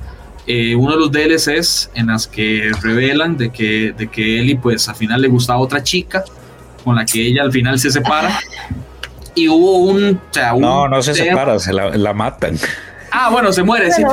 eh, 0.47 0.75
uno 0.75 0.91
de 0.91 0.97
los 0.97 1.11
DLCs 1.11 1.89
en 1.95 2.07
las 2.07 2.27
que 2.27 2.71
revelan 2.81 3.35
de 3.35 3.51
que, 3.51 3.93
de 3.97 4.07
que 4.07 4.39
Ellie 4.39 4.57
pues 4.57 4.87
al 4.87 4.95
final 4.95 5.19
le 5.19 5.27
gustaba 5.27 5.57
otra 5.59 5.81
chica 5.81 6.23
con 6.85 6.95
la 6.95 7.05
que 7.05 7.27
ella 7.27 7.41
al 7.41 7.51
final 7.51 7.77
se 7.77 7.91
separa. 7.91 8.39
Y 9.33 9.49
hubo 9.49 9.79
un. 9.79 10.21
no, 10.59 10.87
no 10.87 11.01
se 11.01 11.13
separa, 11.13 11.59
se 11.59 11.73
la, 11.73 12.13
matan. 12.13 12.57
Ah, 13.11 13.29
bueno, 13.29 13.51
se 13.51 13.63
muere, 13.63 13.91
sí. 13.91 14.03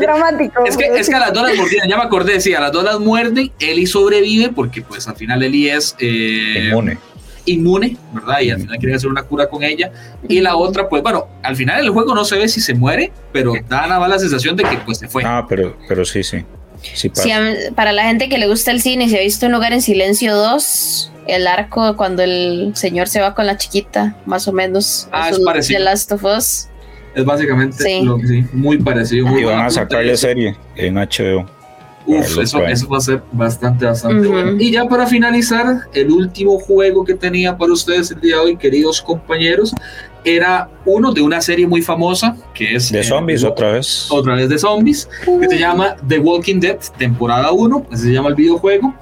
dramático. 0.00 0.64
Es 0.64 0.76
que, 0.76 0.86
es 0.86 1.08
que 1.08 1.14
a 1.14 1.20
las 1.20 1.32
dos 1.32 1.48
las 1.48 1.56
mordieron, 1.56 1.88
ya 1.88 1.96
me 1.96 2.02
acordé, 2.02 2.40
sí, 2.40 2.54
a 2.54 2.60
las 2.60 2.72
dos 2.72 2.84
las 2.84 2.98
muerden, 2.98 3.50
Eli 3.58 3.86
sobrevive 3.86 4.50
porque 4.50 4.82
pues 4.82 5.06
al 5.06 5.16
final 5.16 5.42
Eli 5.42 5.68
es 5.68 5.94
eh, 5.98 6.64
inmune. 6.68 6.98
Inmune, 7.44 7.96
¿verdad? 8.12 8.40
Y 8.40 8.50
al 8.50 8.60
final 8.60 8.78
quieren 8.78 8.96
hacer 8.96 9.10
una 9.10 9.22
cura 9.22 9.48
con 9.48 9.62
ella. 9.62 9.90
Y 10.28 10.40
la 10.40 10.56
otra, 10.56 10.88
pues 10.88 11.02
bueno, 11.02 11.26
al 11.42 11.56
final 11.56 11.80
el 11.80 11.90
juego 11.90 12.14
no 12.14 12.24
se 12.24 12.38
ve 12.38 12.48
si 12.48 12.60
se 12.60 12.74
muere, 12.74 13.12
pero 13.32 13.54
da 13.68 13.86
nada 13.86 14.00
más 14.00 14.08
la 14.08 14.18
sensación 14.18 14.56
de 14.56 14.64
que 14.64 14.76
pues 14.78 14.98
se 14.98 15.08
fue. 15.08 15.24
Ah, 15.24 15.46
pero, 15.48 15.76
pero 15.88 16.04
sí, 16.04 16.22
sí. 16.22 16.44
Sí, 16.94 17.10
para 17.74 17.92
la 17.92 18.04
gente 18.04 18.28
que 18.28 18.38
le 18.38 18.48
gusta 18.48 18.70
el 18.70 18.82
cine, 18.82 19.08
si 19.08 19.16
ha 19.16 19.20
visto 19.20 19.46
Un 19.46 19.52
lugar 19.52 19.72
en 19.72 19.82
silencio 19.82 20.34
2, 20.34 21.11
el 21.26 21.46
arco 21.46 21.96
cuando 21.96 22.22
el 22.22 22.72
señor 22.74 23.08
se 23.08 23.20
va 23.20 23.34
con 23.34 23.46
la 23.46 23.56
chiquita, 23.56 24.16
más 24.26 24.48
o 24.48 24.52
menos. 24.52 25.08
Ah, 25.12 25.30
es 25.30 25.38
parecido. 25.40 25.78
The 25.78 25.84
Last 25.84 26.12
of 26.12 26.24
Us. 26.24 26.68
Es 27.14 27.24
básicamente 27.24 28.02
Lo 28.02 28.16
que, 28.16 28.26
sí, 28.26 28.44
muy 28.52 28.78
parecido. 28.78 29.38
y 29.38 29.44
van 29.44 29.66
a 29.66 29.70
sacarle 29.70 30.16
serie 30.16 30.56
en 30.76 30.94
HBO. 30.94 31.46
Uf, 32.04 32.38
eso, 32.38 32.64
eso, 32.66 32.88
va 32.88 32.98
a 32.98 33.00
ser 33.00 33.22
bastante, 33.30 33.84
bastante 33.84 34.26
bueno. 34.26 34.56
Y 34.58 34.72
ya 34.72 34.86
para 34.86 35.06
finalizar, 35.06 35.82
el 35.94 36.10
último 36.10 36.58
juego 36.58 37.04
que 37.04 37.14
tenía 37.14 37.56
para 37.56 37.72
ustedes 37.72 38.10
el 38.10 38.20
día 38.20 38.36
de 38.36 38.42
hoy, 38.42 38.56
queridos 38.56 39.00
compañeros, 39.00 39.72
era 40.24 40.68
uno 40.84 41.12
de 41.12 41.20
una 41.20 41.40
serie 41.40 41.66
muy 41.66 41.82
famosa 41.82 42.36
que 42.54 42.74
es... 42.74 42.90
De 42.90 43.00
eh, 43.00 43.04
zombies 43.04 43.44
otra 43.44 43.72
vez. 43.72 44.10
Otra 44.10 44.34
vez 44.34 44.48
de 44.48 44.58
zombies, 44.58 45.08
que 45.40 45.48
se 45.48 45.58
llama 45.58 45.96
The 46.06 46.18
Walking 46.18 46.58
Dead, 46.58 46.78
temporada 46.98 47.52
1, 47.52 47.86
así 47.92 48.04
se 48.04 48.12
llama 48.12 48.30
el 48.30 48.34
videojuego. 48.34 48.94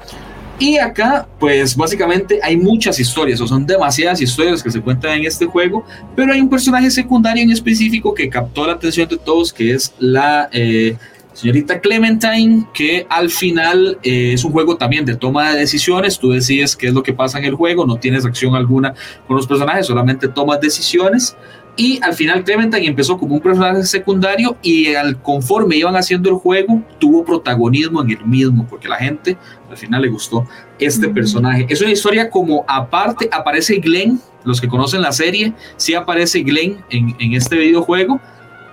Y 0.60 0.76
acá, 0.76 1.26
pues 1.38 1.74
básicamente 1.74 2.38
hay 2.42 2.54
muchas 2.54 3.00
historias, 3.00 3.40
o 3.40 3.48
son 3.48 3.64
demasiadas 3.64 4.20
historias 4.20 4.62
que 4.62 4.70
se 4.70 4.78
cuentan 4.82 5.18
en 5.18 5.24
este 5.24 5.46
juego, 5.46 5.86
pero 6.14 6.34
hay 6.34 6.40
un 6.40 6.50
personaje 6.50 6.90
secundario 6.90 7.42
en 7.42 7.50
específico 7.50 8.12
que 8.12 8.28
captó 8.28 8.66
la 8.66 8.74
atención 8.74 9.08
de 9.08 9.16
todos, 9.16 9.54
que 9.54 9.72
es 9.72 9.94
la 9.98 10.50
eh, 10.52 10.98
señorita 11.32 11.80
Clementine, 11.80 12.66
que 12.74 13.06
al 13.08 13.30
final 13.30 13.98
eh, 14.02 14.34
es 14.34 14.44
un 14.44 14.52
juego 14.52 14.76
también 14.76 15.06
de 15.06 15.16
toma 15.16 15.50
de 15.50 15.60
decisiones, 15.60 16.18
tú 16.18 16.30
decides 16.30 16.76
qué 16.76 16.88
es 16.88 16.92
lo 16.92 17.02
que 17.02 17.14
pasa 17.14 17.38
en 17.38 17.46
el 17.46 17.54
juego, 17.54 17.86
no 17.86 17.96
tienes 17.96 18.26
acción 18.26 18.54
alguna 18.54 18.92
con 19.26 19.38
los 19.38 19.46
personajes, 19.46 19.86
solamente 19.86 20.28
tomas 20.28 20.60
decisiones. 20.60 21.36
Y 21.80 21.98
al 22.02 22.12
final 22.12 22.44
Clementine 22.44 22.88
empezó 22.88 23.16
como 23.16 23.36
un 23.36 23.40
personaje 23.40 23.82
secundario 23.84 24.54
y 24.60 24.94
al 24.94 25.16
conforme 25.22 25.76
iban 25.76 25.96
haciendo 25.96 26.28
el 26.28 26.34
juego, 26.34 26.82
tuvo 26.98 27.24
protagonismo 27.24 28.02
en 28.02 28.10
el 28.10 28.26
mismo, 28.26 28.66
porque 28.68 28.86
la 28.86 28.96
gente 28.96 29.38
al 29.70 29.78
final 29.78 30.02
le 30.02 30.08
gustó 30.08 30.46
este 30.78 31.08
personaje. 31.08 31.64
Es 31.70 31.80
una 31.80 31.90
historia 31.90 32.28
como 32.28 32.66
aparte, 32.68 33.30
aparece 33.32 33.76
Glenn, 33.76 34.20
los 34.44 34.60
que 34.60 34.68
conocen 34.68 35.00
la 35.00 35.10
serie, 35.12 35.54
sí 35.78 35.94
aparece 35.94 36.42
Glenn 36.42 36.84
en, 36.90 37.16
en 37.18 37.32
este 37.32 37.56
videojuego, 37.56 38.20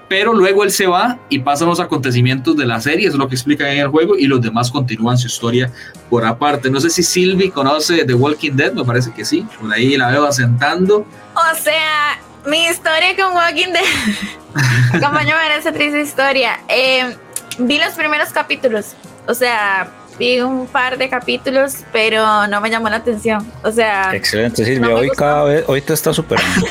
pero 0.09 0.33
luego 0.33 0.65
él 0.65 0.71
se 0.71 0.85
va 0.85 1.17
y 1.29 1.39
pasan 1.39 1.69
los 1.69 1.79
acontecimientos 1.79 2.57
de 2.57 2.65
la 2.65 2.81
serie, 2.81 3.07
eso 3.07 3.15
es 3.15 3.19
lo 3.19 3.29
que 3.29 3.35
explican 3.35 3.69
en 3.69 3.79
el 3.79 3.87
juego, 3.87 4.17
y 4.17 4.27
los 4.27 4.41
demás 4.41 4.69
continúan 4.69 5.17
su 5.17 5.27
historia 5.27 5.71
por 6.09 6.25
aparte. 6.25 6.69
No 6.69 6.81
sé 6.81 6.89
si 6.89 7.03
Sylvie 7.03 7.51
conoce 7.51 8.03
The 8.03 8.13
Walking 8.13 8.57
Dead, 8.57 8.73
me 8.73 8.83
parece 8.83 9.13
que 9.13 9.23
sí, 9.23 9.45
por 9.61 9.71
ahí 9.73 9.95
la 9.95 10.11
veo 10.11 10.25
asentando. 10.25 11.05
O 11.35 11.55
sea, 11.61 12.19
mi 12.47 12.65
historia 12.65 13.15
con 13.15 13.35
Walking 13.35 13.73
Dead, 13.73 15.01
como 15.01 15.21
yo 15.21 15.35
esa 15.57 15.71
triste 15.71 16.01
historia, 16.01 16.59
eh, 16.69 17.15
vi 17.59 17.77
los 17.77 17.93
primeros 17.93 18.29
capítulos, 18.29 18.95
o 19.27 19.33
sea, 19.33 19.91
vi 20.17 20.39
un 20.39 20.65
par 20.65 20.97
de 20.97 21.09
capítulos, 21.09 21.83
pero 21.91 22.47
no 22.47 22.61
me 22.61 22.69
llamó 22.69 22.89
la 22.89 22.95
atención. 22.95 23.45
O 23.63 23.71
sea. 23.71 24.15
Excelente, 24.15 24.65
Silvia. 24.65 24.95
hoy 24.95 25.09
cada 25.09 25.43
vez, 25.43 25.63
hoy 25.67 25.81
te 25.81 25.93
está 25.93 26.13
superando. 26.13 26.67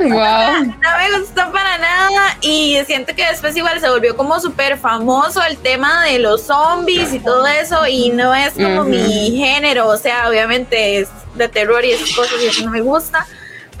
wow. 0.00 0.64
No 0.64 0.98
me 0.98 1.18
gustó 1.20 1.52
para 1.52 1.78
nada. 1.78 2.36
Y 2.40 2.78
siento 2.86 3.14
que 3.14 3.24
después 3.26 3.56
igual 3.56 3.78
se 3.80 3.88
volvió 3.88 4.16
como 4.16 4.40
súper 4.40 4.78
famoso 4.78 5.42
el 5.44 5.58
tema 5.58 6.04
de 6.06 6.18
los 6.18 6.42
zombies 6.42 7.12
y 7.12 7.20
todo 7.20 7.46
eso. 7.46 7.86
Y 7.86 8.10
no 8.10 8.34
es 8.34 8.54
como 8.54 8.84
mi 8.84 9.36
género. 9.36 9.86
O 9.86 9.96
sea, 9.96 10.28
obviamente 10.28 10.98
es 10.98 11.08
de 11.36 11.48
terror 11.48 11.84
y 11.84 11.92
esas 11.92 12.10
cosas 12.16 12.34
y 12.42 12.46
eso 12.46 12.64
no 12.64 12.72
me 12.72 12.80
gusta 12.80 13.26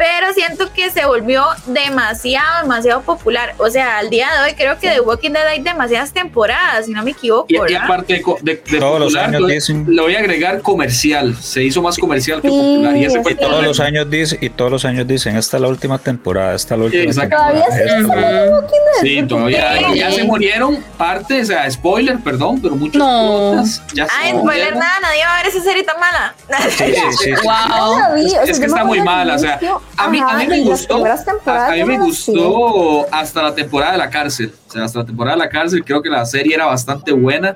pero 0.00 0.32
siento 0.32 0.72
que 0.72 0.88
se 0.90 1.04
volvió 1.04 1.44
demasiado, 1.66 2.62
demasiado 2.62 3.02
popular. 3.02 3.54
O 3.58 3.68
sea, 3.68 3.98
al 3.98 4.08
día 4.08 4.28
de 4.32 4.48
hoy 4.48 4.54
creo 4.56 4.78
que 4.78 4.88
The 4.88 5.00
Walking 5.02 5.32
Dead 5.32 5.46
hay 5.46 5.60
demasiadas 5.60 6.10
temporadas, 6.10 6.86
si 6.86 6.92
no 6.92 7.02
me 7.02 7.10
equivoco. 7.10 7.46
Y, 7.50 7.74
aparte 7.74 8.22
de, 8.40 8.56
todos 8.56 8.98
los 8.98 9.14
años 9.14 9.46
dicen, 9.46 9.84
lo 9.88 10.04
voy 10.04 10.14
a 10.14 10.20
agregar 10.20 10.62
comercial, 10.62 11.36
se 11.36 11.62
hizo 11.64 11.82
más 11.82 11.98
comercial 11.98 12.40
que 12.40 12.48
popular. 12.48 12.96
Y, 12.96 13.04
ese 13.04 13.22
fue 13.22 13.34
todos 13.34 13.62
los 13.62 13.78
años 13.78 14.08
dicen, 14.08 14.38
y 14.40 14.48
todos 14.48 14.70
los 14.70 14.86
años 14.86 15.06
dicen, 15.06 15.36
esta 15.36 15.58
es 15.58 15.60
la 15.60 15.68
última 15.68 15.98
temporada, 15.98 16.54
esta 16.54 16.76
es 16.76 16.78
la 16.78 16.86
última 16.86 17.12
temporada. 17.12 17.52
Todavía 17.52 18.70
sí, 19.02 19.22
todavía 19.28 19.94
ya 19.94 20.12
se 20.12 20.24
murieron 20.24 20.82
partes, 20.96 21.50
o 21.50 21.52
sea, 21.52 21.70
spoiler, 21.70 22.18
perdón, 22.20 22.58
pero 22.62 22.74
muchos 22.74 22.98
no. 22.98 23.62
ya 23.92 24.06
Ah, 24.10 24.30
spoiler 24.30 24.74
nada, 24.76 25.00
nadie 25.02 25.24
va 25.26 25.34
a 25.34 25.42
ver 25.42 25.46
esa 25.52 25.62
serie 25.62 25.84
tan 25.84 26.00
mala. 26.00 26.34
Sí, 26.70 26.94
sí, 26.94 27.16
sí. 27.18 27.30
wow. 27.44 28.16
Es 28.46 28.58
que 28.58 28.64
está 28.64 28.82
muy 28.82 29.02
mala, 29.02 29.34
o 29.34 29.38
sea, 29.38 29.60
a 30.00 30.08
mí, 30.08 30.20
a 30.20 30.36
mí 30.36 30.46
me 30.46 30.60
gustó. 30.62 31.04
A, 31.46 31.70
mí 31.72 31.84
me 31.84 31.98
gustó 31.98 33.06
hasta 33.12 33.42
la 33.42 33.54
temporada 33.54 33.92
de 33.92 33.98
la 33.98 34.10
cárcel. 34.10 34.52
O 34.68 34.72
sea, 34.72 34.84
hasta 34.84 35.00
la 35.00 35.04
temporada 35.04 35.36
de 35.36 35.44
la 35.44 35.48
cárcel 35.48 35.84
creo 35.84 36.02
que 36.02 36.08
la 36.08 36.24
serie 36.24 36.54
era 36.54 36.66
bastante 36.66 37.12
buena. 37.12 37.54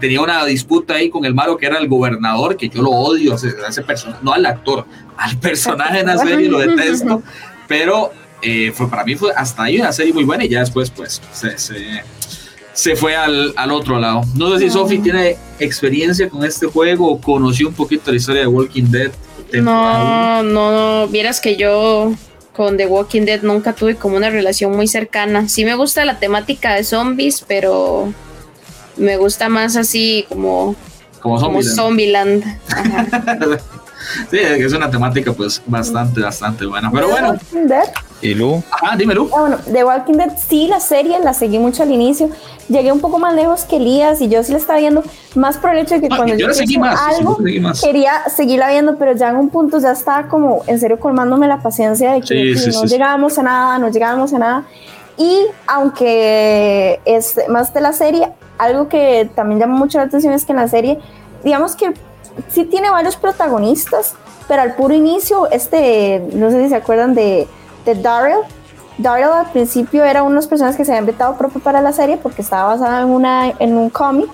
tenía 0.00 0.20
una 0.20 0.44
disputa 0.44 0.94
ahí 0.94 1.10
con 1.10 1.24
el 1.24 1.34
malo 1.34 1.56
que 1.56 1.66
era 1.66 1.78
el 1.78 1.88
gobernador, 1.88 2.56
que 2.56 2.68
yo 2.68 2.82
lo 2.82 2.90
odio 2.90 3.32
a 3.32 3.36
ese, 3.36 3.82
personaje, 3.82 4.20
no 4.22 4.32
al 4.32 4.46
actor, 4.46 4.86
al 5.16 5.36
personaje 5.38 6.00
en 6.00 6.06
la 6.06 6.18
serie 6.18 6.48
lo 6.48 6.58
detesto. 6.66 7.22
Pero 7.66 8.12
eh, 8.42 8.72
fue, 8.74 8.88
para 8.88 9.04
mí 9.04 9.16
fue 9.16 9.32
hasta 9.34 9.64
ahí 9.64 9.80
una 9.80 9.92
serie 9.92 10.12
muy 10.12 10.24
buena 10.24 10.44
y 10.44 10.48
ya 10.48 10.60
después 10.60 10.90
pues 10.90 11.20
se, 11.32 11.58
se, 11.58 12.02
se 12.72 12.94
fue 12.94 13.16
al, 13.16 13.52
al, 13.56 13.72
otro 13.72 13.98
lado. 13.98 14.22
No 14.34 14.52
sé 14.52 14.64
si 14.64 14.70
Sophie 14.70 14.98
tiene 14.98 15.36
experiencia 15.58 16.28
con 16.28 16.44
este 16.44 16.66
juego 16.66 17.10
o 17.10 17.20
conoció 17.20 17.68
un 17.68 17.74
poquito 17.74 18.10
la 18.10 18.18
historia 18.18 18.42
de 18.42 18.46
Walking 18.46 18.90
Dead. 18.90 19.10
No, 19.52 20.42
no, 20.42 21.08
vieras 21.08 21.40
que 21.40 21.56
yo 21.56 22.12
con 22.54 22.76
The 22.76 22.86
Walking 22.86 23.22
Dead 23.22 23.42
nunca 23.42 23.74
tuve 23.74 23.96
como 23.96 24.16
una 24.16 24.30
relación 24.30 24.74
muy 24.74 24.88
cercana. 24.88 25.48
Sí 25.48 25.64
me 25.64 25.74
gusta 25.74 26.04
la 26.04 26.18
temática 26.18 26.74
de 26.74 26.84
zombies, 26.84 27.44
pero 27.46 28.12
me 28.96 29.16
gusta 29.16 29.48
más 29.48 29.76
así 29.76 30.24
como 30.28 30.74
como 31.20 31.62
Zombieland. 31.62 32.44
sí, 34.30 34.38
es 34.38 34.72
una 34.72 34.90
temática 34.90 35.32
pues 35.32 35.60
bastante, 35.66 36.20
bastante 36.20 36.64
buena. 36.66 36.90
Pero 36.90 37.08
bueno. 37.08 37.34
¿Y 38.22 38.34
Lu? 38.34 38.62
Ah, 38.82 38.96
dime 38.96 39.14
Lu. 39.14 39.28
Ah, 39.34 39.40
bueno, 39.40 39.58
The 39.70 39.84
Walking 39.84 40.14
Dead 40.14 40.32
sí, 40.48 40.66
la 40.68 40.80
serie 40.80 41.18
la 41.20 41.34
seguí 41.34 41.58
mucho 41.58 41.82
al 41.82 41.90
inicio. 41.90 42.30
Llegué 42.68 42.90
un 42.90 43.00
poco 43.00 43.18
más 43.18 43.34
lejos 43.34 43.64
que 43.64 43.76
Elías 43.76 44.20
y 44.20 44.28
yo 44.28 44.42
sí 44.42 44.52
la 44.52 44.58
estaba 44.58 44.78
viendo 44.78 45.02
más 45.34 45.58
por 45.58 45.70
el 45.70 45.78
hecho 45.78 45.96
de 45.96 46.00
que 46.00 46.08
cuando 46.08 46.34
yo, 46.34 46.52
seguí 46.52 46.78
más, 46.78 46.98
algo 47.00 47.38
quería 47.82 48.24
seguirla 48.28 48.70
viendo, 48.70 48.96
pero 48.96 49.12
ya 49.12 49.30
en 49.30 49.36
un 49.36 49.50
punto 49.50 49.78
ya 49.78 49.92
estaba 49.92 50.28
como 50.28 50.62
en 50.66 50.80
serio 50.80 50.98
colmándome 50.98 51.46
la 51.46 51.58
paciencia 51.58 52.12
de 52.12 52.22
que 52.22 52.54
no 52.72 52.84
llegábamos 52.84 53.38
a 53.38 53.42
nada, 53.42 53.78
no 53.78 53.88
llegábamos 53.90 54.32
a 54.32 54.38
nada. 54.38 54.64
Y 55.18 55.46
aunque 55.66 57.00
es 57.04 57.38
más 57.48 57.72
de 57.72 57.80
la 57.80 57.92
serie, 57.92 58.28
algo 58.58 58.88
que 58.88 59.30
también 59.34 59.60
llama 59.60 59.76
mucho 59.76 59.98
la 59.98 60.04
atención 60.04 60.32
es 60.32 60.44
que 60.44 60.52
en 60.52 60.56
la 60.56 60.68
serie, 60.68 60.98
digamos 61.44 61.76
que 61.76 61.92
sí 62.48 62.64
tiene 62.64 62.90
varios 62.90 63.16
protagonistas, 63.16 64.14
pero 64.48 64.62
al 64.62 64.74
puro 64.74 64.94
inicio, 64.94 65.50
este, 65.50 66.22
no 66.32 66.50
sé 66.50 66.64
si 66.64 66.68
se 66.70 66.76
acuerdan 66.76 67.14
de, 67.14 67.46
de 67.86 67.94
Daryl. 67.94 68.40
Daryl 68.98 69.32
al 69.32 69.50
principio 69.52 70.04
era 70.04 70.22
una 70.22 70.30
de 70.30 70.36
las 70.36 70.46
personas 70.46 70.76
que 70.76 70.84
se 70.84 70.92
habían 70.92 71.06
vetado 71.06 71.38
propio 71.38 71.60
para 71.60 71.80
la 71.80 71.92
serie 71.92 72.18
porque 72.18 72.42
estaba 72.42 72.74
basada 72.74 73.02
en, 73.02 73.08
una, 73.08 73.52
en 73.58 73.76
un 73.76 73.88
cómic 73.88 74.28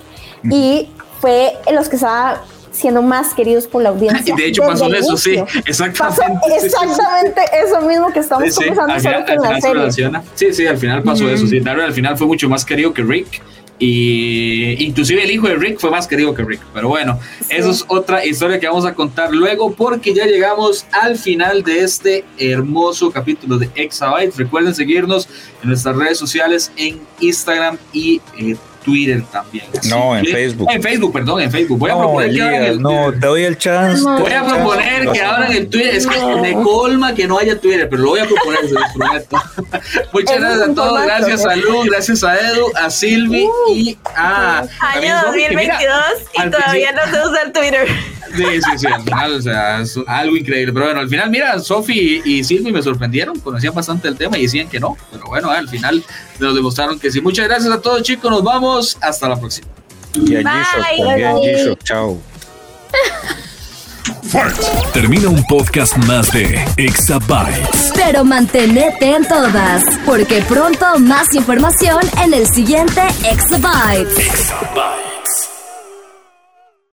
y 0.49 0.89
fue 1.21 1.53
en 1.65 1.75
los 1.75 1.87
que 1.87 1.95
estaba 1.95 2.41
siendo 2.71 3.01
más 3.01 3.33
queridos 3.33 3.67
por 3.67 3.83
la 3.83 3.89
audiencia. 3.89 4.33
Y 4.37 4.41
de 4.41 4.47
hecho 4.47 4.63
pasó 4.63 4.93
eso, 4.93 5.15
sí, 5.15 5.35
exactamente. 5.65 6.55
exactamente 6.61 7.41
eso 7.65 7.81
mismo 7.81 8.11
que 8.11 8.19
estamos 8.19 8.53
sí, 8.53 8.55
conversando 8.55 8.99
solo 8.99 9.17
en 9.27 9.81
la 9.81 9.91
serie. 9.91 10.21
Sí, 10.35 10.53
sí, 10.53 10.67
al 10.67 10.77
final 10.77 11.03
pasó 11.03 11.29
eso, 11.29 11.47
sí, 11.47 11.59
Daryl 11.59 11.83
al 11.83 11.93
final 11.93 12.17
fue 12.17 12.27
mucho 12.27 12.49
más 12.49 12.65
querido 12.65 12.93
que 12.93 13.03
Rick 13.03 13.41
y 13.85 14.81
inclusive 14.81 15.21
el 15.25 15.31
hijo 15.31 15.45
de 15.49 15.55
Rick 15.55 15.77
fue 15.77 15.91
más 15.91 16.07
querido 16.07 16.33
que 16.33 16.41
Rick. 16.41 16.61
Pero 16.73 16.87
bueno, 16.87 17.19
eso 17.49 17.69
es 17.69 17.83
otra 17.89 18.25
historia 18.25 18.57
que 18.57 18.65
vamos 18.65 18.85
a 18.85 18.93
contar 18.93 19.33
luego 19.33 19.73
porque 19.73 20.13
ya 20.13 20.25
llegamos 20.25 20.85
al 20.93 21.17
final 21.17 21.63
de 21.63 21.81
este 21.81 22.23
hermoso 22.37 23.11
capítulo 23.11 23.57
de 23.57 23.69
Exabyte. 23.75 24.37
Recuerden 24.37 24.73
seguirnos 24.73 25.27
en 25.61 25.67
nuestras 25.67 25.97
redes 25.97 26.17
sociales 26.17 26.71
en 26.77 27.01
Instagram 27.19 27.77
y 27.91 28.21
eh, 28.37 28.55
Twitter 28.83 29.23
también. 29.31 29.65
no, 29.89 30.17
en 30.17 30.25
Facebook. 30.25 30.67
En 30.71 30.81
Facebook, 30.81 31.13
perdón, 31.13 31.41
en 31.41 31.51
Facebook. 31.51 31.79
Voy 31.79 31.91
a 31.91 31.97
proponer 31.97 32.31
que 32.31 32.67
el 32.67 32.81
No, 32.81 33.11
te 33.11 33.25
doy 33.25 33.43
el 33.43 33.57
chance. 33.57 34.03
voy 34.03 34.31
a 34.31 34.45
proponer 34.45 35.09
que 35.11 35.21
abran 35.21 35.51
el 35.51 35.67
Twitter. 35.69 35.95
Es 35.95 36.07
que 36.07 36.19
me 36.41 36.53
colma 36.61 37.13
que 37.13 37.27
no 37.27 37.37
haya 37.37 37.59
Twitter, 37.59 37.87
pero 37.89 38.03
lo 38.03 38.09
voy 38.09 38.19
a 38.19 38.25
proponer, 38.25 38.67
se 38.67 38.73
los 38.73 38.91
prometo. 38.93 39.37
Muchas 40.13 40.39
gracias 40.39 40.69
a 40.69 40.73
todos. 40.73 41.03
Gracias 41.03 41.45
a 41.45 41.55
Lu, 41.55 41.83
gracias 41.83 42.23
a 42.23 42.39
Edu, 42.39 42.65
a 42.75 42.89
Silvi 42.89 43.45
uh. 43.45 43.73
y 43.73 43.97
a. 44.15 44.65
Año 44.79 45.15
2022 45.27 45.97
y 46.33 46.49
todavía 46.49 46.91
no 46.91 47.01
se 47.05 47.27
usa 47.29 47.41
el 47.43 47.51
Twitter. 47.51 47.87
Sí, 48.35 48.43
sí, 48.43 48.77
sí, 48.77 48.87
al 48.87 49.03
final, 49.03 49.33
o 49.33 49.41
sea, 49.41 49.81
es 49.81 49.95
algo 50.07 50.35
increíble. 50.35 50.73
Pero 50.73 50.85
bueno, 50.85 51.01
al 51.01 51.09
final, 51.09 51.29
mira, 51.29 51.59
Sofi 51.59 52.21
y 52.25 52.43
Silvi 52.43 52.71
me 52.71 52.81
sorprendieron, 52.81 53.39
conocían 53.39 53.75
bastante 53.75 54.07
el 54.07 54.17
tema 54.17 54.39
y 54.39 54.43
decían 54.43 54.67
que 54.67 54.79
no. 54.79 54.97
Pero 55.11 55.25
bueno, 55.27 55.51
al 55.51 55.69
final 55.69 56.03
nos 56.39 56.55
demostraron 56.55 56.99
que 56.99 57.11
sí. 57.11 57.21
Muchas 57.21 57.47
gracias 57.47 57.71
a 57.71 57.79
todos, 57.79 58.01
chicos. 58.01 58.31
Nos 58.31 58.43
vamos. 58.43 58.72
Hasta 59.01 59.29
la 59.29 59.39
próxima. 59.39 59.67
Y 60.15 60.35
a 60.35 61.75
Chao. 61.83 62.19
Termina 64.93 65.29
un 65.29 65.43
podcast 65.45 65.95
más 66.05 66.31
de 66.31 66.63
Exabytes. 66.77 67.91
Pero 67.95 68.23
mantenete 68.23 69.15
en 69.15 69.27
todas, 69.27 69.83
porque 70.05 70.41
pronto 70.41 70.97
más 70.99 71.33
información 71.35 72.01
en 72.23 72.33
el 72.33 72.47
siguiente 72.47 73.01
Exabytes. 73.29 74.17
Exabytes. 74.17 75.02